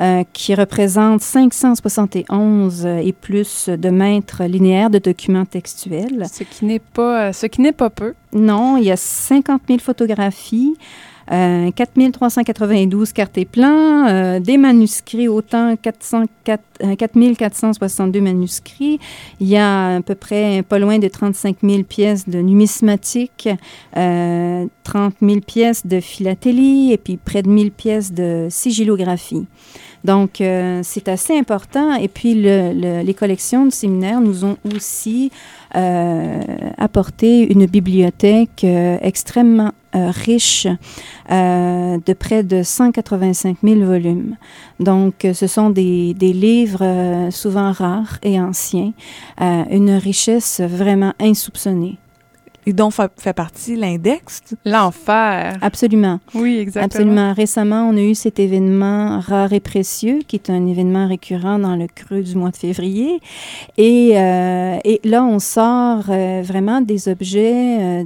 euh, 0.00 0.24
qui 0.32 0.52
représentent 0.52 1.22
571 1.22 2.86
et 2.86 3.12
plus 3.12 3.68
de 3.68 3.88
mètres 3.88 4.42
linéaires 4.42 4.90
de 4.90 4.98
documents 4.98 5.44
textuels. 5.44 6.26
Ce 6.32 6.42
qui 6.42 6.64
n'est 6.64 6.80
pas, 6.80 7.32
ce 7.32 7.46
qui 7.46 7.60
n'est 7.60 7.70
pas 7.70 7.88
peu. 7.90 8.14
Non, 8.32 8.78
il 8.78 8.84
y 8.84 8.90
a 8.90 8.96
50 8.96 9.62
000 9.68 9.78
photographies. 9.78 10.76
4392 11.28 13.08
euh, 13.08 13.12
cartes 13.12 13.38
et 13.38 13.44
plans, 13.44 14.06
euh, 14.06 14.38
des 14.38 14.56
manuscrits, 14.58 15.28
autant 15.28 15.76
4462 15.76 16.96
4462 16.96 18.18
euh, 18.18 18.22
manuscrits. 18.22 19.00
Il 19.40 19.48
y 19.48 19.56
a 19.56 19.96
à 19.96 20.00
peu 20.00 20.14
près 20.14 20.62
pas 20.62 20.78
loin 20.78 20.98
de 20.98 21.08
35 21.08 21.56
000 21.62 21.82
pièces 21.82 22.28
de 22.28 22.38
numismatique, 22.38 23.48
30 23.92 25.14
000 25.20 25.40
pièces 25.40 25.86
de 25.86 26.00
philatélie 26.00 26.92
et 26.92 26.98
puis 26.98 27.16
près 27.16 27.42
de 27.42 27.48
1000 27.48 27.72
pièces 27.72 28.12
de 28.12 28.46
sigillographie. 28.50 29.46
Donc, 30.04 30.40
c'est 30.82 31.08
assez 31.08 31.36
important. 31.36 31.96
Et 31.96 32.06
puis, 32.06 32.34
les 32.34 33.14
collections 33.18 33.64
du 33.64 33.72
séminaire 33.72 34.20
nous 34.20 34.44
ont 34.44 34.56
aussi 34.74 35.32
apporté 35.72 37.50
une 37.52 37.66
bibliothèque 37.66 38.64
extrêmement 38.64 39.72
euh, 39.96 40.10
riche 40.10 40.66
euh, 41.30 41.98
de 42.04 42.12
près 42.12 42.42
de 42.42 42.62
185 42.62 43.58
000 43.62 43.80
volumes. 43.80 44.36
Donc, 44.78 45.24
euh, 45.24 45.32
ce 45.32 45.46
sont 45.46 45.70
des, 45.70 46.12
des 46.12 46.32
livres 46.32 47.30
souvent 47.30 47.72
rares 47.72 48.18
et 48.22 48.40
anciens, 48.40 48.92
une 49.38 49.90
richesse 49.90 50.60
vraiment 50.60 51.14
insoupçonnée. 51.20 51.98
Et 52.68 52.72
dont 52.72 52.90
fait 52.90 53.32
partie 53.32 53.76
l'index? 53.76 54.42
L'enfer. 54.64 55.56
Absolument. 55.62 56.18
Oui, 56.34 56.58
exactement. 56.58 56.84
Absolument. 56.84 57.32
Récemment, 57.32 57.88
on 57.88 57.96
a 57.96 58.00
eu 58.00 58.16
cet 58.16 58.40
événement 58.40 59.20
rare 59.20 59.52
et 59.52 59.60
précieux, 59.60 60.18
qui 60.26 60.34
est 60.34 60.50
un 60.50 60.66
événement 60.66 61.06
récurrent 61.06 61.60
dans 61.60 61.76
le 61.76 61.86
creux 61.86 62.22
du 62.22 62.34
mois 62.34 62.50
de 62.50 62.56
février. 62.56 63.20
Et, 63.78 64.18
euh, 64.18 64.78
et 64.84 65.00
là, 65.04 65.24
on 65.24 65.38
sort 65.38 66.06
euh, 66.08 66.42
vraiment 66.44 66.80
des 66.80 67.08
objets. 67.08 67.78
Euh, 67.80 68.04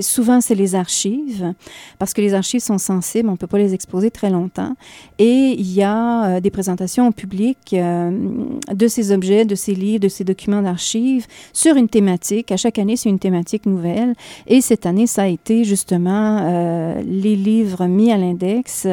souvent, 0.00 0.40
c'est 0.40 0.56
les 0.56 0.74
archives, 0.74 1.54
parce 2.00 2.12
que 2.12 2.20
les 2.20 2.34
archives 2.34 2.62
sont 2.62 2.78
sensibles, 2.78 3.28
on 3.28 3.32
ne 3.32 3.36
peut 3.36 3.46
pas 3.46 3.58
les 3.58 3.74
exposer 3.74 4.10
très 4.10 4.30
longtemps. 4.30 4.74
Et 5.20 5.54
il 5.56 5.72
y 5.72 5.84
a 5.84 6.40
des 6.40 6.50
présentations 6.50 7.06
au 7.06 7.12
public 7.12 7.76
de 7.76 8.88
ces 8.88 9.12
objets, 9.12 9.44
de 9.44 9.54
ces 9.54 9.74
livres, 9.74 10.00
de 10.00 10.08
ces 10.08 10.24
documents 10.24 10.62
d'archives 10.62 11.26
sur 11.52 11.76
une 11.76 11.88
thématique. 11.88 12.50
À 12.50 12.56
chaque 12.56 12.80
année, 12.80 12.96
c'est 12.96 13.08
une 13.08 13.20
thématique 13.20 13.66
nouvelle. 13.66 13.99
Et 14.46 14.60
cette 14.60 14.86
année, 14.86 15.06
ça 15.06 15.22
a 15.22 15.26
été 15.26 15.64
justement 15.64 16.38
euh, 16.42 17.02
les 17.04 17.36
livres 17.36 17.86
mis 17.86 18.12
à 18.12 18.16
l'index. 18.16 18.86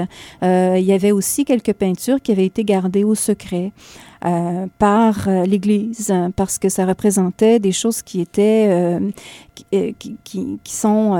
Euh, 0.43 0.75
il 0.77 0.85
y 0.85 0.93
avait 0.93 1.11
aussi 1.11 1.45
quelques 1.45 1.73
peintures 1.73 2.21
qui 2.21 2.31
avaient 2.31 2.45
été 2.45 2.63
gardées 2.63 3.03
au 3.03 3.15
secret. 3.15 3.71
Euh, 4.25 4.65
par 4.79 5.29
l'Église, 5.29 6.11
parce 6.35 6.57
que 6.57 6.69
ça 6.69 6.87
représentait 6.87 7.59
des 7.59 7.71
choses 7.71 8.01
qui 8.01 8.19
étaient, 8.19 8.97
qui, 9.69 10.57
sont 10.65 11.15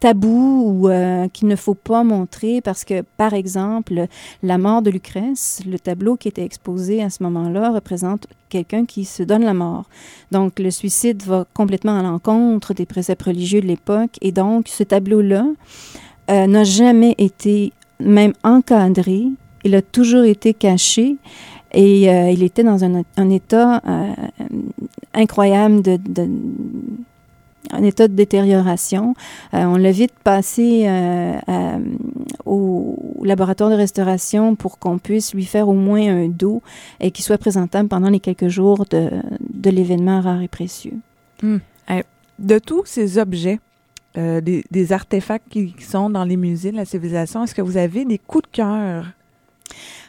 tabou 0.00 0.62
ou 0.66 0.88
euh, 0.88 1.28
qu'il 1.28 1.48
ne 1.48 1.56
faut 1.56 1.74
pas 1.74 2.04
montrer 2.04 2.60
parce 2.60 2.84
que, 2.84 3.02
par 3.16 3.34
exemple, 3.34 4.06
la 4.42 4.58
mort 4.58 4.82
de 4.82 4.90
Lucrèce, 4.90 5.62
le 5.66 5.78
tableau 5.78 6.16
qui 6.16 6.28
était 6.28 6.44
exposé 6.44 7.02
à 7.02 7.10
ce 7.10 7.22
moment-là 7.22 7.70
représente 7.70 8.26
quelqu'un 8.48 8.84
qui 8.84 9.04
se 9.04 9.22
donne 9.22 9.44
la 9.44 9.54
mort. 9.54 9.88
Donc, 10.30 10.58
le 10.58 10.70
suicide 10.70 11.22
va 11.22 11.46
complètement 11.54 11.98
à 11.98 12.02
l'encontre 12.02 12.74
des 12.74 12.86
préceptes 12.86 13.22
religieux 13.22 13.60
de 13.60 13.66
l'époque 13.66 14.18
et 14.20 14.32
donc 14.32 14.68
ce 14.68 14.82
tableau-là 14.82 15.46
euh, 16.30 16.46
n'a 16.46 16.64
jamais 16.64 17.14
été 17.18 17.72
même 18.00 18.32
encadré, 18.42 19.24
il 19.64 19.74
a 19.74 19.82
toujours 19.82 20.24
été 20.24 20.52
caché 20.52 21.16
et 21.72 22.10
euh, 22.10 22.30
il 22.30 22.42
était 22.42 22.64
dans 22.64 22.84
un, 22.84 23.30
état 23.30 23.80
incroyable 25.14 25.80
de 25.82 25.98
un 27.70 27.82
état 27.82 28.08
de 28.08 28.14
détérioration. 28.14 29.14
Euh, 29.54 29.64
on 29.64 29.76
l'a 29.76 29.90
vite 29.90 30.14
passé 30.22 30.84
euh, 30.86 31.38
au 32.44 33.22
laboratoire 33.22 33.70
de 33.70 33.74
restauration 33.74 34.54
pour 34.54 34.78
qu'on 34.78 34.98
puisse 34.98 35.34
lui 35.34 35.44
faire 35.44 35.68
au 35.68 35.74
moins 35.74 36.24
un 36.24 36.28
dos 36.28 36.62
et 37.00 37.10
qu'il 37.10 37.24
soit 37.24 37.38
présentable 37.38 37.88
pendant 37.88 38.10
les 38.10 38.20
quelques 38.20 38.48
jours 38.48 38.84
de, 38.90 39.10
de 39.40 39.70
l'événement 39.70 40.20
rare 40.20 40.42
et 40.42 40.48
précieux. 40.48 40.98
Hmm. 41.42 41.58
De 42.40 42.58
tous 42.58 42.82
ces 42.84 43.18
objets, 43.18 43.60
euh, 44.18 44.40
des, 44.40 44.64
des, 44.68 44.92
artefacts 44.92 45.48
qui, 45.48 45.72
sont 45.78 46.10
dans 46.10 46.24
les 46.24 46.36
musées 46.36 46.72
de 46.72 46.76
la 46.76 46.84
civilisation, 46.84 47.44
est-ce 47.44 47.54
que 47.54 47.62
vous 47.62 47.76
avez 47.76 48.04
des 48.04 48.18
coups 48.18 48.42
de 48.50 48.56
cœur? 48.56 49.06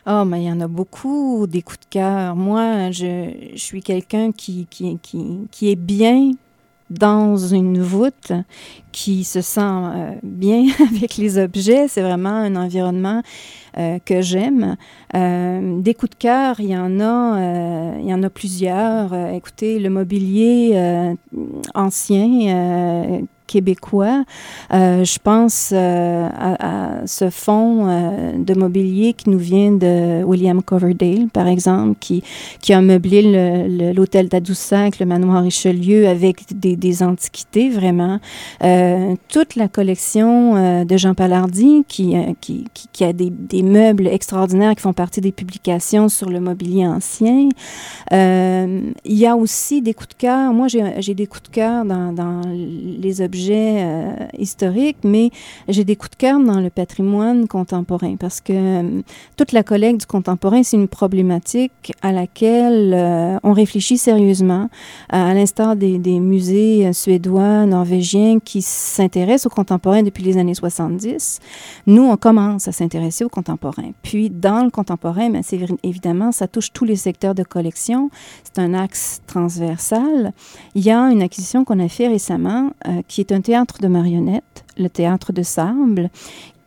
Oh, 0.08 0.24
mais 0.26 0.44
il 0.44 0.48
y 0.48 0.52
en 0.52 0.60
a 0.60 0.68
beaucoup, 0.68 1.46
des 1.48 1.62
coups 1.62 1.80
de 1.82 1.86
cœur. 1.90 2.36
Moi, 2.36 2.90
je, 2.90 3.32
je 3.54 3.60
suis 3.60 3.84
quelqu'un 3.84 4.32
qui, 4.32 4.66
qui, 4.72 4.98
qui, 5.04 5.48
qui 5.52 5.72
est 5.72 5.76
bien 5.76 6.32
dans 6.90 7.38
une 7.38 7.82
voûte 7.82 8.32
qui 8.92 9.24
se 9.24 9.42
sent 9.42 9.60
euh, 9.62 10.12
bien 10.24 10.66
avec 10.90 11.18
les 11.18 11.38
objets. 11.38 11.88
C'est 11.88 12.02
vraiment 12.02 12.30
un 12.30 12.56
environnement 12.56 13.22
euh, 13.78 14.00
que 14.04 14.22
j'aime. 14.22 14.78
Euh, 15.16 15.80
des 15.82 15.94
coups 15.94 16.12
de 16.12 16.16
cœur, 16.16 16.60
il 16.60 16.70
y 16.70 16.78
en 16.78 17.00
a, 17.00 17.98
il 18.00 18.08
y 18.08 18.14
en 18.14 18.24
a 18.24 18.30
plusieurs. 18.30 19.14
écoutez, 19.34 19.80
le 19.80 19.90
mobilier 19.90 21.16
ancien 21.74 23.26
québécois. 23.48 24.24
Euh, 24.74 25.04
je 25.04 25.20
pense 25.20 25.72
euh, 25.74 26.28
à, 26.34 27.06
ce 27.06 27.30
fonds 27.30 27.88
euh, 27.88 28.32
de 28.38 28.54
mobilier 28.54 29.14
qui 29.14 29.30
nous 29.30 29.38
vient 29.38 29.72
de 29.72 30.24
William 30.24 30.62
Coverdale, 30.62 31.28
par 31.32 31.48
exemple, 31.48 31.96
qui, 32.00 32.24
qui 32.62 32.74
a 32.74 32.82
meublé 32.82 33.94
l'hôtel 33.94 34.30
d'Adoussac, 34.30 35.00
le 35.00 35.06
manoir 35.06 35.44
Richelieu, 35.44 36.08
avec 36.08 36.58
des, 36.58 36.76
des 36.76 37.04
antiquités, 37.04 37.70
vraiment. 37.70 38.20
toute 39.30 39.56
la 39.56 39.68
collection 39.68 40.84
de 40.86 40.98
Jean 40.98 41.14
Palardy, 41.14 41.84
qui, 41.88 42.16
qui, 42.42 42.66
qui, 42.92 43.04
a 43.04 43.14
des, 43.14 43.30
des, 43.30 43.64
meubles 43.64 44.08
extraordinaires 44.08 44.76
qui 44.76 44.82
font 44.82 44.94
partie 44.94 45.22
des 45.22 45.32
publications 45.32 46.10
sur 46.10 46.30
le 46.30 46.40
mobilier 46.40 46.88
ancien. 46.88 47.50
il 48.12 48.94
y 49.06 49.26
a 49.26 49.36
aussi 49.36 49.82
des 49.82 49.94
coups 49.94 50.10
de 50.10 50.14
cœur. 50.16 50.54
Moi, 50.54 50.68
j'ai 50.68 51.14
des 51.14 51.28
coups 51.28 51.44
de 51.44 51.50
cœur 51.50 51.86
dans, 51.86 52.14
dans 52.14 52.42
les 52.48 53.22
objets 53.22 53.35
objets 53.36 53.84
euh, 53.84 54.28
historiques, 54.38 55.00
mais 55.04 55.30
j'ai 55.68 55.84
des 55.84 55.98
coups 55.98 56.12
de 56.12 56.16
cœur 56.16 56.40
dans 56.40 56.62
le 56.62 56.70
patrimoine 56.70 57.50
contemporain 57.50 58.16
parce 58.18 58.40
que 58.40 58.54
euh, 58.54 59.02
toute 59.36 59.52
la 59.52 59.62
collecte 59.62 60.00
du 60.00 60.06
contemporain, 60.06 60.64
c'est 60.64 60.78
une 60.78 60.88
problématique 60.88 61.92
à 62.02 62.14
laquelle 62.14 62.94
euh, 62.94 63.38
on 63.44 63.52
réfléchit 63.52 63.98
sérieusement, 63.98 64.70
à 65.10 65.34
l'instar 65.34 65.76
des, 65.76 65.98
des, 65.98 66.22
musées 66.22 66.94
suédois, 66.94 67.66
norvégiens 67.66 68.40
qui 68.40 68.62
s'intéressent 68.62 69.48
au 69.48 69.56
contemporain 69.56 70.02
depuis 70.02 70.24
les 70.24 70.38
années 70.38 70.54
70. 70.54 71.40
Nous, 71.88 72.04
on 72.04 72.16
commence 72.16 72.70
à 72.70 72.72
s'intéresser 72.72 73.26
au 73.26 73.30
contemporain. 73.30 73.92
Puis, 74.02 74.30
dans 74.30 74.64
le 74.64 74.70
contemporain, 74.70 75.30
ben, 75.30 75.42
c'est 75.44 75.60
évidemment, 75.84 76.32
ça 76.32 76.48
touche 76.48 76.72
tous 76.72 76.86
les 76.86 76.96
secteurs 76.96 77.36
de 77.36 77.44
collection. 77.44 78.10
C'est 78.44 78.60
un 78.60 78.74
axe 78.74 79.22
transversal. 79.28 80.32
Il 80.74 80.84
y 80.84 80.92
a 80.92 81.02
une 81.12 81.22
acquisition 81.22 81.66
qu'on 81.66 81.80
a 81.80 81.90
fait 81.90 82.08
récemment, 82.08 82.72
euh, 82.88 83.02
qui 83.08 83.22
est 83.26 83.34
un 83.34 83.42
théâtre 83.42 83.80
de 83.82 83.88
marionnettes, 83.88 84.66
le 84.78 84.90
théâtre 84.90 85.34
de 85.34 85.42
Sable, 85.42 86.12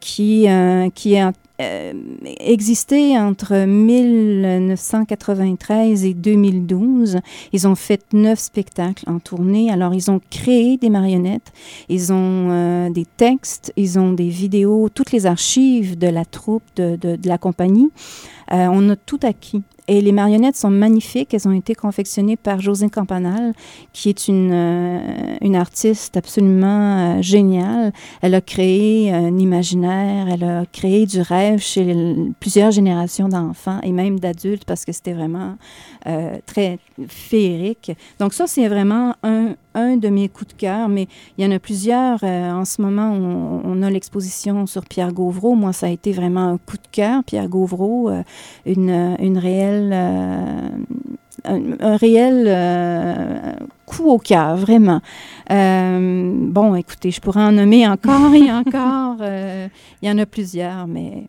qui, 0.00 0.48
euh, 0.48 0.88
qui 0.90 1.16
a 1.18 1.32
euh, 1.60 1.92
existé 2.38 3.18
entre 3.18 3.66
1993 3.66 6.04
et 6.04 6.14
2012. 6.14 7.18
Ils 7.52 7.66
ont 7.66 7.74
fait 7.74 8.00
neuf 8.12 8.38
spectacles 8.38 9.02
en 9.08 9.18
tournée. 9.18 9.68
Alors, 9.70 9.92
ils 9.92 10.08
ont 10.10 10.20
créé 10.30 10.76
des 10.76 10.90
marionnettes, 10.90 11.52
ils 11.88 12.12
ont 12.12 12.48
euh, 12.50 12.90
des 12.90 13.06
textes, 13.16 13.72
ils 13.76 13.98
ont 13.98 14.12
des 14.12 14.28
vidéos, 14.28 14.88
toutes 14.88 15.10
les 15.12 15.26
archives 15.26 15.98
de 15.98 16.08
la 16.08 16.24
troupe, 16.24 16.62
de, 16.76 16.94
de, 16.96 17.18
la 17.24 17.38
compagnie. 17.38 17.90
On 18.50 18.88
a 18.88 18.96
tout 18.96 19.20
acquis. 19.22 19.62
Et 19.88 20.02
les 20.02 20.12
marionnettes 20.12 20.56
sont 20.56 20.70
magnifiques. 20.70 21.32
Elles 21.32 21.48
ont 21.48 21.52
été 21.52 21.74
confectionnées 21.74 22.36
par 22.36 22.60
José 22.60 22.90
Campanal, 22.90 23.54
qui 23.94 24.10
est 24.10 24.28
une, 24.28 24.52
euh, 24.52 25.00
une 25.40 25.56
artiste 25.56 26.16
absolument 26.16 27.16
euh, 27.16 27.22
géniale. 27.22 27.92
Elle 28.20 28.34
a 28.34 28.42
créé 28.42 29.10
un 29.12 29.38
imaginaire, 29.38 30.28
elle 30.28 30.44
a 30.44 30.66
créé 30.66 31.06
du 31.06 31.22
rêve 31.22 31.60
chez 31.60 32.14
plusieurs 32.38 32.70
générations 32.70 33.28
d'enfants 33.28 33.80
et 33.82 33.92
même 33.92 34.20
d'adultes 34.20 34.64
parce 34.66 34.84
que 34.84 34.92
c'était 34.92 35.14
vraiment 35.14 35.56
euh, 36.06 36.36
très 36.46 36.78
féerique. 37.08 37.92
Donc 38.18 38.34
ça, 38.34 38.46
c'est 38.46 38.68
vraiment 38.68 39.14
un, 39.22 39.54
un 39.74 39.96
de 39.96 40.08
mes 40.08 40.28
coups 40.28 40.54
de 40.54 40.58
cœur, 40.58 40.88
mais 40.88 41.06
il 41.36 41.44
y 41.44 41.46
en 41.46 41.50
a 41.50 41.58
plusieurs. 41.58 42.20
Euh, 42.22 42.50
en 42.50 42.64
ce 42.64 42.82
moment, 42.82 43.12
on, 43.12 43.82
a 43.82 43.90
l'exposition 43.90 44.66
sur 44.66 44.84
Pierre 44.84 45.12
Gauvreau. 45.12 45.54
Moi, 45.54 45.72
ça 45.72 45.86
a 45.86 45.90
été 45.90 46.12
vraiment 46.12 46.48
un 46.48 46.58
coup 46.58 46.76
de 46.76 46.88
cœur. 46.90 47.22
Pierre 47.24 47.48
Gauvreau, 47.48 48.10
euh, 48.10 48.22
une, 48.66 49.16
une 49.20 49.38
réelle... 49.38 49.77
Euh, 49.92 50.68
un, 51.44 51.62
un, 51.80 51.96
réel 51.96 52.44
euh, 52.48 53.52
coup 53.86 54.10
au 54.10 54.18
cœur, 54.18 54.56
vraiment. 54.56 55.00
Euh, 55.52 56.32
bon, 56.34 56.74
écoutez, 56.74 57.10
je 57.10 57.20
pourrais 57.20 57.42
en 57.42 57.52
nommer 57.52 57.86
encore 57.86 58.34
et 58.34 58.50
encore. 58.50 59.16
il 60.02 60.08
y 60.08 60.10
en 60.10 60.18
a 60.18 60.26
plusieurs, 60.26 60.86
mais 60.86 61.28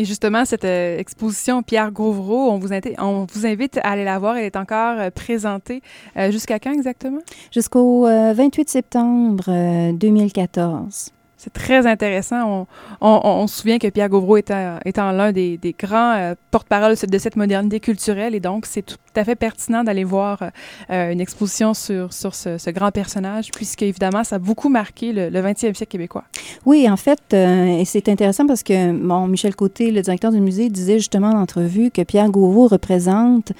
et 0.00 0.06
justement, 0.06 0.46
cette 0.46 0.64
euh, 0.64 0.96
exposition 0.96 1.62
Pierre 1.62 1.90
Gauvreau, 1.90 2.50
on 2.50 2.58
vous, 2.58 2.68
on 2.96 3.26
vous, 3.30 3.44
invite 3.44 3.78
à 3.82 3.90
aller 3.90 4.04
la 4.04 4.18
voir. 4.18 4.38
Elle 4.38 4.46
est 4.46 4.56
encore 4.56 4.98
euh, 4.98 5.10
présentée 5.10 5.82
euh, 6.16 6.30
jusqu'à 6.30 6.58
quand 6.58 6.72
exactement? 6.72 7.20
Jusqu'au 7.52 8.04
28 8.04 8.70
septembre 8.70 9.92
2014. 9.92 11.12
C'est 11.42 11.54
très 11.54 11.86
intéressant. 11.86 12.66
On, 13.00 13.46
se 13.46 13.60
souvient 13.60 13.78
que 13.78 13.88
Pierre 13.88 14.10
Gauvreau 14.10 14.36
était, 14.36 14.74
étant 14.84 15.10
l'un 15.10 15.32
des, 15.32 15.58
grands 15.78 16.12
euh, 16.12 16.34
porte-parole 16.50 16.96
de 16.96 17.18
cette 17.18 17.36
modernité 17.36 17.80
culturelle 17.80 18.34
et 18.34 18.40
donc 18.40 18.66
c'est 18.66 18.82
tout 18.82 18.98
à 19.16 19.24
fait 19.24 19.36
pertinent 19.36 19.82
d'aller 19.82 20.04
voir 20.04 20.42
euh, 20.90 21.10
une 21.10 21.18
exposition 21.18 21.72
sur, 21.72 22.12
sur 22.12 22.34
ce, 22.34 22.70
grand 22.70 22.90
personnage 22.90 23.52
puisque 23.52 23.80
évidemment 23.80 24.22
ça 24.22 24.36
a 24.36 24.38
beaucoup 24.38 24.68
marqué 24.68 25.14
le, 25.14 25.30
le 25.30 25.40
20e 25.40 25.72
siècle 25.72 25.86
québécois. 25.86 26.24
Oui, 26.66 26.86
en 26.90 26.98
fait, 26.98 27.22
euh, 27.32 27.78
et 27.78 27.86
c'est 27.86 28.10
intéressant 28.10 28.46
parce 28.46 28.62
que 28.62 28.92
bon, 28.92 29.26
Michel 29.26 29.56
Côté, 29.56 29.92
le 29.92 30.02
directeur 30.02 30.32
du 30.32 30.40
musée, 30.40 30.68
disait 30.68 30.98
justement 30.98 31.30
en 31.30 31.40
entrevue 31.40 31.90
que 31.90 32.02
Pierre 32.02 32.28
Gauvreau 32.28 32.68
représente 32.68 33.52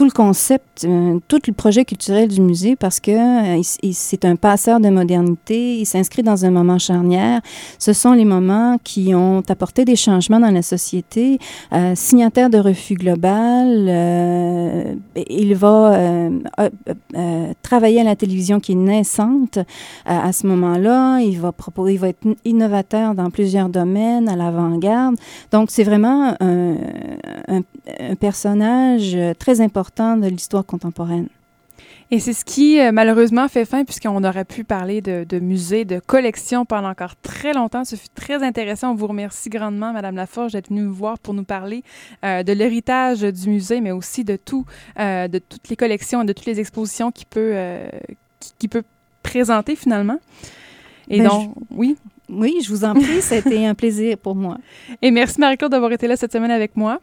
tout 0.00 0.06
le 0.06 0.10
concept, 0.12 0.86
euh, 0.86 1.18
tout 1.28 1.40
le 1.46 1.52
projet 1.52 1.84
culturel 1.84 2.26
du 2.26 2.40
musée 2.40 2.74
parce 2.74 3.00
que 3.00 3.10
euh, 3.10 3.60
c'est 3.92 4.24
un 4.24 4.34
passeur 4.34 4.80
de 4.80 4.88
modernité, 4.88 5.76
il 5.76 5.84
s'inscrit 5.84 6.22
dans 6.22 6.46
un 6.46 6.50
moment 6.50 6.78
charnière. 6.78 7.42
Ce 7.78 7.92
sont 7.92 8.12
les 8.12 8.24
moments 8.24 8.78
qui 8.82 9.14
ont 9.14 9.42
apporté 9.46 9.84
des 9.84 9.96
changements 9.96 10.40
dans 10.40 10.50
la 10.50 10.62
société. 10.62 11.38
Euh, 11.74 11.92
signataire 11.94 12.48
de 12.48 12.56
refus 12.56 12.94
global, 12.94 13.68
euh, 13.90 14.94
il 15.28 15.54
va 15.54 15.92
euh, 15.92 17.52
travailler 17.60 18.00
à 18.00 18.04
la 18.04 18.16
télévision 18.16 18.58
qui 18.58 18.72
est 18.72 18.76
naissante 18.76 19.58
à 20.06 20.32
ce 20.32 20.46
moment-là. 20.46 21.18
Il 21.20 21.38
va 21.38 21.52
proposer, 21.52 21.92
il 21.92 21.98
va 21.98 22.08
être 22.08 22.26
innovateur 22.46 23.14
dans 23.14 23.28
plusieurs 23.28 23.68
domaines, 23.68 24.30
à 24.30 24.36
l'avant-garde. 24.36 25.16
Donc 25.52 25.70
c'est 25.70 25.84
vraiment 25.84 26.34
un, 26.40 26.76
un, 27.48 27.60
un 28.00 28.14
personnage 28.14 29.14
très 29.38 29.60
important 29.60 29.89
de 29.96 30.28
l'histoire 30.28 30.64
contemporaine. 30.64 31.28
Et 32.12 32.18
c'est 32.18 32.32
ce 32.32 32.44
qui, 32.44 32.80
euh, 32.80 32.90
malheureusement, 32.90 33.46
fait 33.46 33.64
fin, 33.64 33.84
puisqu'on 33.84 34.24
aurait 34.24 34.44
pu 34.44 34.64
parler 34.64 35.00
de, 35.00 35.24
de 35.28 35.38
musées, 35.38 35.84
de 35.84 36.00
collections 36.00 36.64
pendant 36.64 36.88
encore 36.90 37.14
très 37.22 37.52
longtemps. 37.52 37.84
Ce 37.84 37.94
fut 37.94 38.08
très 38.08 38.42
intéressant. 38.42 38.90
On 38.90 38.94
vous 38.96 39.06
remercie 39.06 39.48
grandement, 39.48 39.92
Madame 39.92 40.16
Laforge, 40.16 40.52
d'être 40.52 40.70
venue 40.70 40.82
nous 40.82 40.92
voir 40.92 41.20
pour 41.20 41.34
nous 41.34 41.44
parler 41.44 41.84
euh, 42.24 42.42
de 42.42 42.52
l'héritage 42.52 43.20
du 43.20 43.48
musée, 43.48 43.80
mais 43.80 43.92
aussi 43.92 44.24
de 44.24 44.36
tout, 44.36 44.66
euh, 44.98 45.28
de 45.28 45.38
toutes 45.38 45.68
les 45.68 45.76
collections 45.76 46.22
et 46.22 46.26
de 46.26 46.32
toutes 46.32 46.46
les 46.46 46.58
expositions 46.58 47.12
qu'il 47.12 47.26
peut, 47.26 47.54
qui, 48.40 48.52
qui, 48.58 48.68
peut 48.68 48.82
présenter 49.22 49.76
finalement. 49.76 50.18
Et 51.08 51.18
ben, 51.18 51.28
donc, 51.28 51.54
je... 51.70 51.76
oui. 51.76 51.96
Oui, 52.28 52.58
je 52.62 52.68
vous 52.68 52.84
en 52.84 52.94
prie, 52.94 53.20
c'était 53.22 53.66
un 53.66 53.74
plaisir 53.74 54.16
pour 54.18 54.34
moi. 54.34 54.58
Et 55.02 55.10
merci 55.10 55.40
Marie-Claude 55.40 55.72
d'avoir 55.72 55.92
été 55.92 56.06
là 56.06 56.16
cette 56.16 56.32
semaine 56.32 56.50
avec 56.50 56.76
moi. 56.76 57.00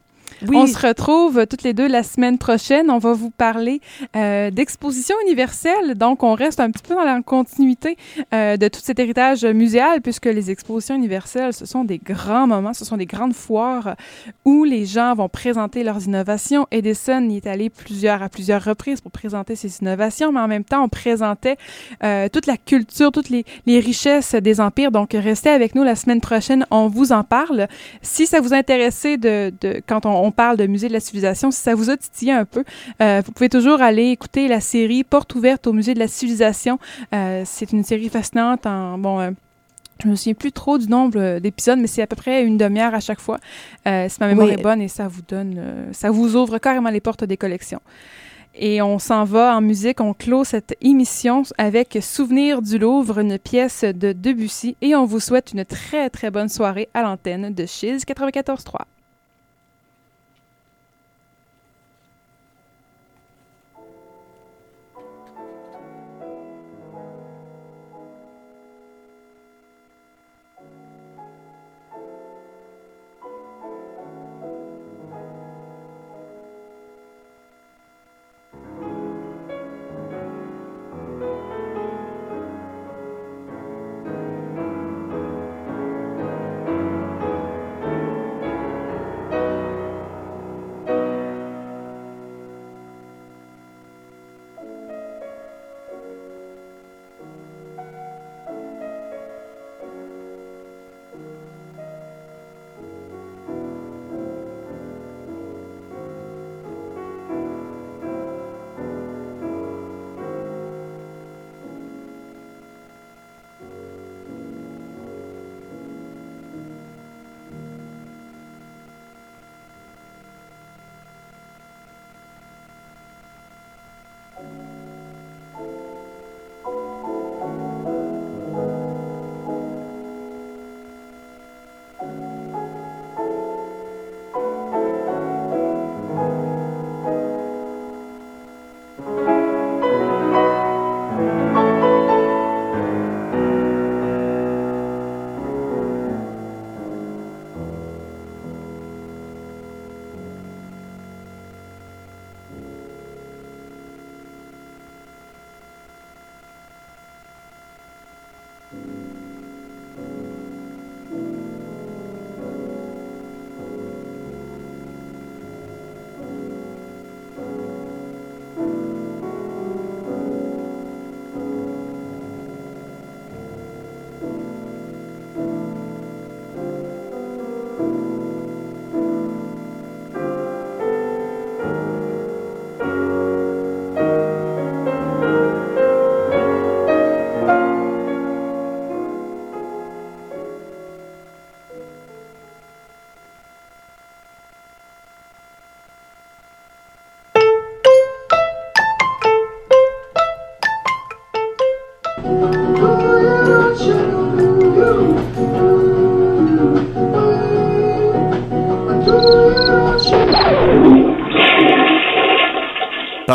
On 0.54 0.68
se 0.68 0.86
retrouve 0.86 1.48
toutes 1.48 1.64
les 1.64 1.74
deux 1.74 1.88
la 1.88 2.04
semaine 2.04 2.38
prochaine. 2.38 2.92
On 2.92 3.00
va 3.00 3.14
vous 3.14 3.32
parler 3.32 3.82
euh, 4.16 4.52
d'exposition 4.52 5.16
universelle. 5.26 5.96
Donc, 5.96 6.24
on 6.24 6.34
reste 6.34 6.60
un 6.60 6.70
petit 6.70 6.84
peu 6.84 6.94
dans 6.94 7.04
la 7.04 7.22
continuité 7.22 7.98
euh, 8.34 8.56
de 8.58 8.68
tout 8.68 8.80
cet 8.82 9.00
héritage 9.00 9.46
muséal, 9.46 10.02
puisque 10.02 10.26
les 10.26 10.52
expositions 10.52 10.96
universelles, 10.96 11.54
ce 11.54 11.66
sont 11.66 11.84
des 11.84 11.98
grands 11.98 12.48
moments, 12.48 12.74
ce 12.74 12.86
sont 12.86 12.98
des 12.98 13.06
grandes 13.06 13.34
foires 13.34 13.96
où 14.46 14.64
les 14.64 14.86
gens 14.86 15.16
vont 15.16 15.30
présenter 15.30 15.84
leurs 15.84 16.06
innovations. 16.06 16.68
Edison 16.72 17.28
y 17.30 17.38
est 17.38 17.48
allé 17.48 17.70
plusieurs, 17.70 18.22
à 18.22 18.30
plusieurs 18.30 18.64
reprises 18.64 19.02
pour 19.02 19.12
présenter 19.12 19.56
ses 19.56 19.80
innovations, 19.82 20.32
mais 20.32 20.40
en 20.40 20.48
même 20.48 20.64
temps, 20.64 20.84
on 20.84 20.90
présentait 20.90 21.58
euh, 22.04 22.30
toute 22.30 22.46
la 22.46 22.58
culture, 22.58 23.12
toutes 23.12 23.30
les, 23.30 23.44
les 23.66 23.80
richesses 23.80 24.36
des 24.36 24.62
empires. 24.62 24.92
Donc, 24.92 25.14
restez 25.14 25.50
avec 25.50 25.74
nous 25.74 25.84
la 25.84 25.96
semaine 25.96 26.22
prochaine. 26.22 26.66
On 26.70 26.88
vous 26.88 27.12
en 27.12 27.24
parle. 27.24 27.68
Si 28.02 28.28
ça 28.28 28.40
vous 28.40 28.54
intéressait 28.54 29.18
de, 29.18 29.52
de 29.62 29.82
quand 29.88 30.06
on 30.06 30.17
on 30.24 30.32
parle 30.32 30.58
de 30.58 30.68
musée 30.68 30.88
de 30.88 30.94
la 30.94 31.00
civilisation, 31.00 31.52
si 31.52 31.62
ça 31.62 31.76
vous 31.76 31.90
a 31.90 31.98
titillé 31.98 32.32
un 32.32 32.46
peu, 32.46 32.64
euh, 33.02 33.22
vous 33.26 33.32
pouvez 33.32 33.50
toujours 33.50 33.82
aller 33.82 34.10
écouter 34.10 34.48
la 34.48 34.62
série 34.62 35.04
Porte 35.04 35.36
ouverte 35.36 35.68
au 35.68 35.74
musée 35.74 35.94
de 35.94 36.00
la 36.00 36.08
civilisation. 36.08 36.80
Euh, 37.14 37.44
c'est 37.46 37.72
une 37.72 37.84
série 37.84 38.10
fascinante 38.10 38.66
en 38.66 38.98
bon. 38.98 39.20
Euh, 39.20 39.32
je 40.04 40.08
me 40.08 40.16
souviens 40.16 40.36
plus 40.36 40.52
trop 40.52 40.78
du 40.78 40.88
nombre 40.88 41.40
d'épisodes, 41.40 41.80
mais 41.80 41.88
c'est 41.88 42.04
à 42.04 42.08
peu 42.08 42.16
près 42.16 42.44
une 42.44 42.56
demi-heure 42.56 42.94
à 42.94 43.00
chaque 43.00 43.20
fois. 43.20 43.40
si 43.84 44.18
ma 44.20 44.28
mémoire 44.28 44.48
oui. 44.48 44.54
est 44.54 44.62
bonne 44.62 44.80
et 44.80 44.90
ça 44.90 45.08
vous 45.08 45.24
donne, 45.28 45.88
ça 45.92 46.12
vous 46.12 46.36
ouvre 46.36 46.60
carrément 46.60 46.92
les 46.92 47.02
portes 47.02 47.24
des 47.24 47.36
collections. 47.36 47.82
Et 48.60 48.82
on 48.82 48.98
s'en 49.00 49.24
va 49.24 49.56
en 49.56 49.62
musique. 49.62 50.02
On 50.02 50.14
clôt 50.14 50.44
cette 50.44 50.76
émission 50.82 51.44
avec 51.58 51.98
Souvenir 52.02 52.62
du 52.62 52.80
Louvre, 52.80 53.20
une 53.20 53.38
pièce 53.38 53.84
de 53.84 54.14
Debussy. 54.14 54.76
Et 54.82 54.96
on 54.96 55.06
vous 55.06 55.20
souhaite 55.20 55.54
une 55.54 55.64
très, 55.64 56.10
très 56.10 56.32
bonne 56.32 56.50
soirée 56.50 56.90
à 56.94 57.04
l'antenne 57.04 57.54
de 57.54 57.66
Chiz 57.66 58.04
94.3. 58.04 58.97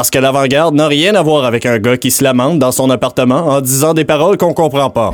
Parce 0.03 0.11
que 0.11 0.19
l'avant-garde 0.19 0.75
n'a 0.75 0.89
rien 0.89 1.15
à 1.15 1.23
voir 1.23 1.45
avec 1.45 1.65
un 1.65 1.79
gars 1.79 1.97
qui 1.97 2.11
se 2.11 2.25
lamente 2.25 2.59
dans 2.59 2.73
son 2.73 2.91
appartement 2.91 3.47
en 3.47 3.61
disant 3.61 3.95
des 3.95 4.05
paroles 4.05 4.37
qu'on 4.37 4.53
comprend 4.53 4.91
pas. 4.91 5.13